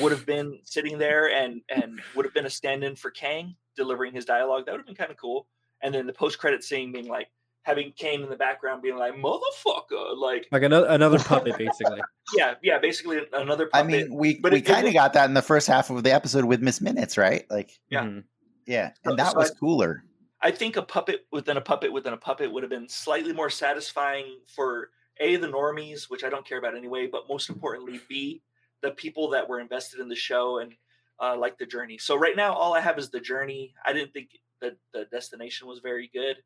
[0.00, 4.12] would have been sitting there and and would have been a stand-in for Kang delivering
[4.12, 4.66] his dialogue.
[4.66, 5.46] That would have been kind of cool.
[5.82, 7.28] And then the post-credit scene being like,
[7.62, 12.00] having Kang in the background being like motherfucker, like like another another puppet, basically.
[12.36, 13.66] yeah, yeah, basically another.
[13.66, 13.84] Puppet.
[13.84, 16.12] I mean, we but we kind of got that in the first half of the
[16.12, 17.44] episode with Miss Minutes, right?
[17.50, 18.20] Like, yeah, mm-hmm.
[18.66, 20.04] yeah, and that so was I, cooler.
[20.40, 23.50] I think a puppet within a puppet within a puppet would have been slightly more
[23.50, 24.90] satisfying for
[25.20, 28.42] a the normies, which I don't care about anyway, but most importantly, b
[28.82, 30.72] the people that were invested in the show and
[31.20, 31.98] uh, like the journey.
[31.98, 33.74] So right now, all I have is the journey.
[33.84, 36.36] I didn't think that the destination was very good,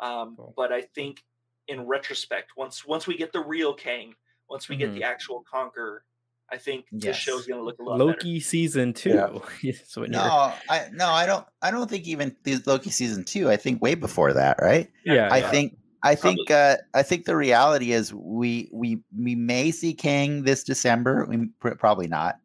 [0.00, 0.52] um, cool.
[0.56, 1.22] but I think
[1.68, 4.14] in retrospect, once once we get the real Kang,
[4.50, 4.92] once we mm-hmm.
[4.92, 6.04] get the actual Conqueror,
[6.50, 7.02] I think yes.
[7.02, 8.44] this show's going to look a lot Loki better.
[8.44, 9.42] season two.
[9.62, 9.72] Yeah.
[9.86, 11.46] so no, I no, I don't.
[11.62, 12.34] I don't think even
[12.66, 13.50] Loki season two.
[13.50, 14.90] I think way before that, right?
[15.04, 15.50] Yeah, I yeah.
[15.50, 15.76] think.
[16.02, 20.62] I think uh, I think the reality is we we we may see Kang this
[20.62, 21.26] December.
[21.28, 22.38] We probably not,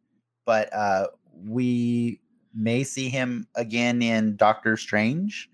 [0.44, 2.20] but uh, we
[2.52, 5.48] may see him again in Doctor Strange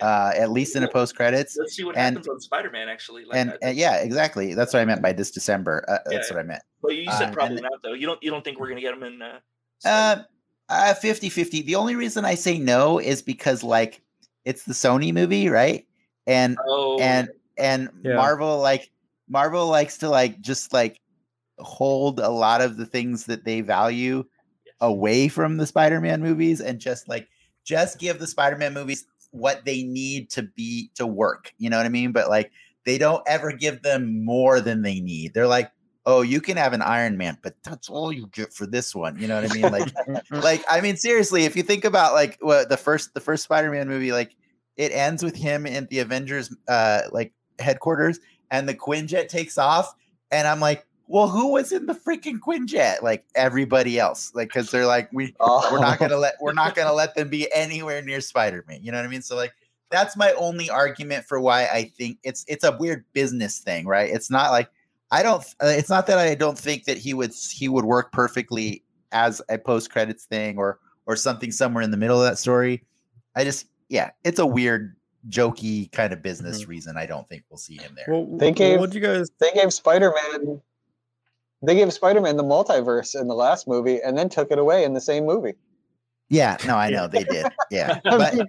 [0.00, 1.56] uh, at least in a post credits.
[1.58, 2.88] Let's see what and, happens on Spider Man.
[2.88, 4.54] Actually, like and, and, yeah, exactly.
[4.54, 5.84] That's what I meant by this December.
[5.88, 6.62] Uh, yeah, that's what I meant.
[6.82, 7.92] But you said uh, probably not though.
[7.92, 8.22] You don't.
[8.22, 9.20] You don't think we're gonna get him in?
[9.20, 9.38] Uh,
[9.84, 10.16] uh,
[10.68, 11.62] uh, 50 50.
[11.62, 14.02] The only reason I say no is because like
[14.44, 15.86] it's the Sony movie, right?
[16.26, 16.98] And oh.
[17.00, 18.14] and and yeah.
[18.14, 18.90] Marvel like
[19.28, 21.00] Marvel likes to like just like
[21.58, 24.24] hold a lot of the things that they value
[24.64, 24.74] yes.
[24.80, 27.28] away from the Spider-Man movies and just like
[27.64, 31.52] just give the Spider-Man movies what they need to be to work.
[31.58, 32.12] You know what I mean?
[32.12, 32.52] But like
[32.84, 35.34] they don't ever give them more than they need.
[35.34, 35.70] They're like,
[36.08, 39.18] oh, you can have an Iron Man, but that's all you get for this one.
[39.18, 39.70] You know what I mean?
[39.70, 39.92] Like,
[40.30, 43.88] like I mean, seriously, if you think about like what the first the first Spider-Man
[43.88, 44.34] movie, like
[44.78, 48.20] it ends with him in the Avengers uh like headquarters
[48.50, 49.94] and the Quinjet takes off,
[50.30, 53.02] and I'm like, well, who was in the freaking Quinjet?
[53.02, 55.68] Like everybody else, like because they're like we oh.
[55.70, 58.80] we're not gonna let we're not gonna let them be anywhere near Spider Man.
[58.82, 59.22] You know what I mean?
[59.22, 59.52] So like
[59.90, 64.08] that's my only argument for why I think it's it's a weird business thing, right?
[64.08, 64.70] It's not like
[65.10, 65.42] I don't.
[65.62, 69.40] Uh, it's not that I don't think that he would he would work perfectly as
[69.48, 72.84] a post credits thing or or something somewhere in the middle of that story.
[73.34, 74.94] I just yeah, it's a weird
[75.28, 76.70] jokey kind of business mm-hmm.
[76.70, 78.06] reason I don't think we'll see him there.
[78.08, 80.60] Well, they gave what you guys they gave Spider Man
[81.62, 84.94] they gave Spider-Man the multiverse in the last movie and then took it away in
[84.94, 85.54] the same movie.
[86.28, 87.46] Yeah, no, I know they did.
[87.70, 88.46] Yeah, but,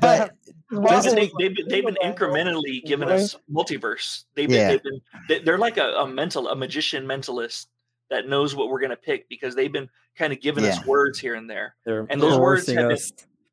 [0.00, 0.34] but
[0.70, 4.24] they, they've, been, they've been incrementally giving us multiverse.
[4.34, 4.68] They've been, yeah.
[4.68, 4.82] they've
[5.28, 7.66] been they're like a, a mental, a magician mentalist
[8.10, 10.70] that knows what we're going to pick because they've been kind of giving yeah.
[10.70, 12.98] us words here and there, they're and those words have been,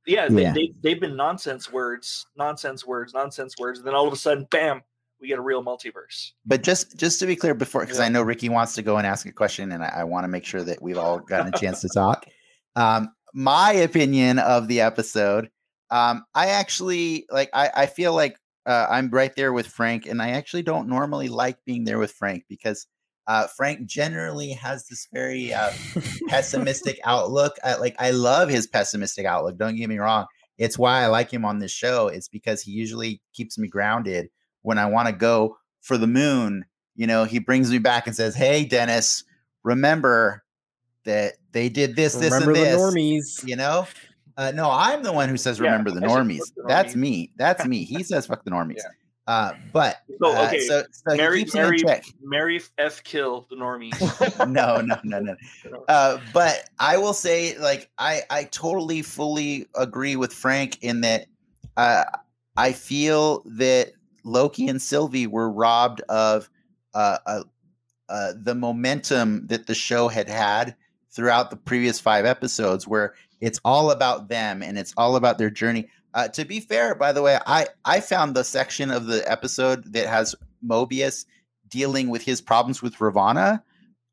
[0.05, 0.51] yeah, yeah.
[0.51, 3.79] They, they, they've been nonsense words, nonsense words, nonsense words.
[3.79, 4.81] And then all of a sudden, bam,
[5.19, 6.31] we get a real multiverse.
[6.45, 8.05] But just just to be clear, before because yeah.
[8.05, 10.27] I know Ricky wants to go and ask a question, and I, I want to
[10.27, 12.25] make sure that we've all gotten a chance to talk.
[12.77, 15.49] Um, my opinion of the episode,
[15.91, 17.49] um, I actually like.
[17.53, 21.27] I, I feel like uh, I'm right there with Frank, and I actually don't normally
[21.27, 22.87] like being there with Frank because
[23.27, 25.71] uh, Frank generally has this very uh,
[26.27, 27.55] pessimistic outlook.
[27.63, 29.57] I, like I love his pessimistic outlook.
[29.57, 30.25] Don't get me wrong.
[30.57, 32.07] It's why I like him on this show.
[32.07, 34.29] It's because he usually keeps me grounded
[34.61, 38.15] when I want to go for the moon, you know, he brings me back and
[38.15, 39.23] says, "Hey, Dennis,
[39.63, 40.43] remember
[41.03, 43.87] that they did this, this, remember and this." The normies, you know.
[44.37, 46.53] Uh, no, I'm the one who says, "Remember yeah, the, normies.
[46.55, 46.67] the, normies.
[46.67, 47.31] That's me.
[47.37, 47.83] That's me.
[47.85, 48.89] He says, "Fuck the normies." Yeah.
[49.27, 50.59] Uh, but so, uh, okay.
[50.59, 51.79] so, so Mary, Mary,
[52.21, 53.03] Mary F.
[53.03, 54.47] Kill the normies.
[54.47, 55.35] no, no, no, no.
[55.87, 61.25] Uh, but I will say, like, I, I totally, fully agree with Frank in that.
[61.75, 62.03] Uh,
[62.55, 63.93] I feel that
[64.23, 66.49] Loki and Sylvie were robbed of
[66.93, 67.43] uh, uh,
[68.09, 70.75] uh, the momentum that the show had had
[71.11, 75.51] throughout the previous five episodes, where it's all about them and it's all about their
[75.51, 75.87] journey.
[76.15, 79.93] Uh, to be fair, by the way, I I found the section of the episode
[79.93, 80.33] that has
[80.65, 81.25] Mobius
[81.69, 83.61] dealing with his problems with Ravonna.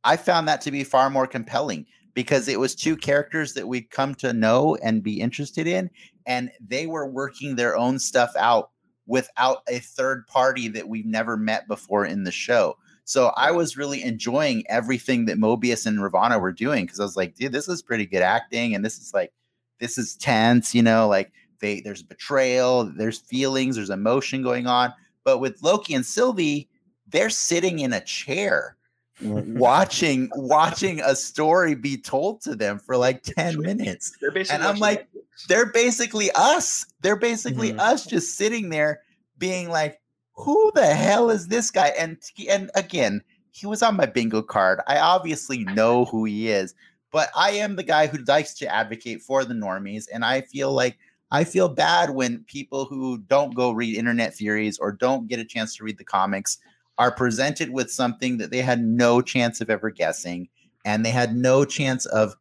[0.05, 3.91] I found that to be far more compelling because it was two characters that we'd
[3.91, 5.89] come to know and be interested in,
[6.27, 8.71] and they were working their own stuff out
[9.07, 12.77] without a third party that we've never met before in the show.
[13.05, 17.17] So I was really enjoying everything that Mobius and Ravonna were doing because I was
[17.17, 19.33] like, dude, this is pretty good acting, and this is like,
[19.81, 24.93] this is tense, you know, like they there's betrayal, there's feelings, there's emotion going on.
[25.25, 26.69] But with Loki and Sylvie,
[27.09, 28.77] they're sitting in a chair
[29.23, 34.17] watching watching a story be told to them for like 10 minutes.
[34.51, 35.09] and I'm like,
[35.49, 36.87] they're basically us.
[37.01, 37.81] They're basically mm-hmm.
[37.81, 39.03] us just sitting there
[39.39, 40.01] being like,
[40.43, 41.89] who the hell is this guy?
[41.99, 44.81] And and again, he was on my bingo card.
[44.87, 46.75] I obviously know who he is,
[47.13, 50.07] but I am the guy who likes to advocate for the normies.
[50.13, 50.99] And I feel like
[51.31, 55.45] I feel bad when people who don't go read internet theories or don't get a
[55.45, 56.59] chance to read the comics
[56.99, 60.49] are presented with something that they had no chance of ever guessing
[60.85, 62.35] and they had no chance of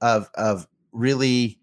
[0.00, 1.58] of of really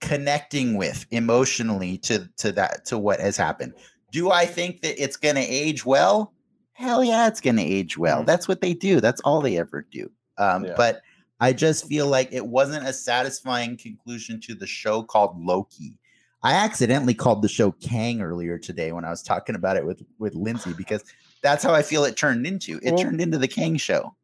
[0.00, 3.74] connecting with emotionally to to that to what has happened.
[4.10, 6.32] Do I think that it's going to age well?
[6.72, 8.18] Hell yeah, it's going to age well.
[8.18, 8.26] Mm-hmm.
[8.26, 9.00] That's what they do.
[9.00, 10.10] That's all they ever do.
[10.38, 10.74] Um, yeah.
[10.76, 11.02] But
[11.40, 15.98] I just feel like it wasn't a satisfying conclusion to the show called Loki.
[16.42, 20.02] I accidentally called the show Kang earlier today when I was talking about it with
[20.18, 21.04] with Lindsay because
[21.42, 22.78] that's how I feel it turned into.
[22.82, 24.14] It well, turned into the Kang show.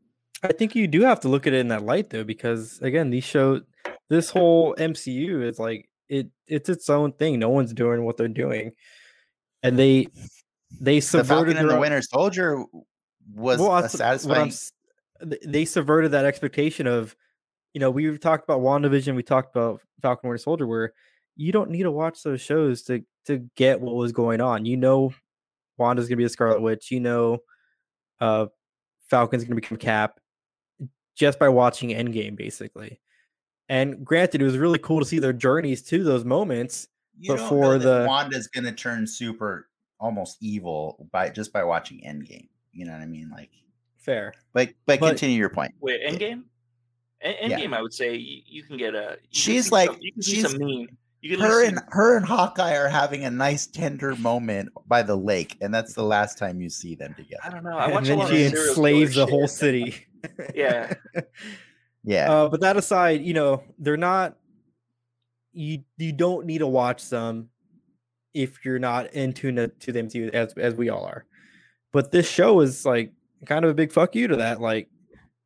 [0.43, 3.11] I think you do have to look at it in that light though, because again,
[3.11, 3.63] these shows,
[4.09, 6.29] this whole MCU is like it.
[6.47, 7.39] It's its own thing.
[7.39, 8.73] No one's doing what they're doing,
[9.65, 10.07] and they
[10.81, 12.63] they subverted the and the Winter Soldier
[13.35, 14.53] was well, a satisfying.
[15.45, 17.17] They subverted that expectation of,
[17.73, 20.93] you know, we've talked about WandaVision, we talked about Falcon Winter Soldier, where
[21.35, 24.67] you don't need to watch those shows to to get what was going on.
[24.67, 25.15] You know,
[25.79, 26.91] Wanda's gonna be a Scarlet Witch.
[26.91, 27.39] You know,
[28.21, 28.47] uh,
[29.09, 30.21] Falcon's gonna become Cap
[31.17, 33.01] just by watching Endgame, basically.
[33.71, 36.89] And granted, it was really cool to see their journeys to those moments.
[37.19, 39.69] You before the Wanda's gonna turn super
[40.01, 42.49] almost evil by just by watching Endgame.
[42.73, 43.31] You know what I mean?
[43.31, 43.51] Like
[43.99, 44.35] fair.
[44.53, 45.75] But but, but continue your point.
[45.81, 46.45] Wait, Endgame?
[47.25, 47.79] Endgame, yeah.
[47.79, 49.19] I would say you, you can get a.
[49.31, 50.89] she's like some, you can she's some meme
[51.33, 55.73] her and her and Hawkeye are having a nice tender moment by the lake, and
[55.73, 57.43] that's the last time you see them together.
[57.45, 57.77] I don't know.
[57.77, 60.07] I and then she enslaves the whole city.
[60.55, 60.93] yeah,
[62.05, 62.31] yeah.
[62.31, 64.37] Uh, but that aside, you know they're not.
[65.55, 67.49] You you don't need to watch them
[68.35, 71.25] if you're not into to, to them too, as as we all are.
[71.93, 73.13] But this show is like
[73.47, 74.61] kind of a big fuck you to that.
[74.61, 74.89] Like,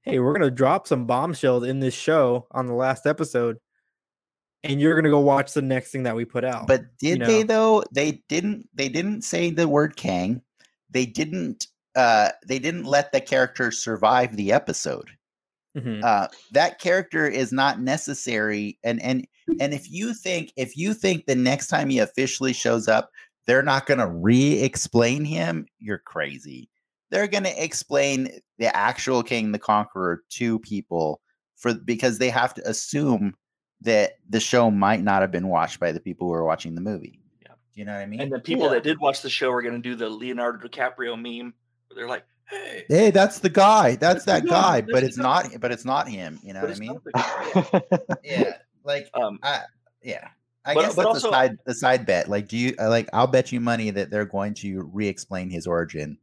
[0.02, 3.59] hey, we're gonna drop some bombshells in this show on the last episode
[4.64, 6.66] and you're gonna go watch the next thing that we put out.
[6.66, 7.26] But did you know?
[7.26, 7.85] they though?
[7.93, 8.68] They didn't.
[8.74, 10.43] They didn't say the word Kang.
[10.90, 11.66] They didn't.
[11.94, 15.10] Uh, they didn't let the character survive the episode.
[15.76, 16.01] Mm-hmm.
[16.02, 18.78] Uh, that character is not necessary.
[18.82, 19.26] And and
[19.60, 23.10] and if you think if you think the next time he officially shows up,
[23.46, 26.68] they're not going to re-explain him, you're crazy.
[27.10, 31.20] They're going to explain the actual Kang the Conqueror to people
[31.56, 33.34] for because they have to assume
[33.80, 36.80] that the show might not have been watched by the people who are watching the
[36.80, 37.20] movie.
[37.40, 37.52] Yeah.
[37.74, 38.20] Do you know what I mean?
[38.20, 38.74] And the people yeah.
[38.74, 41.54] that did watch the show are going to do the Leonardo DiCaprio meme
[41.86, 43.96] where they're like, "Hey, hey, that's the guy.
[43.96, 46.76] That's, that's that guy, but it's not but it's not him, you know but what
[46.76, 48.52] I mean?" Yeah.
[48.89, 48.94] yeah.
[48.94, 49.60] Like um I,
[50.02, 50.28] yeah.
[50.65, 52.28] I but, guess but that's also, a side the side bet.
[52.28, 55.66] Like do you uh, like I'll bet you money that they're going to re-explain his
[55.66, 56.19] origin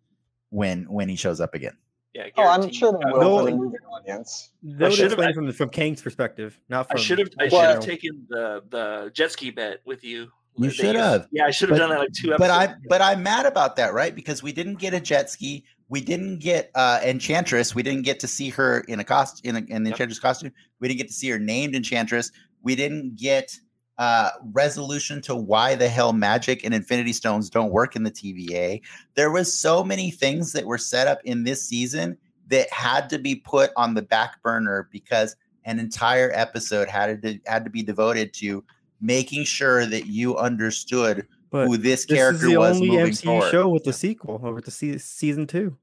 [0.49, 1.77] when when he shows up again.
[2.13, 4.51] Yeah, oh, I'm sure they will for the movie audience.
[4.63, 6.97] They would explain from from Kang's perspective, not from.
[6.97, 7.27] I should have.
[7.39, 10.31] I should have taken the the jet ski bet with you.
[10.57, 11.27] You should have.
[11.33, 12.39] Yeah, I should have done that like two episodes.
[12.39, 14.15] But I but I'm mad about that, right?
[14.15, 15.65] Because we didn't get a jet ski.
[15.89, 17.75] We didn't get uh Enchantress.
[17.75, 19.95] We didn't get to see her in a cost in, a, in the yep.
[19.95, 20.53] Enchantress costume.
[20.79, 22.31] We didn't get to see her named Enchantress.
[22.65, 23.57] We didn't get
[23.97, 28.81] uh, resolution to why the hell magic and infinity stones don't work in the TVA.
[29.13, 32.17] There was so many things that were set up in this season
[32.47, 37.39] that had to be put on the back burner because an entire episode had to
[37.45, 38.63] had to be devoted to
[39.01, 43.51] making sure that you understood but who this, this character was moving MCU forward.
[43.51, 45.77] show with the sequel over to se- season two.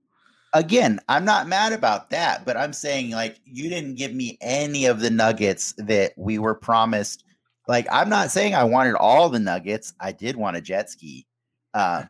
[0.55, 4.87] Again, I'm not mad about that, but I'm saying like you didn't give me any
[4.87, 7.25] of the nuggets that we were promised
[7.69, 9.95] like, I'm not saying I wanted all the nuggets.
[10.01, 11.27] I did want a jet ski.
[11.75, 12.05] Uh,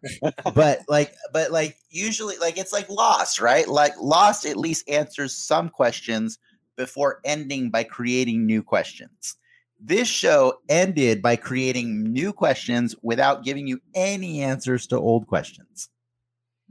[0.55, 3.69] but like, but like, usually, like, it's like Lost, right?
[3.69, 6.39] Like, Lost at least answers some questions
[6.77, 9.37] before ending by creating new questions.
[9.79, 15.89] This show ended by creating new questions without giving you any answers to old questions.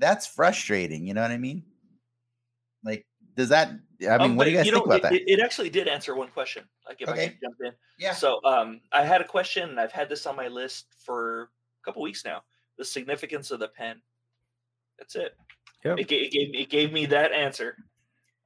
[0.02, 1.07] That's frustrating.
[1.07, 1.64] You know what I mean?
[2.84, 3.06] Like,
[3.36, 3.69] does that
[4.10, 5.32] I mean, um, what do you guys you think know, about it, that?
[5.32, 6.64] It actually did answer one question.
[6.88, 7.23] Like if okay.
[7.23, 7.72] I can jump in.
[7.99, 8.14] Yeah.
[8.14, 11.86] So um, I had a question, and I've had this on my list for a
[11.86, 12.41] couple weeks now.
[12.78, 14.02] The significance of the pen.
[14.98, 15.36] That's it.
[15.86, 15.99] Yep.
[15.99, 17.78] It, it gave it gave me that answer.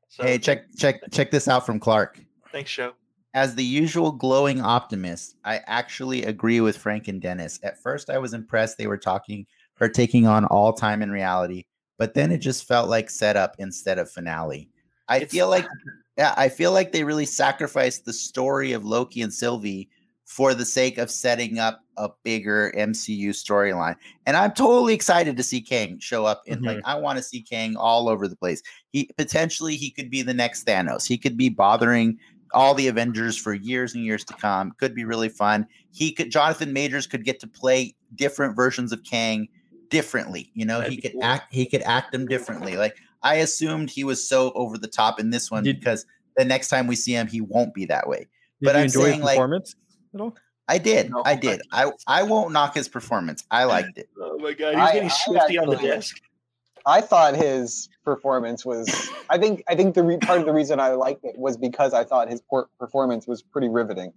[0.09, 2.19] So, hey, check check check this out from Clark.
[2.51, 2.93] Thanks, show.
[3.33, 7.59] As the usual glowing optimist, I actually agree with Frank and Dennis.
[7.63, 9.45] At first, I was impressed they were talking
[9.79, 11.65] or taking on all time in reality,
[11.97, 14.69] but then it just felt like setup instead of finale.
[15.07, 15.67] I it's, feel like
[16.17, 19.89] yeah, I feel like they really sacrificed the story of Loki and Sylvie
[20.25, 23.95] for the sake of setting up a bigger MCU storyline.
[24.25, 26.65] And I'm totally excited to see Kang show up in mm-hmm.
[26.65, 28.61] like I want to see Kang all over the place.
[28.91, 31.07] He potentially he could be the next Thanos.
[31.07, 32.17] He could be bothering
[32.53, 34.71] all the Avengers for years and years to come.
[34.79, 35.67] Could be really fun.
[35.91, 39.47] He could Jonathan Majors could get to play different versions of Kang
[39.89, 40.51] differently.
[40.53, 41.23] You know, That'd he could cool.
[41.23, 42.77] act he could act them differently.
[42.77, 46.05] Like I assumed he was so over the top in this one Did, because
[46.37, 48.27] the next time we see him, he won't be that way.
[48.61, 49.75] but I'm saying like performance
[50.13, 50.35] at all?
[50.67, 51.11] I did.
[51.11, 51.61] No, I did.
[51.71, 53.43] I I won't knock his performance.
[53.51, 54.09] I liked it.
[54.19, 56.17] Oh my god, he's getting swifty on the desk.
[56.87, 59.09] I thought his performance was.
[59.29, 59.63] I think.
[59.67, 62.29] I think the re, part of the reason I liked it was because I thought
[62.29, 62.41] his
[62.79, 64.13] performance was pretty riveting.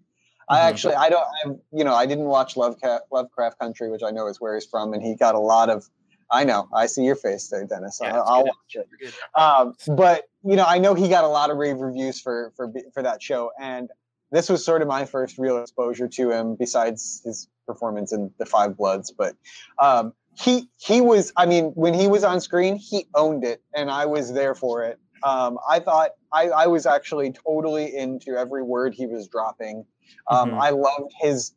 [0.50, 0.54] Mm-hmm.
[0.54, 0.94] I actually.
[0.94, 1.24] I don't.
[1.44, 1.94] I, you know.
[1.94, 5.14] I didn't watch Lovecraft, Lovecraft Country, which I know is where he's from, and he
[5.14, 5.88] got a lot of.
[6.30, 6.68] I know.
[6.74, 8.00] I see your face there, Dennis.
[8.02, 9.14] Yeah, I'll, I'll watch it.
[9.34, 12.72] Um, but you know, I know he got a lot of rave reviews for for
[12.92, 13.88] for that show, and
[14.30, 18.46] this was sort of my first real exposure to him besides his performance in the
[18.46, 19.34] five bloods but
[19.78, 23.90] um, he he was i mean when he was on screen he owned it and
[23.90, 28.62] i was there for it um, i thought I, I was actually totally into every
[28.62, 29.84] word he was dropping
[30.30, 30.60] um, mm-hmm.
[30.60, 31.52] i loved his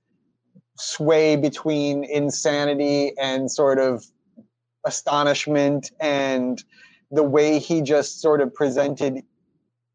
[0.78, 4.03] sway between insanity and sort of
[4.86, 6.64] astonishment and
[7.11, 9.23] the way he just sort of presented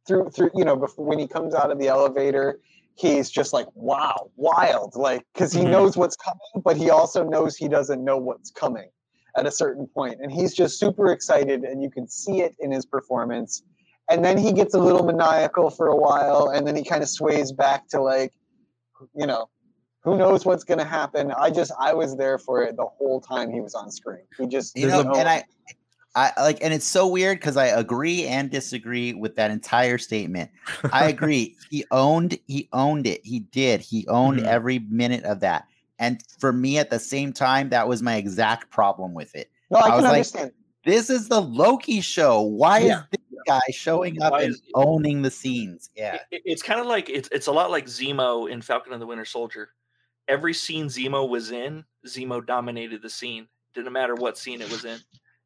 [0.07, 2.61] through through you know before, when he comes out of the elevator
[2.95, 5.73] he's just like wow wild like because he mm-hmm.
[5.73, 8.89] knows what's coming but he also knows he doesn't know what's coming
[9.37, 12.71] at a certain point and he's just super excited and you can see it in
[12.71, 13.63] his performance
[14.09, 17.09] and then he gets a little maniacal for a while and then he kind of
[17.09, 18.33] sways back to like
[19.15, 19.49] you know
[20.03, 23.21] who knows what's going to happen i just i was there for it the whole
[23.21, 25.45] time he was on screen he just you know and i
[26.17, 30.51] I like, and it's so weird because I agree and disagree with that entire statement.
[30.91, 31.57] I agree.
[31.71, 33.21] he owned, he owned it.
[33.23, 33.83] He did.
[33.83, 34.49] He owned mm-hmm.
[34.49, 35.67] every minute of that.
[35.99, 39.51] And for me, at the same time, that was my exact problem with it.
[39.71, 40.53] No, I, I was like, understand.
[40.87, 42.41] This is the Loki show.
[42.41, 43.01] Why yeah.
[43.01, 45.91] is this guy showing up Why and owning the scenes?
[45.95, 49.03] Yeah, it, it's kind of like it's it's a lot like Zemo in Falcon and
[49.03, 49.71] the Winter Soldier.
[50.29, 53.47] Every scene Zemo was in, Zemo dominated the scene.
[53.75, 54.99] Didn't matter what scene it was in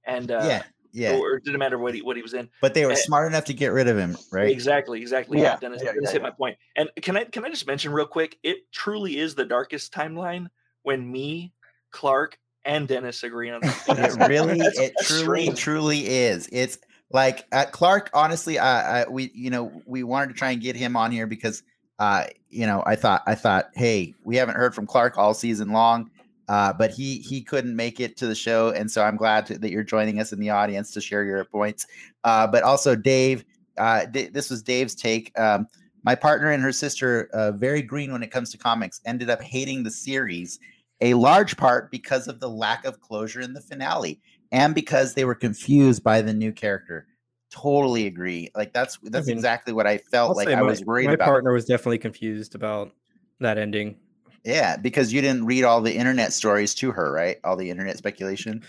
[0.05, 0.63] and uh, yeah,
[0.93, 2.49] yeah, or, it didn't matter what he what he was in.
[2.61, 4.51] But they were and, smart enough to get rid of him, right?
[4.51, 5.39] Exactly, exactly.
[5.39, 6.59] Yeah, yeah Dennis, yeah, Dennis yeah, hit my point.
[6.77, 8.39] And can I can I just mention real quick?
[8.43, 10.49] It truly is the darkest timeline
[10.83, 11.53] when me,
[11.91, 12.39] Clark,
[12.71, 14.29] and Dennis agree on it.
[14.29, 15.59] really, it truly, strange.
[15.59, 16.49] truly is.
[16.53, 16.79] It's
[17.11, 18.11] like uh, Clark.
[18.15, 21.63] Honestly, uh, we you know we wanted to try and get him on here because
[21.99, 25.73] uh, you know I thought I thought hey we haven't heard from Clark all season
[25.73, 26.11] long.
[26.49, 29.59] Uh, but he he couldn't make it to the show, and so I'm glad to,
[29.59, 31.87] that you're joining us in the audience to share your points.
[32.25, 33.45] Uh, but also, Dave,
[33.79, 35.31] uh, d- this was Dave's take.
[35.39, 35.69] Um,
[36.03, 39.41] my partner and her sister, uh, very green when it comes to comics, ended up
[39.41, 40.59] hating the series,
[41.01, 44.21] a large part because of the lack of closure in the finale,
[44.53, 47.07] and because they were confused by the new character.
[47.51, 48.51] Totally agree.
[48.55, 50.49] Like that's that's I mean, exactly what I felt I'll like.
[50.49, 51.07] I my, was worried.
[51.07, 51.27] My about.
[51.27, 52.93] partner was definitely confused about
[53.41, 53.97] that ending.
[54.45, 57.39] Yeah, because you didn't read all the internet stories to her, right?
[57.45, 58.63] All the internet speculation.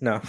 [0.00, 0.20] No.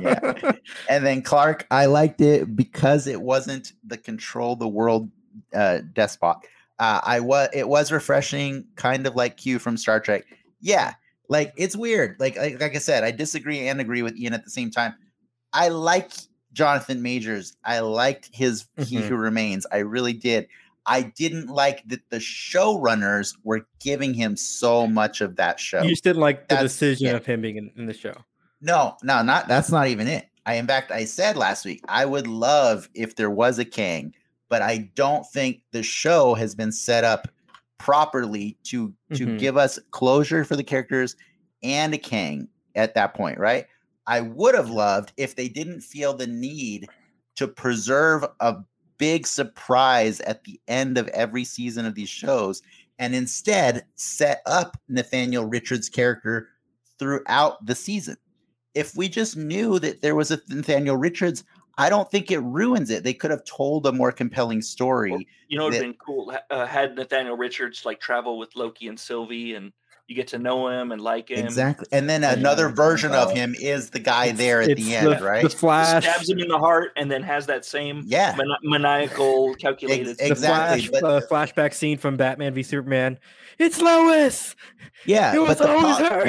[0.00, 0.52] yeah.
[0.88, 5.10] And then Clark, I liked it because it wasn't the control the world
[5.54, 6.38] uh, despot.
[6.78, 10.24] Uh, I was it was refreshing, kind of like Q from Star Trek.
[10.60, 10.94] Yeah,
[11.28, 12.16] like it's weird.
[12.18, 14.94] Like, like like I said, I disagree and agree with Ian at the same time.
[15.52, 16.12] I like
[16.52, 17.56] Jonathan Majors.
[17.64, 18.84] I liked his mm-hmm.
[18.84, 19.66] He Who Remains.
[19.72, 20.48] I really did.
[20.86, 25.82] I didn't like that the showrunners were giving him so much of that show.
[25.82, 28.14] You just didn't like the that's, decision of him being in, in, the show.
[28.62, 30.26] No, no, not that's not even it.
[30.46, 34.14] I in fact I said last week I would love if there was a Kang,
[34.48, 37.28] but I don't think the show has been set up
[37.78, 39.36] properly to to mm-hmm.
[39.36, 41.16] give us closure for the characters
[41.62, 43.66] and a Kang at that point, right?
[44.06, 46.88] I would have loved if they didn't feel the need
[47.36, 48.56] to preserve a
[48.96, 52.62] big surprise at the end of every season of these shows
[52.98, 56.48] and instead set up Nathaniel Richards' character
[56.98, 58.16] throughout the season.
[58.74, 61.44] If we just knew that there was a Nathaniel Richards,
[61.78, 63.04] I don't think it ruins it.
[63.04, 65.28] They could have told a more compelling story.
[65.46, 69.54] You know, it'd been cool uh, had Nathaniel Richards like travel with Loki and Sylvie
[69.54, 69.72] and
[70.08, 71.44] you get to know him and like him.
[71.44, 71.86] Exactly.
[71.92, 75.42] And then another version of him is the guy there at the end, the, right?
[75.42, 80.16] The Flash stabs him in the heart and then has that same yeah maniacal calculated
[80.18, 80.80] Ex- exactly.
[80.80, 83.18] The flash, but, uh, flashback scene from Batman v Superman.
[83.58, 84.56] It's Lois.
[85.04, 86.24] Yeah, it was always her.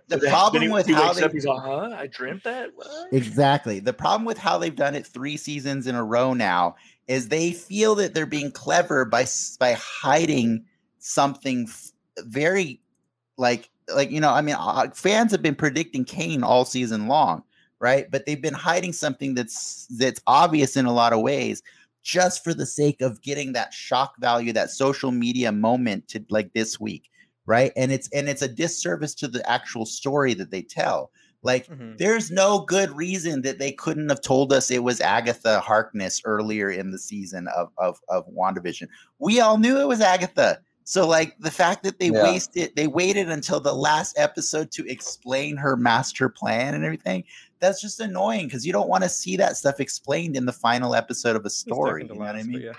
[0.08, 1.94] the problem with how they he's like, huh?
[1.96, 2.70] I dreamt that.
[2.74, 3.12] What?
[3.12, 3.78] Exactly.
[3.78, 6.74] The problem with how they've done it three seasons in a row now
[7.06, 9.24] is they feel that they're being clever by
[9.60, 10.64] by hiding
[10.98, 11.68] something
[12.18, 12.80] very
[13.36, 17.42] like like you know i mean uh, fans have been predicting kang all season long
[17.80, 18.10] right?
[18.10, 21.62] But they've been hiding something that's that's obvious in a lot of ways
[22.02, 26.52] just for the sake of getting that shock value that social media moment to like
[26.54, 27.10] this week
[27.46, 27.72] right?
[27.76, 31.10] And it's and it's a disservice to the actual story that they tell.
[31.42, 31.96] Like mm-hmm.
[31.98, 36.70] there's no good reason that they couldn't have told us it was agatha harkness earlier
[36.70, 38.88] in the season of of of wandavision.
[39.18, 42.22] We all knew it was agatha So like the fact that they yeah.
[42.22, 47.24] wasted they waited until the last episode to explain her master plan and everything,
[47.58, 50.94] that's just annoying because you don't want to see that stuff explained in the final
[50.94, 52.02] episode of a story.
[52.02, 52.60] You know last, what I mean?
[52.60, 52.72] Yeah.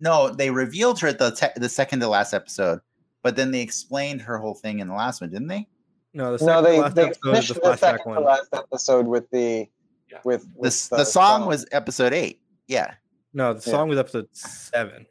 [0.00, 2.80] No, they revealed her at the te- the second to last episode,
[3.22, 5.68] but then they explained her whole thing in the last one, didn't they?
[6.12, 8.20] No, the no, they they finished the, the second one.
[8.20, 9.68] to last episode with the
[10.10, 10.18] yeah.
[10.24, 12.40] with, with the, the, song, song was episode eight.
[12.66, 12.94] Yeah.
[13.32, 13.90] No, the song yeah.
[13.90, 15.06] was episode seven.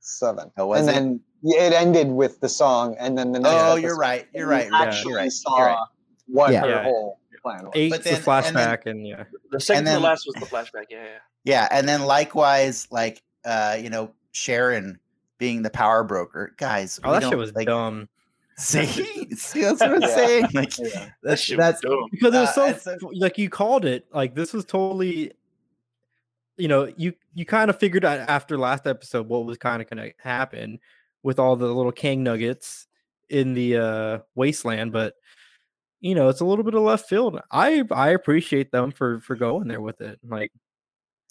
[0.00, 0.50] Seven.
[0.56, 0.92] Oh, and it?
[0.92, 3.54] then it ended with the song, and then the next.
[3.54, 4.26] Oh, you're right.
[4.34, 4.68] You're right.
[4.72, 5.32] Actually, you're right.
[5.32, 5.86] Saw you're right.
[6.26, 6.60] what yeah.
[6.60, 7.72] her whole plan was.
[7.74, 9.24] Eight's the flashback, and, then, and, yeah.
[9.50, 10.86] The second then, to the last was the flashback.
[10.90, 11.18] Yeah, yeah.
[11.44, 14.98] Yeah, and then likewise, like uh, you know, Sharon
[15.38, 17.00] being the power broker, guys.
[17.02, 18.08] Oh, that shit was like, dumb.
[18.58, 18.86] See,
[19.34, 20.14] see, that's what I'm yeah.
[20.14, 20.46] saying.
[20.52, 21.08] Like yeah.
[21.22, 24.06] that's that's because it was so, uh, so like you called it.
[24.12, 25.32] Like this was totally
[26.58, 29.88] you know, you you kind of figured out after last episode what was kind of
[29.88, 30.78] going to happen
[31.22, 32.86] with all the little Kang nuggets
[33.28, 35.14] in the uh wasteland, but
[36.00, 37.40] you know, it's a little bit of left field.
[37.50, 40.18] I I appreciate them for for going there with it.
[40.28, 40.50] Like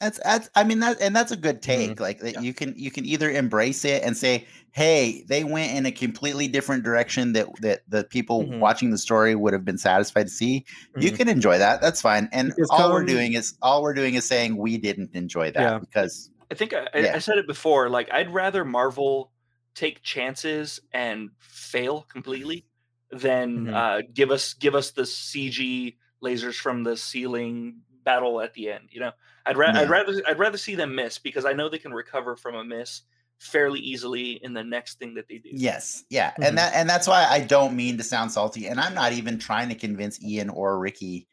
[0.01, 1.91] that's that's I mean that and that's a good take.
[1.91, 2.01] Mm-hmm.
[2.01, 2.39] Like that yeah.
[2.39, 6.47] you can you can either embrace it and say, "Hey, they went in a completely
[6.47, 8.59] different direction that that the people mm-hmm.
[8.59, 11.01] watching the story would have been satisfied to see." Mm-hmm.
[11.01, 11.81] You can enjoy that.
[11.81, 12.29] That's fine.
[12.31, 15.59] And because all we're doing is all we're doing is saying we didn't enjoy that
[15.59, 15.77] yeah.
[15.79, 17.13] because I think I, yeah.
[17.15, 17.89] I said it before.
[17.89, 19.30] Like I'd rather Marvel
[19.75, 22.65] take chances and fail completely
[23.11, 23.73] than mm-hmm.
[23.73, 28.89] uh, give us give us the CG lasers from the ceiling battle at the end.
[28.89, 29.11] You know,
[29.45, 29.81] I'd, ra- yeah.
[29.81, 32.63] I'd rather I'd rather see them miss because I know they can recover from a
[32.63, 33.01] miss
[33.39, 35.49] fairly easily in the next thing that they do.
[35.51, 36.43] Yes, yeah, mm-hmm.
[36.43, 39.39] and that and that's why I don't mean to sound salty, and I'm not even
[39.39, 41.27] trying to convince Ian or Ricky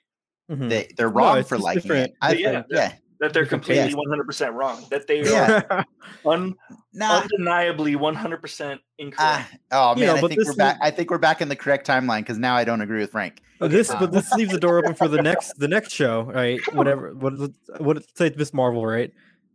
[0.51, 0.69] mm-hmm.
[0.69, 2.11] that they're wrong no, for liking different.
[2.11, 2.17] it.
[2.21, 4.85] I, yeah, yeah, that they're completely one hundred percent wrong.
[4.91, 5.87] That they are
[6.25, 6.55] un,
[6.93, 7.21] nah.
[7.21, 9.55] undeniably one hundred percent incorrect.
[9.71, 10.79] Uh, oh man, you know, I think we're back.
[10.81, 13.43] I think we're back in the correct timeline because now I don't agree with Frank.
[13.61, 16.23] Oh, this, uh, but this leaves the door open for the next, the next show,
[16.23, 16.61] right?
[16.75, 17.35] Whatever, what,
[17.79, 19.13] what, say Miss Marvel, right?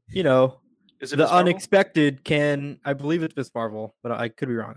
[0.10, 0.60] You know,
[1.00, 4.76] the unexpected can, I believe it's Miss Marvel, but I could be wrong.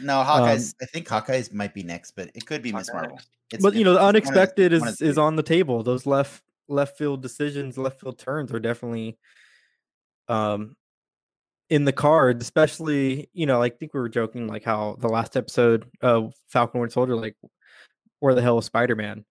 [0.00, 0.74] No, Hawkeye's.
[0.74, 3.18] Um, I think Hawkeye's might be next, but it could be Miss Marvel.
[3.50, 5.82] It's, but you know, the unexpected the, is is on the table.
[5.82, 9.18] Those left left field decisions, left field turns are definitely
[10.28, 10.76] um
[11.70, 15.36] in the cards, especially, you know, I think we were joking like how the last
[15.36, 17.36] episode of Falcon Winter Soldier, like
[18.20, 19.24] where the hell is Spider Man?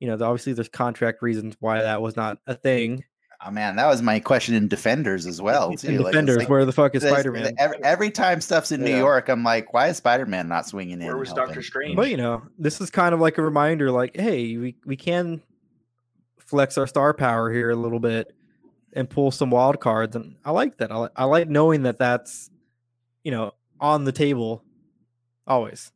[0.00, 3.04] You know, obviously there's contract reasons why that was not a thing.
[3.44, 5.72] Oh man, that was my question in Defenders as well.
[5.76, 5.98] Too.
[5.98, 7.54] Like, Defenders, like, where the fuck is Spider Man?
[7.58, 8.94] Every, every, time stuff's in yeah.
[8.94, 11.06] New York, I'm like, why is Spider Man not swinging in?
[11.06, 11.94] Where was Doctor Strange?
[11.94, 15.40] But you know, this is kind of like a reminder, like, hey, we we can
[16.48, 18.34] flex our star power here a little bit
[18.94, 20.16] and pull some wild cards.
[20.16, 20.90] And I like that.
[20.90, 22.50] I, I like knowing that that's,
[23.22, 24.64] you know, on the table
[25.46, 25.92] always.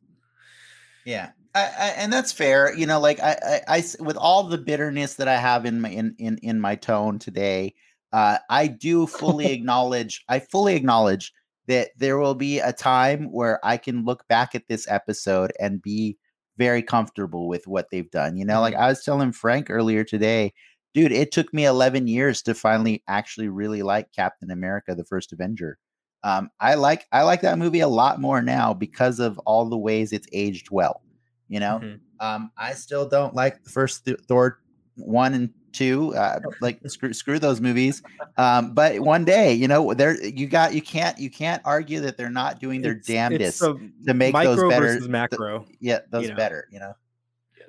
[1.05, 1.31] Yeah.
[1.55, 2.73] I, I, and that's fair.
[2.75, 6.15] You know, like I, I, with all the bitterness that I have in my, in,
[6.19, 7.73] in, in my tone today,
[8.11, 11.33] uh, I do fully acknowledge, I fully acknowledge
[11.67, 15.81] that there will be a time where I can look back at this episode and
[15.81, 16.17] be
[16.57, 18.37] very comfortable with what they've done.
[18.37, 18.83] You know, like mm-hmm.
[18.83, 20.53] I was telling Frank earlier today,
[20.93, 25.33] dude, it took me 11 years to finally actually really like Captain America, the first
[25.33, 25.77] Avenger.
[26.23, 29.77] Um, I like I like that movie a lot more now because of all the
[29.77, 31.01] ways it's aged well.
[31.49, 32.25] You know, mm-hmm.
[32.25, 34.59] um, I still don't like the first Th- Thor
[34.95, 36.15] one and two.
[36.15, 38.01] Uh, like screw screw those movies.
[38.37, 42.17] Um, but one day, you know, there you got you can't you can't argue that
[42.17, 44.99] they're not doing their it's, damnedest it's to make those better.
[45.07, 45.63] macro.
[45.63, 46.35] Th- yeah, those you know.
[46.35, 46.67] better.
[46.71, 46.93] You know.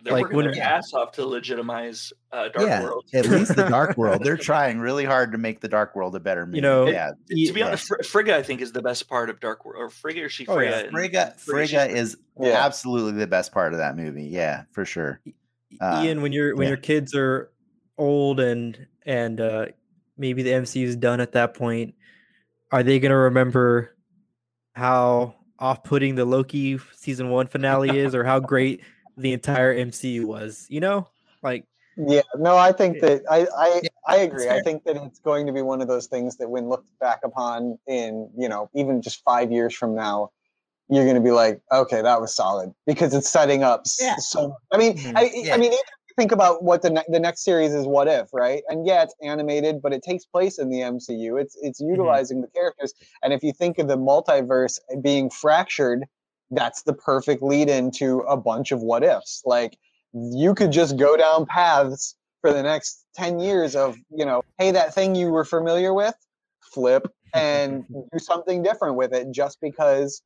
[0.02, 3.04] they're like working their ass off to legitimize uh, Dark yeah, World.
[3.14, 4.22] at least the Dark World.
[4.22, 6.58] They're trying really hard to make the Dark World a better movie.
[6.58, 7.12] You know, yeah.
[7.28, 9.82] to be honest, Fr- Frigga I think is the best part of Dark World.
[9.82, 10.76] Or Frigga or she Frigga?
[10.76, 10.90] Oh, yeah.
[10.90, 12.64] Frigga, Frigga, is yeah.
[12.64, 14.26] absolutely the best part of that movie.
[14.26, 15.20] Yeah, for sure.
[15.80, 16.70] Uh, Ian, when your when yeah.
[16.70, 17.50] your kids are
[17.98, 19.66] old and and uh,
[20.16, 21.94] maybe the MCU is done at that point,
[22.70, 23.96] are they going to remember
[24.74, 28.80] how off-putting the Loki season one finale is, or how great
[29.16, 30.66] the entire MCU was?
[30.68, 31.08] You know,
[31.42, 31.66] like
[31.96, 34.48] yeah, no, I think that I I, yeah, I agree.
[34.48, 37.20] I think that it's going to be one of those things that when looked back
[37.24, 40.30] upon in you know even just five years from now,
[40.88, 43.84] you're going to be like, okay, that was solid because it's setting up.
[44.00, 44.16] Yeah.
[44.16, 45.16] So I mean, mm-hmm.
[45.16, 45.54] I, yeah.
[45.54, 45.72] I mean,
[46.16, 49.14] think about what the ne- the next series is what if right and yeah it's
[49.22, 51.90] animated but it takes place in the mcu it's it's mm-hmm.
[51.90, 52.42] utilizing mm-hmm.
[52.42, 52.92] the characters
[53.22, 56.04] and if you think of the multiverse being fractured
[56.50, 59.76] that's the perfect lead into a bunch of what ifs like
[60.12, 64.70] you could just go down paths for the next 10 years of you know hey
[64.70, 66.14] that thing you were familiar with
[66.72, 70.22] flip and do something different with it just because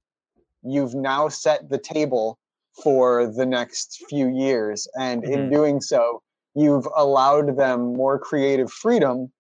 [0.63, 2.39] you've now set the table
[2.83, 4.89] for the next few years.
[4.99, 5.33] And mm-hmm.
[5.33, 6.23] in doing so,
[6.55, 9.33] you've allowed them more creative freedom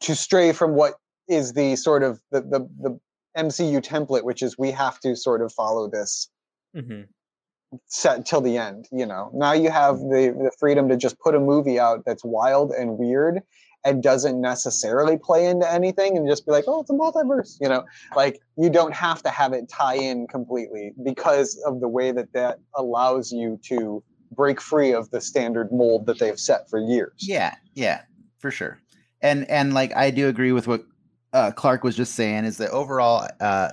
[0.00, 0.94] to stray from what
[1.28, 3.00] is the sort of the, the, the
[3.36, 6.28] MCU template, which is we have to sort of follow this
[6.76, 7.02] mm-hmm.
[7.86, 8.88] set till the end.
[8.92, 12.24] You know, now you have the, the freedom to just put a movie out that's
[12.24, 13.40] wild and weird
[13.84, 17.56] and doesn't necessarily play into anything and just be like, oh, it's a multiverse.
[17.60, 17.84] You know,
[18.14, 22.32] like you don't have to have it tie in completely because of the way that
[22.32, 27.12] that allows you to break free of the standard mold that they've set for years.
[27.18, 28.02] Yeah, yeah,
[28.38, 28.80] for sure.
[29.20, 30.84] And and like I do agree with what
[31.32, 33.70] uh, Clark was just saying is that overall, uh,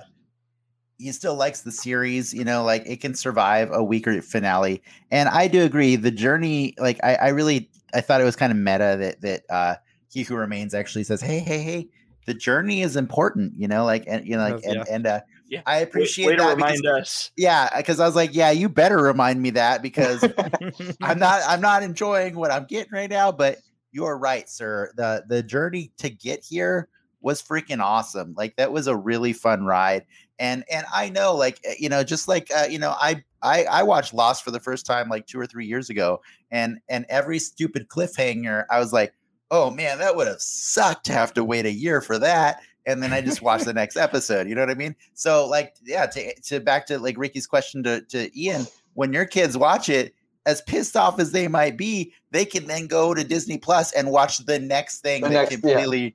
[0.98, 2.34] he still likes the series.
[2.34, 4.82] You know, like it can survive a weaker finale.
[5.10, 5.96] And I do agree.
[5.96, 9.42] The journey, like I, I really, I thought it was kind of meta that that
[9.50, 9.74] uh,
[10.10, 11.88] he who remains actually says, "Hey, hey, hey."
[12.26, 14.84] The journey is important, you know, like and you know, like and, yeah.
[14.90, 15.62] and uh, yeah.
[15.66, 16.54] I appreciate way, way that.
[16.54, 17.30] remind because, us.
[17.36, 20.22] Yeah, because I was like, yeah, you better remind me that because
[21.02, 23.32] I'm not I'm not enjoying what I'm getting right now.
[23.32, 23.58] But
[23.90, 24.92] you're right, sir.
[24.96, 26.88] The the journey to get here
[27.20, 28.34] was freaking awesome.
[28.36, 30.06] Like that was a really fun ride.
[30.38, 33.64] And and I know, like eh, you know, just like uh, you know, I I
[33.64, 37.06] I watched Lost for the first time like two or three years ago, and and
[37.08, 39.12] every stupid cliffhanger, I was like,
[39.50, 42.60] oh man, that would have sucked to have to wait a year for that.
[42.86, 44.48] And then I just watched the next episode.
[44.48, 44.96] You know what I mean?
[45.14, 49.26] So like, yeah, to to back to like Ricky's question to to Ian, when your
[49.26, 50.14] kids watch it,
[50.46, 54.10] as pissed off as they might be, they can then go to Disney Plus and
[54.10, 56.10] watch the next thing the that next, completely yeah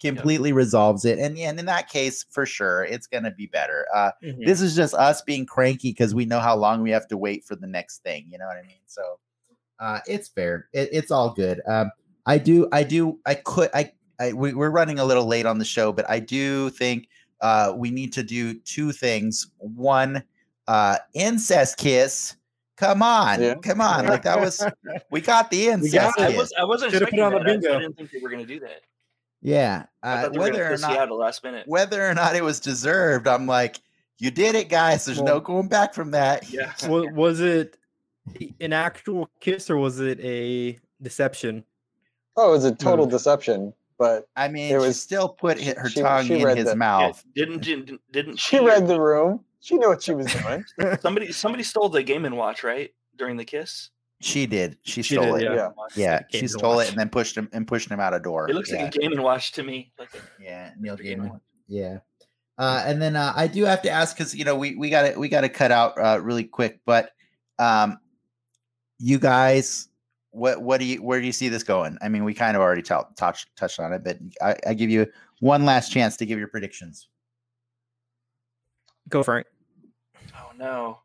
[0.00, 0.56] completely yeah.
[0.56, 1.18] resolves it.
[1.18, 3.86] And, and in that case, for sure, it's going to be better.
[3.94, 4.44] Uh, mm-hmm.
[4.44, 7.44] This is just us being cranky because we know how long we have to wait
[7.44, 8.26] for the next thing.
[8.30, 8.80] You know what I mean?
[8.86, 9.02] So
[9.78, 10.68] uh, it's fair.
[10.72, 11.60] It, it's all good.
[11.68, 11.90] Um,
[12.30, 15.58] I do, I do, I could, I, I we, are running a little late on
[15.58, 17.08] the show, but I do think
[17.40, 19.48] uh, we need to do two things.
[19.58, 20.22] One,
[20.68, 22.36] uh, incest kiss.
[22.76, 23.54] Come on, yeah.
[23.56, 24.06] come on!
[24.06, 24.64] Like that was,
[25.10, 26.16] we got the incest.
[26.16, 27.74] Got I was, I wasn't Should expecting that.
[27.74, 28.82] I didn't think they were going to do that.
[29.42, 33.46] Yeah, uh, whether or not the last minute, whether or not it was deserved, I'm
[33.46, 33.80] like,
[34.18, 35.04] you did it, guys.
[35.04, 36.48] There's well, no going back from that.
[36.48, 36.72] Yeah.
[36.88, 37.76] was, was it
[38.60, 41.64] an actual kiss or was it a deception?
[42.36, 43.10] Oh, it was a total mm.
[43.10, 43.72] deception.
[43.98, 47.22] But I mean, it was still put her she, tongue she in his the, mouth.
[47.34, 49.44] Yeah, didn't didn't didn't she, she read the room?
[49.60, 50.64] She knew what she was doing.
[51.00, 53.90] somebody somebody stole the game and watch right during the kiss.
[54.22, 54.78] She did.
[54.82, 55.54] She, she stole did, it.
[55.54, 56.20] Yeah, yeah.
[56.30, 56.86] she stole watch.
[56.86, 58.48] it and then pushed him and pushed him out a door.
[58.48, 58.84] It looks yeah.
[58.84, 59.92] like a game and watch to me.
[59.98, 61.38] Like a, yeah, Neil Gaiman.
[61.68, 61.98] Yeah.
[62.56, 65.10] Uh, and then uh, I do have to ask because you know we we got
[65.10, 67.10] to we got to cut out uh, really quick, but
[67.58, 67.98] um,
[68.98, 69.88] you guys,
[70.30, 71.98] what what do you where do you see this going?
[72.00, 74.90] I mean, we kind of already t- touched touched on it, but I, I give
[74.90, 75.06] you
[75.40, 77.08] one last chance to give your predictions.
[79.08, 79.46] Go Frank.
[80.34, 80.98] Oh no.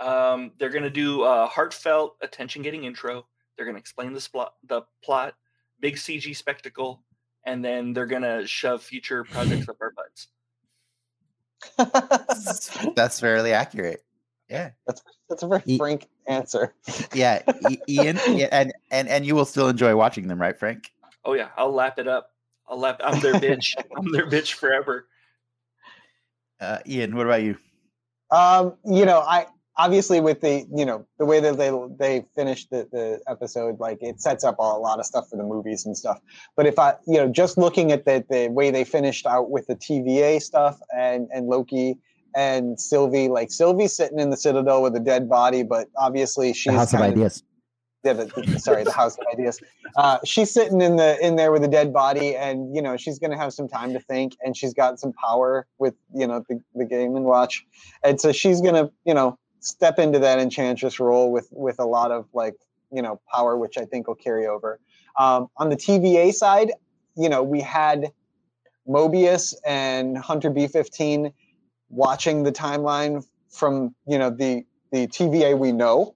[0.00, 3.26] Um, they're going to do a heartfelt, attention-getting intro.
[3.56, 5.34] They're going to explain the plot, the plot,
[5.78, 7.04] big CG spectacle,
[7.46, 10.28] and then they're going to shove future projects up our butts.
[12.96, 14.04] that's fairly accurate.
[14.54, 16.74] Yeah, that's that's a very e- frank answer.
[17.14, 20.90] yeah, e- Ian, yeah, and and and you will still enjoy watching them, right, Frank?
[21.24, 22.30] Oh yeah, I'll lap it up.
[22.68, 23.00] I'll lap.
[23.02, 23.76] I'm their bitch.
[23.96, 25.06] I'm their bitch forever.
[26.60, 27.56] Uh, Ian, what about you?
[28.30, 32.70] Um, you know, I obviously with the you know the way that they they finished
[32.70, 35.96] the, the episode like it sets up a lot of stuff for the movies and
[35.96, 36.20] stuff
[36.56, 39.66] but if i you know just looking at the the way they finished out with
[39.66, 41.98] the tva stuff and and loki
[42.34, 46.72] and sylvie like sylvie's sitting in the citadel with a dead body but obviously she's
[46.72, 47.42] the house of ideas
[48.04, 49.60] yeah, the, sorry, the house of ideas.
[49.96, 53.18] Uh, she's sitting in the in there with a dead body, and you know she's
[53.18, 56.44] going to have some time to think, and she's got some power with you know
[56.48, 57.64] the, the game and watch,
[58.02, 61.86] and so she's going to you know step into that enchantress role with with a
[61.86, 62.56] lot of like
[62.92, 64.78] you know power, which I think will carry over.
[65.18, 66.72] Um, on the TVA side,
[67.16, 68.12] you know, we had
[68.86, 71.32] Mobius and Hunter B15
[71.94, 76.14] watching the timeline from you know the the TVA we know,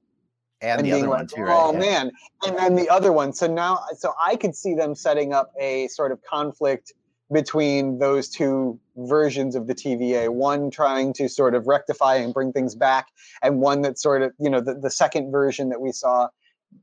[0.60, 1.42] and, and the other like, one too.
[1.42, 1.56] Right?
[1.56, 1.78] Oh yeah.
[1.78, 2.12] man,
[2.46, 3.32] and then the other one.
[3.32, 6.92] So now, so I could see them setting up a sort of conflict
[7.32, 12.52] between those two versions of the TVA, one trying to sort of rectify and bring
[12.52, 13.08] things back,
[13.42, 16.28] and one that sort of, you know, the, the second version that we saw,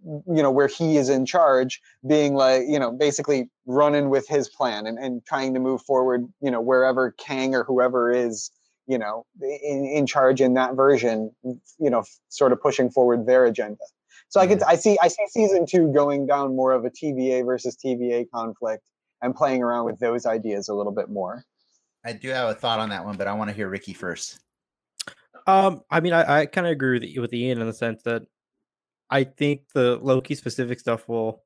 [0.03, 4.47] you know, where he is in charge, being like, you know, basically running with his
[4.47, 8.51] plan and, and trying to move forward, you know, wherever Kang or whoever is,
[8.87, 13.45] you know, in, in charge in that version, you know, sort of pushing forward their
[13.45, 13.83] agenda.
[14.29, 17.45] So I could I see I see season two going down more of a TVA
[17.45, 18.83] versus TVA conflict
[19.21, 21.43] and playing around with those ideas a little bit more.
[22.03, 24.39] I do have a thought on that one, but I want to hear Ricky first.
[25.47, 28.23] Um, I mean, I, I kind of agree with with Ian in the sense that
[29.09, 31.43] I think the Loki specific stuff will.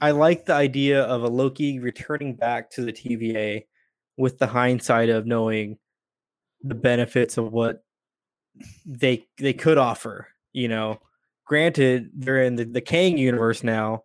[0.00, 3.66] I like the idea of a Loki returning back to the TVA
[4.16, 5.78] with the hindsight of knowing
[6.62, 7.84] the benefits of what
[8.86, 10.28] they they could offer.
[10.52, 11.00] You know,
[11.46, 14.04] granted, they're in the, the Kang universe now.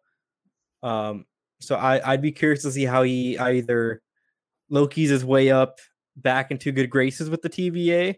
[0.83, 1.25] Um,
[1.59, 4.01] so I, I'd be curious to see how he either
[4.69, 5.79] Loki's his way up
[6.15, 8.15] back into good graces with the TVA,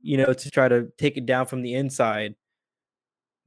[0.00, 2.34] you know, to try to take it down from the inside.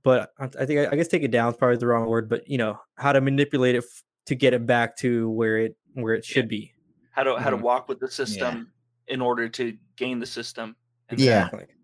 [0.03, 2.57] But I think I guess take it down is probably the wrong word, but you
[2.57, 6.25] know how to manipulate it f- to get it back to where it where it
[6.25, 6.73] should be.
[7.11, 8.63] How to how to walk with the system yeah.
[9.07, 10.75] In order to gain the system.
[11.09, 11.65] Exactly.
[11.67, 11.75] Yeah.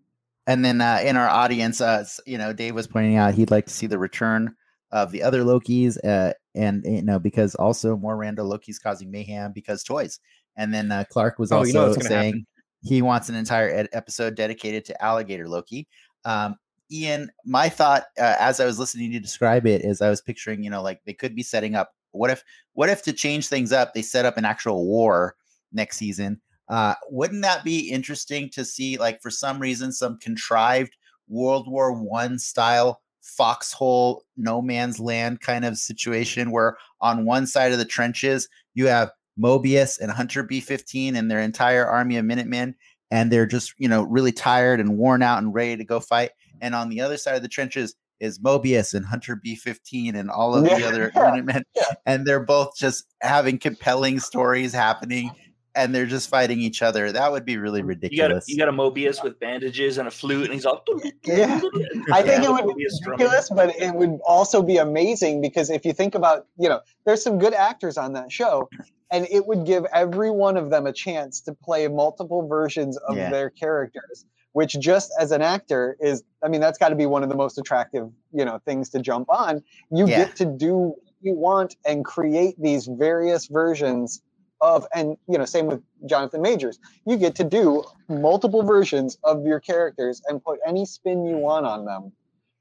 [0.46, 3.66] And then uh, in our audience, uh, you know, Dave was pointing out he'd like
[3.66, 4.54] to see the return
[4.90, 9.52] of the other Lokis, uh, and you know, because also more random Lokis causing mayhem
[9.52, 10.18] because toys.
[10.56, 12.46] And then uh, Clark was also oh, you know saying happen.
[12.82, 15.86] he wants an entire ed- episode dedicated to alligator Loki.
[16.24, 16.56] Um,
[16.90, 20.64] Ian, my thought uh, as I was listening to describe it is I was picturing,
[20.64, 21.94] you know, like they could be setting up.
[22.12, 22.42] What if,
[22.72, 25.36] what if to change things up, they set up an actual war
[25.72, 26.40] next season?
[26.70, 30.96] Uh, wouldn't that be interesting to see, like for some reason, some contrived
[31.28, 37.72] World War One style foxhole, no man's land kind of situation where on one side
[37.72, 42.76] of the trenches you have Mobius and Hunter B15 and their entire army of Minutemen,
[43.10, 46.30] and they're just you know really tired and worn out and ready to go fight.
[46.60, 50.54] And on the other side of the trenches is Mobius and Hunter B15 and all
[50.54, 51.82] of yeah, the other yeah, Minutemen, yeah.
[52.06, 55.32] and they're both just having compelling stories happening
[55.74, 57.12] and they're just fighting each other.
[57.12, 58.48] That would be really ridiculous.
[58.48, 60.84] You got a, you got a Mobius with bandages and a flute, and he's all.
[61.24, 61.60] yeah,
[62.12, 65.92] I think it would be ridiculous, but it would also be amazing because if you
[65.92, 68.68] think about, you know, there's some good actors on that show,
[69.10, 73.16] and it would give every one of them a chance to play multiple versions of
[73.16, 73.30] yeah.
[73.30, 74.24] their characters.
[74.52, 77.36] Which, just as an actor, is I mean, that's got to be one of the
[77.36, 79.62] most attractive, you know, things to jump on.
[79.92, 80.24] You yeah.
[80.24, 84.22] get to do what you want and create these various versions
[84.60, 86.78] of and you know same with jonathan majors.
[87.06, 91.66] You get to do multiple versions of your characters and put any spin you want
[91.66, 92.12] on them.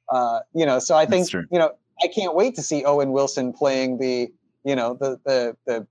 [0.09, 1.71] Uh, you know so i think you know
[2.03, 4.27] i can't wait to see owen wilson playing the
[4.63, 5.88] you know the the the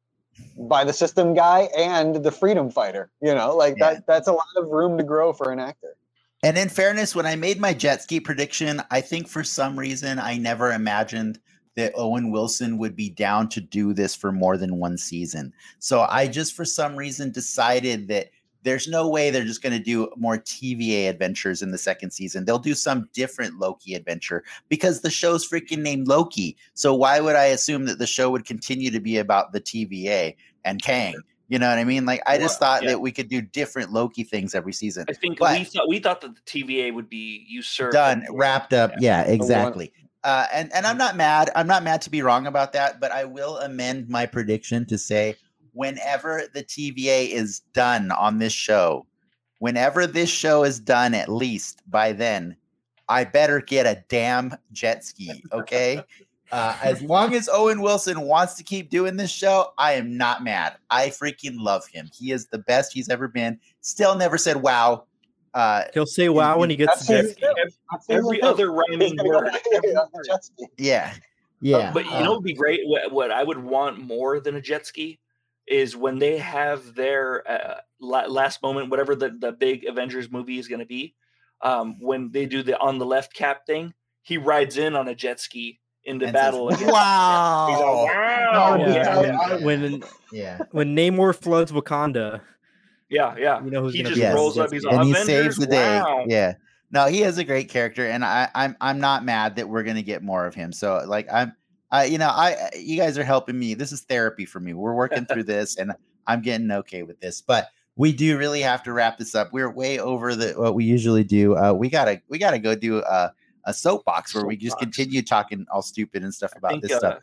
[0.56, 3.94] by the system guy and the freedom fighter you know like yeah.
[3.94, 5.96] that that's a lot of room to grow for an actor.
[6.42, 10.18] And in fairness when i made my jet ski prediction i think for some reason
[10.18, 11.38] i never imagined
[11.78, 15.54] that Owen Wilson would be down to do this for more than one season.
[15.78, 18.30] So I just, for some reason, decided that
[18.64, 22.44] there's no way they're just going to do more TVA adventures in the second season.
[22.44, 26.56] They'll do some different Loki adventure because the show's freaking named Loki.
[26.74, 30.34] So why would I assume that the show would continue to be about the TVA
[30.64, 31.14] and Kang?
[31.46, 32.06] You know what I mean?
[32.06, 32.90] Like I just thought yeah.
[32.90, 35.04] that we could do different Loki things every season.
[35.08, 38.72] I think but we thought we thought that the TVA would be usurped, done, wrapped
[38.72, 38.90] up.
[38.98, 39.92] Yeah, yeah exactly.
[40.24, 41.50] Uh, and and I'm not mad.
[41.54, 44.98] I'm not mad to be wrong about that, but I will amend my prediction to
[44.98, 45.36] say
[45.72, 49.06] whenever the TVA is done on this show,
[49.60, 52.56] whenever this show is done, at least by then,
[53.08, 55.42] I better get a damn jet ski.
[55.52, 56.02] Okay.
[56.50, 60.42] Uh, as long as Owen Wilson wants to keep doing this show, I am not
[60.42, 60.76] mad.
[60.90, 62.08] I freaking love him.
[62.12, 63.60] He is the best he's ever been.
[63.82, 65.04] Still never said wow.
[65.54, 67.46] Uh, He'll say wow in, when he gets to jet ski.
[68.08, 69.50] Every, other rhyming word.
[70.76, 71.14] yeah.
[71.60, 71.76] Yeah.
[71.76, 72.80] Uh, but you uh, know, would be great.
[72.84, 75.18] What, what, I would want more than a jet ski
[75.66, 80.68] is when they have their uh, last moment, whatever the, the big Avengers movie is
[80.68, 81.14] going to be,
[81.62, 83.92] um, when they do the on the left cap thing,
[84.22, 86.70] he rides in on a jet ski into and battle.
[86.70, 88.04] Says, wow.
[88.06, 88.76] wow.
[88.78, 89.20] Yeah.
[89.20, 89.64] Yeah.
[89.64, 90.58] When, yeah.
[90.70, 92.40] when Namor floods Wakanda.
[93.08, 93.62] Yeah, yeah.
[93.64, 94.72] You know who's he just yes, rolls yes, up.
[94.72, 96.00] He's and he saves the day.
[96.00, 96.24] Wow.
[96.26, 96.54] Yeah.
[96.90, 100.02] No, he has a great character, and I, I'm I'm not mad that we're gonna
[100.02, 100.72] get more of him.
[100.72, 101.54] So like I'm,
[101.90, 103.74] I you know I you guys are helping me.
[103.74, 104.72] This is therapy for me.
[104.72, 105.92] We're working through this, and
[106.26, 107.42] I'm getting okay with this.
[107.42, 109.52] But we do really have to wrap this up.
[109.52, 111.56] We're way over the what we usually do.
[111.56, 113.32] Uh, we gotta we gotta go do a,
[113.64, 114.48] a soapbox where soapbox.
[114.48, 117.22] we just continue talking all stupid and stuff about think, this uh, stuff.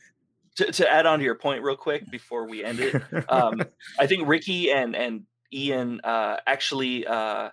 [0.57, 3.62] To, to add on to your point real quick before we end it, um,
[3.99, 5.24] I think Ricky and and
[5.56, 7.49] Ian uh, actually uh,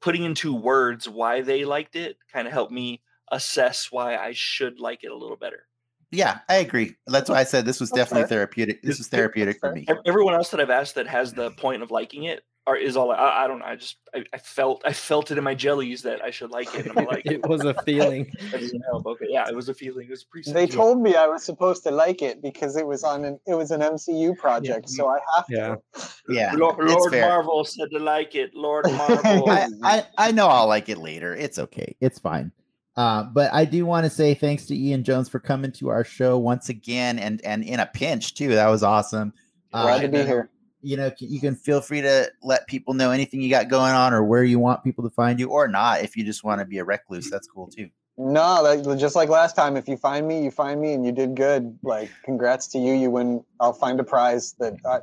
[0.00, 3.02] putting into words why they liked it kind of helped me
[3.32, 5.66] assess why I should like it a little better.
[6.10, 6.96] Yeah, I agree.
[7.06, 8.82] That's why I said this was definitely therapeutic.
[8.82, 9.86] This was therapeutic for me.
[10.06, 13.10] Everyone else that I've asked that has the point of liking it are is all
[13.10, 13.64] I, I don't know.
[13.64, 16.74] I just I, I, felt I felt it in my jellies that I should like
[16.74, 16.86] it.
[16.94, 18.30] i'm like, it was a feeling.
[19.06, 20.06] Okay, yeah, it was a feeling.
[20.06, 20.42] It was pre.
[20.42, 23.54] They told me I was supposed to like it because it was on an it
[23.54, 24.96] was an MCU project, yeah.
[24.96, 25.76] so I have yeah.
[25.94, 26.08] to.
[26.28, 28.54] Yeah, Lord, Lord Marvel said to like it.
[28.54, 29.48] Lord Marvel.
[29.48, 31.34] I, I I know I'll like it later.
[31.34, 31.96] It's okay.
[32.00, 32.52] It's fine.
[32.96, 36.04] Uh, but I do want to say thanks to Ian Jones for coming to our
[36.04, 38.48] show once again, and and in a pinch too.
[38.48, 39.32] That was awesome.
[39.72, 43.10] Glad uh, to be here you know, you can feel free to let people know
[43.10, 46.02] anything you got going on or where you want people to find you or not.
[46.02, 47.90] If you just want to be a recluse, that's cool too.
[48.16, 51.12] No, that, just like last time, if you find me, you find me and you
[51.12, 51.78] did good.
[51.84, 52.92] Like, congrats to you.
[52.92, 53.44] You win.
[53.60, 54.98] I'll find a prize that I,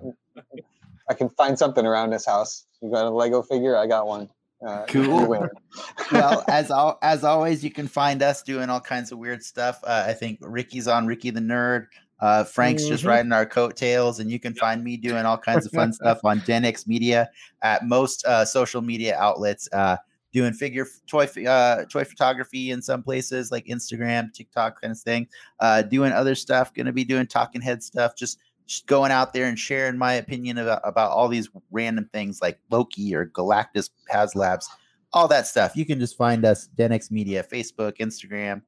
[1.09, 2.65] I can find something around this house.
[2.81, 3.77] You got a Lego figure?
[3.77, 4.29] I got one.
[4.65, 5.27] Uh, cool.
[6.11, 9.79] well, as al- as always, you can find us doing all kinds of weird stuff.
[9.83, 11.87] Uh, I think Ricky's on Ricky the Nerd.
[12.19, 12.91] Uh, Frank's mm-hmm.
[12.91, 16.19] just riding our coattails, and you can find me doing all kinds of fun stuff
[16.23, 17.29] on Denix Media
[17.61, 19.67] at most uh, social media outlets.
[19.71, 19.97] Uh,
[20.35, 25.27] doing figure toy uh, toy photography in some places like Instagram, TikTok, kind of thing.
[25.61, 26.73] Uh, doing other stuff.
[26.73, 28.17] Going to be doing talking head stuff.
[28.17, 32.41] Just, just going out there and sharing my opinion about, about all these random things
[32.41, 34.65] like Loki or Galactus HasLabs,
[35.13, 35.73] all that stuff.
[35.73, 38.61] You can just find us Denix Media, Facebook, Instagram,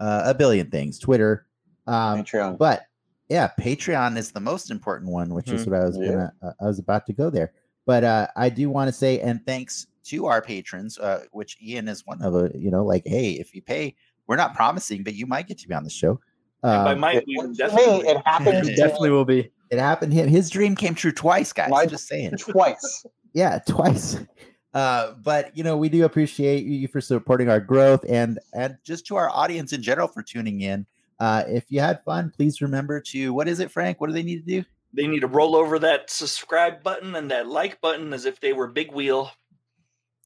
[0.00, 1.46] uh, a billion things, Twitter.
[1.86, 2.58] Um, Patreon.
[2.58, 2.86] But
[3.28, 5.56] yeah, Patreon is the most important one, which mm-hmm.
[5.56, 6.08] is what I was yeah.
[6.08, 6.32] gonna.
[6.42, 7.52] Uh, I was about to go there,
[7.86, 11.88] but uh, I do want to say and thanks to our patrons, uh, which Ian
[11.88, 12.34] is one of.
[12.34, 13.94] A, you know, like hey, if you pay,
[14.26, 16.20] we're not promising, but you might get to be on the show.
[16.64, 18.68] Um, by might, it, definitely, it happened.
[18.68, 19.50] it definitely will be.
[19.70, 20.12] It happened.
[20.12, 21.70] Him, his dream came true twice, guys.
[21.74, 23.06] I'm just saying, twice.
[23.32, 24.18] yeah, twice.
[24.74, 29.06] Uh, but you know, we do appreciate you for supporting our growth and and just
[29.06, 30.86] to our audience in general for tuning in.
[31.22, 34.00] Uh, if you had fun, please remember to what is it, Frank?
[34.00, 34.64] What do they need to do?
[34.92, 38.52] They need to roll over that subscribe button and that like button as if they
[38.52, 39.30] were big wheel.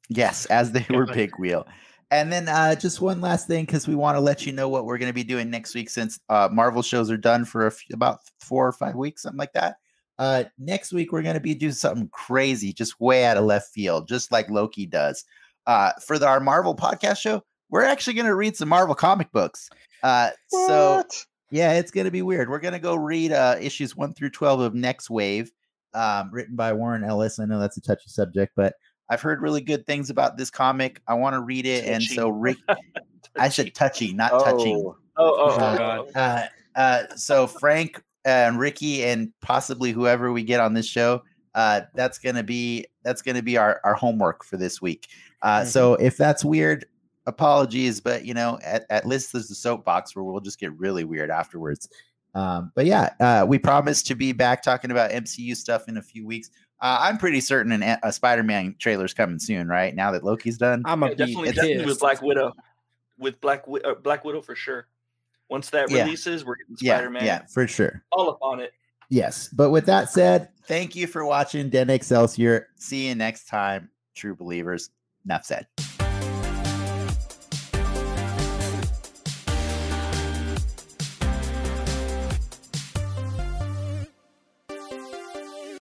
[0.08, 1.66] Yes, as they were big wheel.
[2.10, 4.86] And then uh, just one last thing, because we want to let you know what
[4.86, 7.92] we're going to be doing next week since uh, Marvel shows are done for few,
[7.92, 9.76] about four or five weeks, something like that.
[10.18, 13.68] Uh, next week, we're going to be doing something crazy, just way out of left
[13.74, 15.26] field, just like Loki does.
[15.66, 19.30] Uh, for the, our Marvel podcast show, we're actually going to read some Marvel comic
[19.32, 19.68] books.
[20.06, 21.02] Uh, so
[21.50, 22.48] yeah, it's going to be weird.
[22.48, 25.48] We're going to go read uh, issues one through 12 of Nextwave,
[25.94, 27.40] um, written by Warren Ellis.
[27.40, 28.74] I know that's a touchy subject, but
[29.10, 31.02] I've heard really good things about this comic.
[31.08, 31.80] I want to read it.
[31.80, 31.92] Touchy.
[31.92, 32.58] And so Rick,
[33.36, 34.44] I said touchy, not oh.
[34.44, 34.76] touching.
[34.76, 36.08] Oh, oh, oh, uh, God.
[36.14, 36.46] Uh,
[36.76, 41.24] uh, so Frank and Ricky and possibly whoever we get on this show,
[41.56, 45.08] uh, that's gonna be that's gonna be our, our homework for this week.
[45.42, 45.68] Uh, mm-hmm.
[45.68, 46.84] So if that's weird,
[47.26, 51.04] apologies, but you know, at, at least there's the soapbox where we'll just get really
[51.04, 51.88] weird afterwards.
[52.34, 56.02] Um, but yeah, uh, we promise to be back talking about MCU stuff in a
[56.02, 56.50] few weeks.
[56.80, 59.94] Uh, I'm pretty certain an, a Spider-Man trailer is coming soon, right?
[59.94, 62.52] Now that Loki's done, I'm a yeah, definitely, definitely with Black Widow,
[63.18, 64.86] with Black uh, Black Widow for sure.
[65.48, 66.02] Once that yeah.
[66.02, 67.24] releases, we're getting Spider-Man.
[67.24, 68.02] Yeah, yeah, for sure.
[68.12, 68.72] All up on it.
[69.08, 72.68] Yes, but with that said, thank you for watching Den Excelsior.
[72.76, 74.90] See you next time, true believers.
[75.24, 75.66] Enough said.